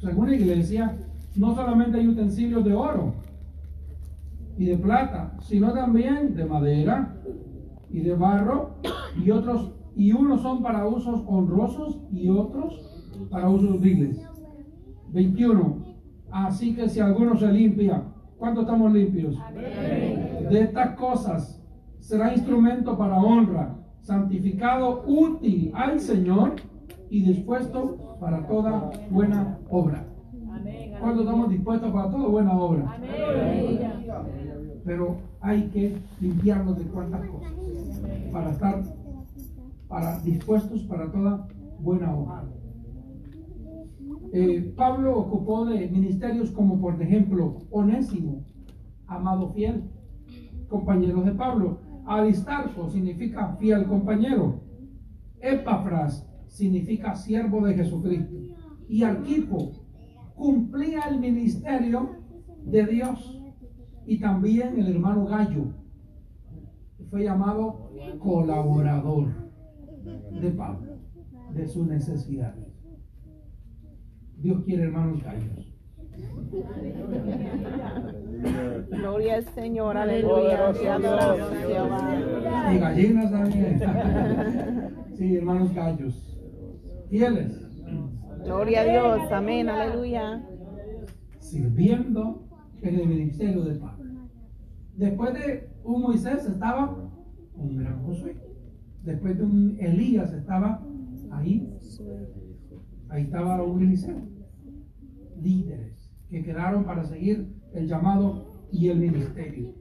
según 0.01 0.31
la 0.31 0.37
iglesia, 0.37 0.97
no 1.35 1.55
solamente 1.55 1.99
hay 1.99 2.09
utensilios 2.09 2.65
de 2.65 2.75
oro 2.75 3.15
y 4.57 4.67
de 4.67 4.77
plata, 4.77 5.37
sino 5.41 5.73
también 5.73 6.35
de 6.35 6.45
madera 6.45 7.17
y 7.91 8.01
de 8.01 8.15
barro 8.15 8.77
y 9.23 9.31
otros 9.31 9.73
y 9.97 10.13
unos 10.13 10.43
son 10.43 10.63
para 10.63 10.87
usos 10.87 11.23
honrosos 11.27 11.99
y 12.13 12.29
otros 12.29 13.07
para 13.31 13.49
usos 13.49 13.81
viles. 13.81 14.21
21. 15.13 15.87
Así 16.31 16.75
que 16.75 16.89
si 16.89 17.01
alguno 17.01 17.37
se 17.37 17.51
limpia, 17.51 18.03
¿cuánto 18.37 18.61
estamos 18.61 18.93
limpios? 18.93 19.39
De 20.51 20.61
estas 20.61 20.97
cosas 20.97 21.63
será 21.99 22.33
instrumento 22.35 22.97
para 22.99 23.17
honra, 23.19 23.75
santificado, 24.07 25.03
útil 25.05 25.73
al 25.75 25.99
Señor 25.99 26.55
y 27.11 27.23
dispuesto 27.23 28.17
para 28.21 28.47
toda 28.47 28.93
buena 29.11 29.59
obra. 29.69 30.07
¿Cuándo 31.01 31.23
estamos 31.23 31.51
dispuestos 31.51 31.93
para 31.93 32.11
toda 32.11 32.29
buena 32.29 32.57
obra? 32.57 32.99
Pero 34.85 35.17
hay 35.41 35.69
que 35.69 35.97
limpiarnos 36.21 36.79
de 36.79 36.85
cuantas 36.85 37.27
cosas 37.29 37.53
para 38.33 38.51
estar 38.51 38.83
para, 39.89 40.21
dispuestos 40.21 40.83
para 40.85 41.11
toda 41.11 41.49
buena 41.81 42.15
obra. 42.15 42.45
Eh, 44.33 44.73
Pablo 44.77 45.19
ocupó 45.19 45.65
de 45.67 45.89
ministerios 45.89 46.51
como 46.53 46.81
por 46.81 47.01
ejemplo 47.03 47.63
Onésimo, 47.71 48.45
amado 49.09 49.53
fiel, 49.53 49.83
compañeros 50.69 51.25
de 51.25 51.33
Pablo. 51.33 51.86
Aristarco 52.07 52.89
significa 52.89 53.57
fiel 53.57 53.87
compañero. 53.87 54.61
Epafras 55.41 56.27
significa 56.47 57.15
siervo 57.15 57.67
de 57.67 57.75
Jesucristo. 57.75 58.35
Y 58.89 59.03
Arquipo 59.03 59.73
cumplía 60.35 61.01
el 61.11 61.19
ministerio 61.19 62.17
de 62.65 62.87
Dios. 62.87 63.41
Y 64.07 64.21
también 64.21 64.79
el 64.79 64.89
hermano 64.89 65.27
Gallo 65.27 65.75
fue 67.11 67.25
llamado 67.25 67.91
colaborador 68.19 69.29
de 70.41 70.51
Pablo, 70.51 70.99
de 71.55 71.67
sus 71.67 71.87
necesidades. 71.87 72.67
Dios 74.39 74.63
quiere 74.65 74.85
hermanos 74.85 75.23
gallos. 75.23 75.73
Gloria 78.91 79.37
al 79.37 79.45
Señor. 79.45 79.97
Aleluya. 79.97 80.73
Y 82.73 82.79
gallinas 82.79 83.31
también. 83.31 83.81
Sí, 85.17 85.35
hermanos 85.37 85.73
gallos. 85.75 86.39
Fieles, 87.09 87.59
Gloria 88.45 88.83
a 88.83 88.85
Dios. 88.85 89.33
Amén. 89.33 89.71
Aleluya. 89.71 90.45
sirviendo 91.41 92.47
en 92.83 93.01
el 93.01 93.07
ministerio 93.09 93.65
de 93.65 93.77
Pablo. 93.77 94.05
Después 94.95 95.33
de 95.33 95.71
un 95.85 96.03
Moisés 96.03 96.45
estaba 96.47 97.11
un 97.55 97.77
gran 97.79 98.03
Josué. 98.05 98.37
Después 99.05 99.39
de 99.39 99.45
un 99.45 99.77
Elías 99.81 100.33
estaba 100.35 100.83
ahí. 101.31 101.67
Ahí 103.09 103.23
estaba 103.23 103.63
un 103.63 103.83
Eliseo. 103.83 104.21
Líderes 105.41 106.13
que 106.29 106.43
quedaron 106.43 106.85
para 106.85 107.05
seguir 107.05 107.56
el 107.77 107.87
llamado 107.87 108.47
y 108.73 108.89
el 108.89 108.99
ministerio. 108.99 109.75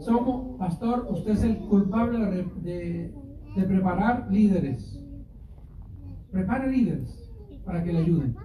Somos, 0.00 0.58
pastor, 0.58 1.06
usted 1.10 1.32
es 1.32 1.42
el 1.42 1.58
culpable 1.58 2.18
de, 2.62 3.14
preparar 3.66 4.28
líderes. 4.30 5.04
Prepare 6.30 6.70
líderes 6.70 7.30
para 7.64 7.82
que 7.82 7.92
le 7.92 7.98
ayuden. 7.98 8.36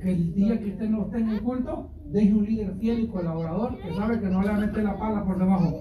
Que 0.00 0.12
el 0.12 0.34
día 0.34 0.58
que 0.58 0.70
usted 0.70 0.88
no 0.88 1.02
esté 1.02 1.18
en 1.18 1.28
el 1.30 1.42
culto, 1.42 1.90
deje 2.06 2.34
un 2.34 2.44
líder 2.44 2.74
fiel 2.78 3.00
y 3.00 3.08
colaborador 3.08 3.78
que 3.78 3.94
sabe 3.94 4.20
que 4.20 4.28
no 4.28 4.42
le 4.42 4.48
va 4.48 4.56
a 4.56 4.60
meter 4.60 4.84
la 4.84 4.98
pala 4.98 5.24
por 5.24 5.38
debajo. 5.38 5.80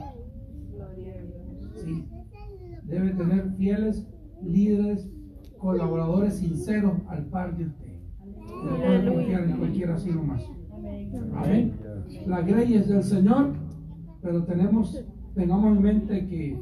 debe 2.84 3.14
tener 3.14 3.52
fieles 3.56 4.06
líderes, 4.44 5.08
colaboradores 5.58 6.38
sinceros 6.38 6.94
al 7.08 7.26
par 7.28 7.56
de 7.56 7.66
usted. 7.66 8.00
No 8.66 8.76
puede 8.78 9.14
confiar 9.14 9.44
en 9.44 9.58
cualquiera 9.58 9.96
así 9.96 10.10
nomás. 10.10 10.44
Amén. 11.36 11.74
La 12.28 12.41
grey 12.41 12.76
es 12.76 12.88
del 12.88 13.03
Señor, 13.03 13.53
pero 14.22 14.43
tenemos, 14.43 15.03
tengamos 15.34 15.76
en 15.78 15.82
mente 15.84 16.28
que 16.28 16.57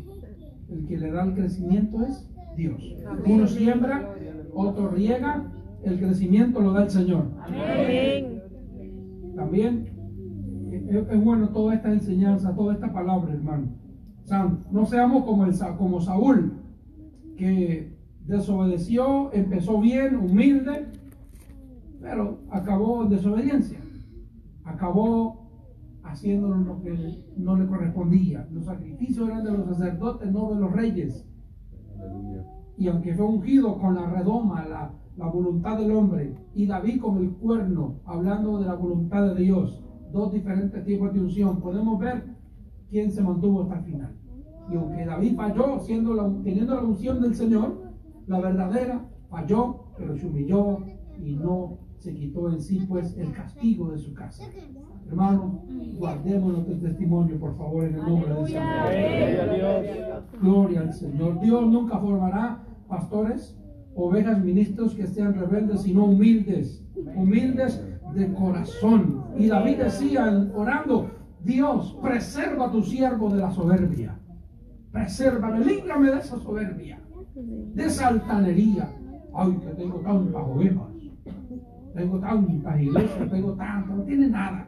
el 0.70 0.86
que 0.88 0.98
le 0.98 1.12
da 1.12 1.24
el 1.24 1.34
crecimiento 1.34 2.04
es 2.06 2.30
Dios. 2.56 2.82
Uno 3.26 3.48
siembra, 3.48 4.16
otro 4.54 4.90
riega, 4.90 5.52
el 5.84 6.00
crecimiento 6.00 6.60
lo 6.62 6.74
da 6.74 6.84
el 6.84 6.90
Señor. 6.90 7.26
Amén. 7.42 8.42
También 9.36 9.88
eh, 10.72 11.06
es, 11.10 11.24
bueno 11.24 11.50
toda 11.50 11.74
esta 11.76 11.92
enseñanza, 11.92 12.56
toda 12.56 12.74
esta 12.74 12.92
palabra, 12.92 13.34
hermano. 13.34 13.68
San- 14.24 14.66
no 14.72 14.86
seamos 14.86 15.24
como, 15.24 15.46
el, 15.46 15.54
como 15.78 16.02
Saúl, 16.02 16.54
que 17.38 17.94
desobedeció, 18.26 19.32
empezó 19.34 19.80
bien, 19.80 20.18
humilde, 20.18 20.86
pero 22.02 22.40
acabó 22.52 23.04
en 23.04 23.10
desobediencia. 23.10 23.80
Acabó 24.74 25.50
haciendo 26.04 26.50
lo 26.50 26.82
que 26.82 26.96
no 27.38 27.56
le 27.58 27.66
correspondía. 27.68 28.48
Los 28.52 28.66
sacrificios 28.66 29.28
eran 29.28 29.44
de 29.44 29.52
los 29.52 29.68
sacerdotes, 29.68 30.32
no 30.32 30.54
de 30.54 30.60
los 30.62 30.72
reyes. 30.72 31.26
Y 32.78 32.88
aunque 32.88 33.14
fue 33.16 33.26
ungido 33.26 33.78
con 33.80 33.96
la 33.96 34.06
redoma, 34.06 34.66
la, 34.66 34.94
la 35.18 35.28
voluntad 35.28 35.78
del 35.78 35.92
hombre, 35.92 36.36
y 36.54 36.66
David 36.66 37.02
con 37.02 37.18
el 37.18 37.32
cuerno, 37.32 37.96
hablando 38.06 38.60
de 38.60 38.66
la 38.68 38.76
voluntad 38.76 39.34
de 39.34 39.42
Dios, 39.44 39.84
dos 40.14 40.32
diferentes 40.32 40.86
tipos 40.86 41.14
de 41.14 41.20
unción, 41.20 41.60
podemos 41.60 42.00
ver 42.00 42.24
quién 42.90 43.12
se 43.12 43.22
mantuvo 43.24 43.64
hasta 43.64 43.80
el 43.80 43.84
final. 43.84 44.16
Y 44.72 44.76
aunque 44.76 45.06
David 45.06 45.36
falló, 45.36 45.80
siendo 45.80 46.14
la- 46.14 46.32
teniendo 46.44 46.76
la 46.76 46.84
unción 46.84 47.22
del 47.22 47.36
Señor, 47.36 47.84
la 48.28 48.40
verdadera, 48.40 49.06
falló, 49.30 49.86
pero 49.98 50.16
se 50.16 50.28
humilló 50.28 50.78
y 51.22 51.36
no 51.36 51.80
se 52.00 52.14
quitó 52.14 52.50
en 52.50 52.62
sí 52.62 52.86
pues 52.88 53.16
el 53.18 53.32
castigo 53.34 53.92
de 53.92 54.00
su 54.00 54.14
casa. 54.14 54.44
Hermanos, 55.08 55.62
guardemos 55.98 56.54
nuestro 56.54 56.78
testimonio, 56.78 57.40
por 57.40 57.58
favor, 57.58 57.86
en 57.86 57.96
el 57.96 58.02
nombre 58.02 58.34
del 58.34 58.48
Señor. 58.48 58.64
Gloria 58.64 59.44
a 59.44 59.54
Dios. 59.54 60.24
Gloria 60.42 60.82
al 60.82 60.94
Señor. 60.94 61.42
Dios 61.42 61.68
nunca 61.68 62.00
formará 62.00 62.64
pastores, 62.88 63.58
ovejas, 63.96 64.44
ministros 64.44 64.94
que 64.96 65.08
sean 65.08 65.34
rebeldes, 65.34 65.82
sino 65.82 66.06
humildes, 66.06 66.84
humildes 67.16 67.84
de 68.14 68.34
corazón. 68.34 69.26
Y 69.38 69.48
David 69.48 69.78
decía, 69.80 70.50
orando, 70.56 71.10
Dios, 71.44 71.98
preserva 72.02 72.68
a 72.68 72.72
tu 72.72 72.82
siervo 72.82 73.30
de 73.30 73.42
la 73.42 73.52
soberbia. 73.52 74.20
Presérvame, 74.92 75.66
líbrame 75.66 76.12
de 76.12 76.18
esa 76.18 76.40
soberbia, 76.40 77.00
de 77.36 77.86
esa 77.86 78.08
altanería. 78.08 78.90
Ay, 79.34 79.54
que 79.58 79.68
tengo 79.76 80.00
tantas 80.00 80.42
ovejas, 80.44 80.89
tengo 81.96 82.20
tantas 82.20 82.82
iglesias, 82.82 83.30
tengo 83.30 83.54
tantas, 83.54 83.98
no 83.98 84.04
tiene 84.04 84.28
nada. 84.28 84.68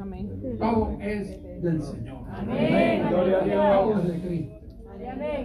Amén. 0.00 0.28
Todo 0.58 0.96
es 1.00 1.62
del 1.62 1.82
Señor. 1.82 2.18
Amén. 2.28 3.06
Gloria 3.08 3.38
a 3.38 3.44
Dios. 3.44 3.64
Todo 3.82 3.98
es 3.98 4.08
de 4.08 4.28
Cristo. 4.28 4.54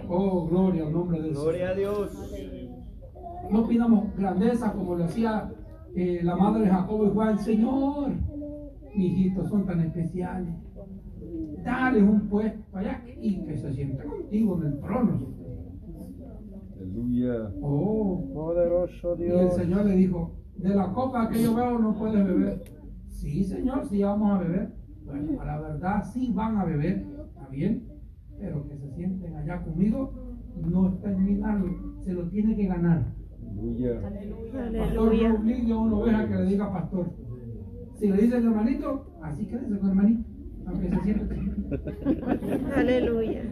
Oh, 0.08 0.46
gloria 0.48 0.86
al 0.86 0.92
nombre 0.92 1.20
del 1.20 1.30
Señor. 1.30 1.44
Gloria 1.44 1.68
a 1.70 1.74
Dios. 1.74 2.34
No 3.50 3.66
pidamos 3.66 4.16
grandeza 4.16 4.72
como 4.72 4.96
le 4.96 5.04
hacía 5.04 5.50
eh, 5.94 6.20
la 6.22 6.36
madre 6.36 6.64
de 6.64 6.70
Jacobo 6.70 7.06
y 7.06 7.10
Juan. 7.10 7.38
Señor, 7.38 8.12
mis 8.94 9.12
hijitos 9.12 9.48
son 9.48 9.66
tan 9.66 9.80
especiales. 9.80 10.54
Dale 11.64 12.02
un 12.02 12.28
puesto 12.28 12.76
allá 12.76 13.02
y 13.20 13.44
que 13.44 13.56
se 13.56 13.72
sienta 13.72 14.04
contigo 14.04 14.60
en 14.60 14.66
el 14.68 14.80
trono. 14.80 15.20
Aleluya. 16.76 17.50
Oh, 17.62 18.24
Poderoso 18.32 19.16
y 19.18 19.22
el 19.22 19.28
Dios. 19.28 19.54
Señor 19.54 19.84
le 19.86 19.96
dijo, 19.96 20.39
de 20.62 20.74
la 20.74 20.92
copa 20.92 21.28
que 21.28 21.42
yo 21.42 21.54
veo 21.54 21.78
no 21.78 21.94
puedes 21.94 22.24
beber. 22.24 22.62
Sí, 23.08 23.44
Señor, 23.44 23.86
sí 23.86 24.02
vamos 24.02 24.32
a 24.32 24.42
beber. 24.42 24.72
Bueno, 25.04 25.40
a 25.40 25.44
la 25.44 25.60
verdad 25.60 26.04
sí 26.12 26.30
van 26.32 26.58
a 26.58 26.64
beber, 26.64 27.04
está 27.26 27.48
bien, 27.48 27.88
pero 28.38 28.66
que 28.68 28.76
se 28.76 28.90
sienten 28.94 29.36
allá 29.36 29.62
conmigo 29.62 30.12
no 30.56 30.88
está 30.88 31.10
en 31.10 31.24
mi 31.24 31.34
lado, 31.36 31.66
se 32.02 32.12
lo 32.12 32.28
tiene 32.28 32.56
que 32.56 32.66
ganar. 32.66 33.04
Aleluya. 33.50 34.00
Pastor 34.78 35.14
no 35.14 35.34
obligue 35.34 35.72
a 35.72 35.76
una 35.76 35.96
oveja 35.96 36.28
que 36.28 36.34
le 36.34 36.44
diga 36.44 36.72
pastor. 36.72 37.10
Si 37.98 38.08
le 38.08 38.22
dice 38.22 38.36
el 38.36 38.46
hermanito, 38.46 39.06
así 39.22 39.46
quédese 39.46 39.78
con 39.78 39.88
hermanito, 39.90 40.24
aunque 40.66 40.90
se 40.90 41.00
siente. 41.00 41.34
Aleluya. 42.76 43.42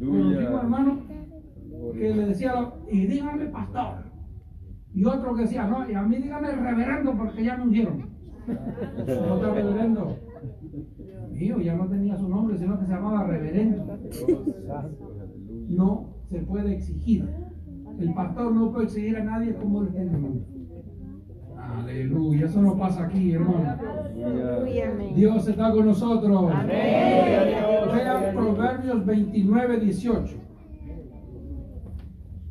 Aleluya. 0.00 0.60
hermano 0.60 1.02
que 1.94 2.14
le 2.14 2.26
decía, 2.26 2.72
y 2.90 3.06
dígame 3.06 3.46
pastor. 3.46 4.09
Y 4.92 5.04
otro 5.04 5.34
que 5.34 5.42
decía, 5.42 5.66
no, 5.66 5.88
y 5.88 5.94
a 5.94 6.02
mí 6.02 6.16
dígame 6.16 6.50
reverendo 6.50 7.16
porque 7.16 7.44
ya 7.44 7.56
me 7.56 7.64
ungieron. 7.64 8.10
Otro 9.30 9.54
reverendo. 9.54 10.16
Mío, 11.30 11.60
ya 11.60 11.74
no 11.74 11.86
tenía 11.86 12.16
su 12.16 12.28
nombre, 12.28 12.58
sino 12.58 12.78
que 12.78 12.86
se 12.86 12.92
llamaba 12.92 13.24
reverendo. 13.24 13.98
No 15.68 16.16
se 16.26 16.40
puede 16.40 16.74
exigir. 16.74 17.28
El 17.98 18.14
pastor 18.14 18.52
no 18.52 18.72
puede 18.72 18.86
exigir 18.86 19.16
a 19.16 19.24
nadie 19.24 19.54
como 19.54 19.82
el 19.82 19.94
hermano. 19.94 20.40
Aleluya, 21.56 22.46
eso 22.46 22.60
no 22.62 22.76
pasa 22.76 23.04
aquí, 23.04 23.32
hermano. 23.32 23.76
Dios 25.14 25.46
está 25.46 25.70
con 25.70 25.86
nosotros. 25.86 26.52
Vean 26.66 28.34
Proverbios 28.34 29.06
29, 29.06 29.80
18. 29.80 30.36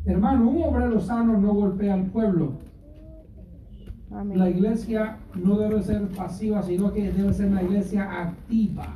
Hermano, 0.10 0.50
un 0.50 0.64
obrero 0.64 1.00
sano 1.00 1.38
no 1.38 1.54
golpea 1.54 1.94
al 1.94 2.08
pueblo. 2.08 2.54
La 4.34 4.50
iglesia 4.50 5.18
no 5.36 5.60
debe 5.60 5.84
ser 5.84 6.08
pasiva, 6.08 6.64
sino 6.64 6.92
que 6.92 7.12
debe 7.12 7.32
ser 7.32 7.50
una 7.50 7.62
iglesia 7.62 8.24
activa. 8.24 8.88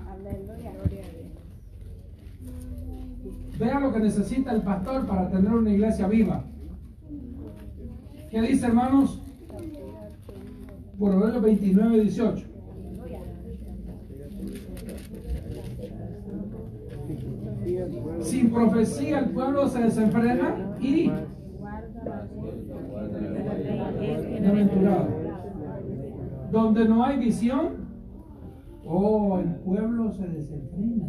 Vea 3.60 3.80
lo 3.80 3.94
que 3.94 4.00
necesita 4.00 4.54
el 4.54 4.64
pastor 4.64 5.06
para 5.06 5.30
tener 5.30 5.52
una 5.52 5.70
iglesia 5.70 6.08
viva. 6.08 6.44
¿Qué 8.32 8.42
dice, 8.42 8.66
hermanos? 8.66 9.22
Proverbios 10.98 11.44
29, 11.44 12.02
18. 12.02 12.53
Sin 18.20 18.52
profecía 18.52 19.20
el 19.20 19.30
pueblo 19.32 19.68
se 19.68 19.82
desenfrena 19.82 20.78
y. 20.80 21.12
Donde 26.52 26.88
no 26.88 27.04
hay 27.04 27.20
visión, 27.20 27.88
oh, 28.86 29.40
el 29.40 29.56
pueblo 29.56 30.12
se 30.12 30.28
desenfrena. 30.28 31.08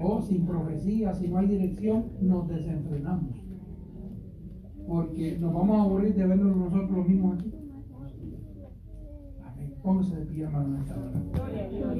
Oh, 0.00 0.20
sin 0.20 0.46
profecía, 0.46 1.14
si 1.14 1.28
no 1.28 1.38
hay 1.38 1.46
dirección, 1.46 2.06
nos 2.20 2.48
desenfrenamos. 2.48 3.36
Porque 4.86 5.38
nos 5.38 5.54
vamos 5.54 5.78
a 5.78 5.82
aburrir 5.82 6.14
de 6.14 6.26
vernos 6.26 6.56
nosotros 6.56 7.08
mismos 7.08 7.38
aquí. 7.38 7.52
Amén. 9.44 9.74
Póngase 9.82 10.16
de 10.16 10.26
pie, 10.26 10.44
hermano, 10.44 10.78
esta 10.78 10.96
hora. 10.96 11.92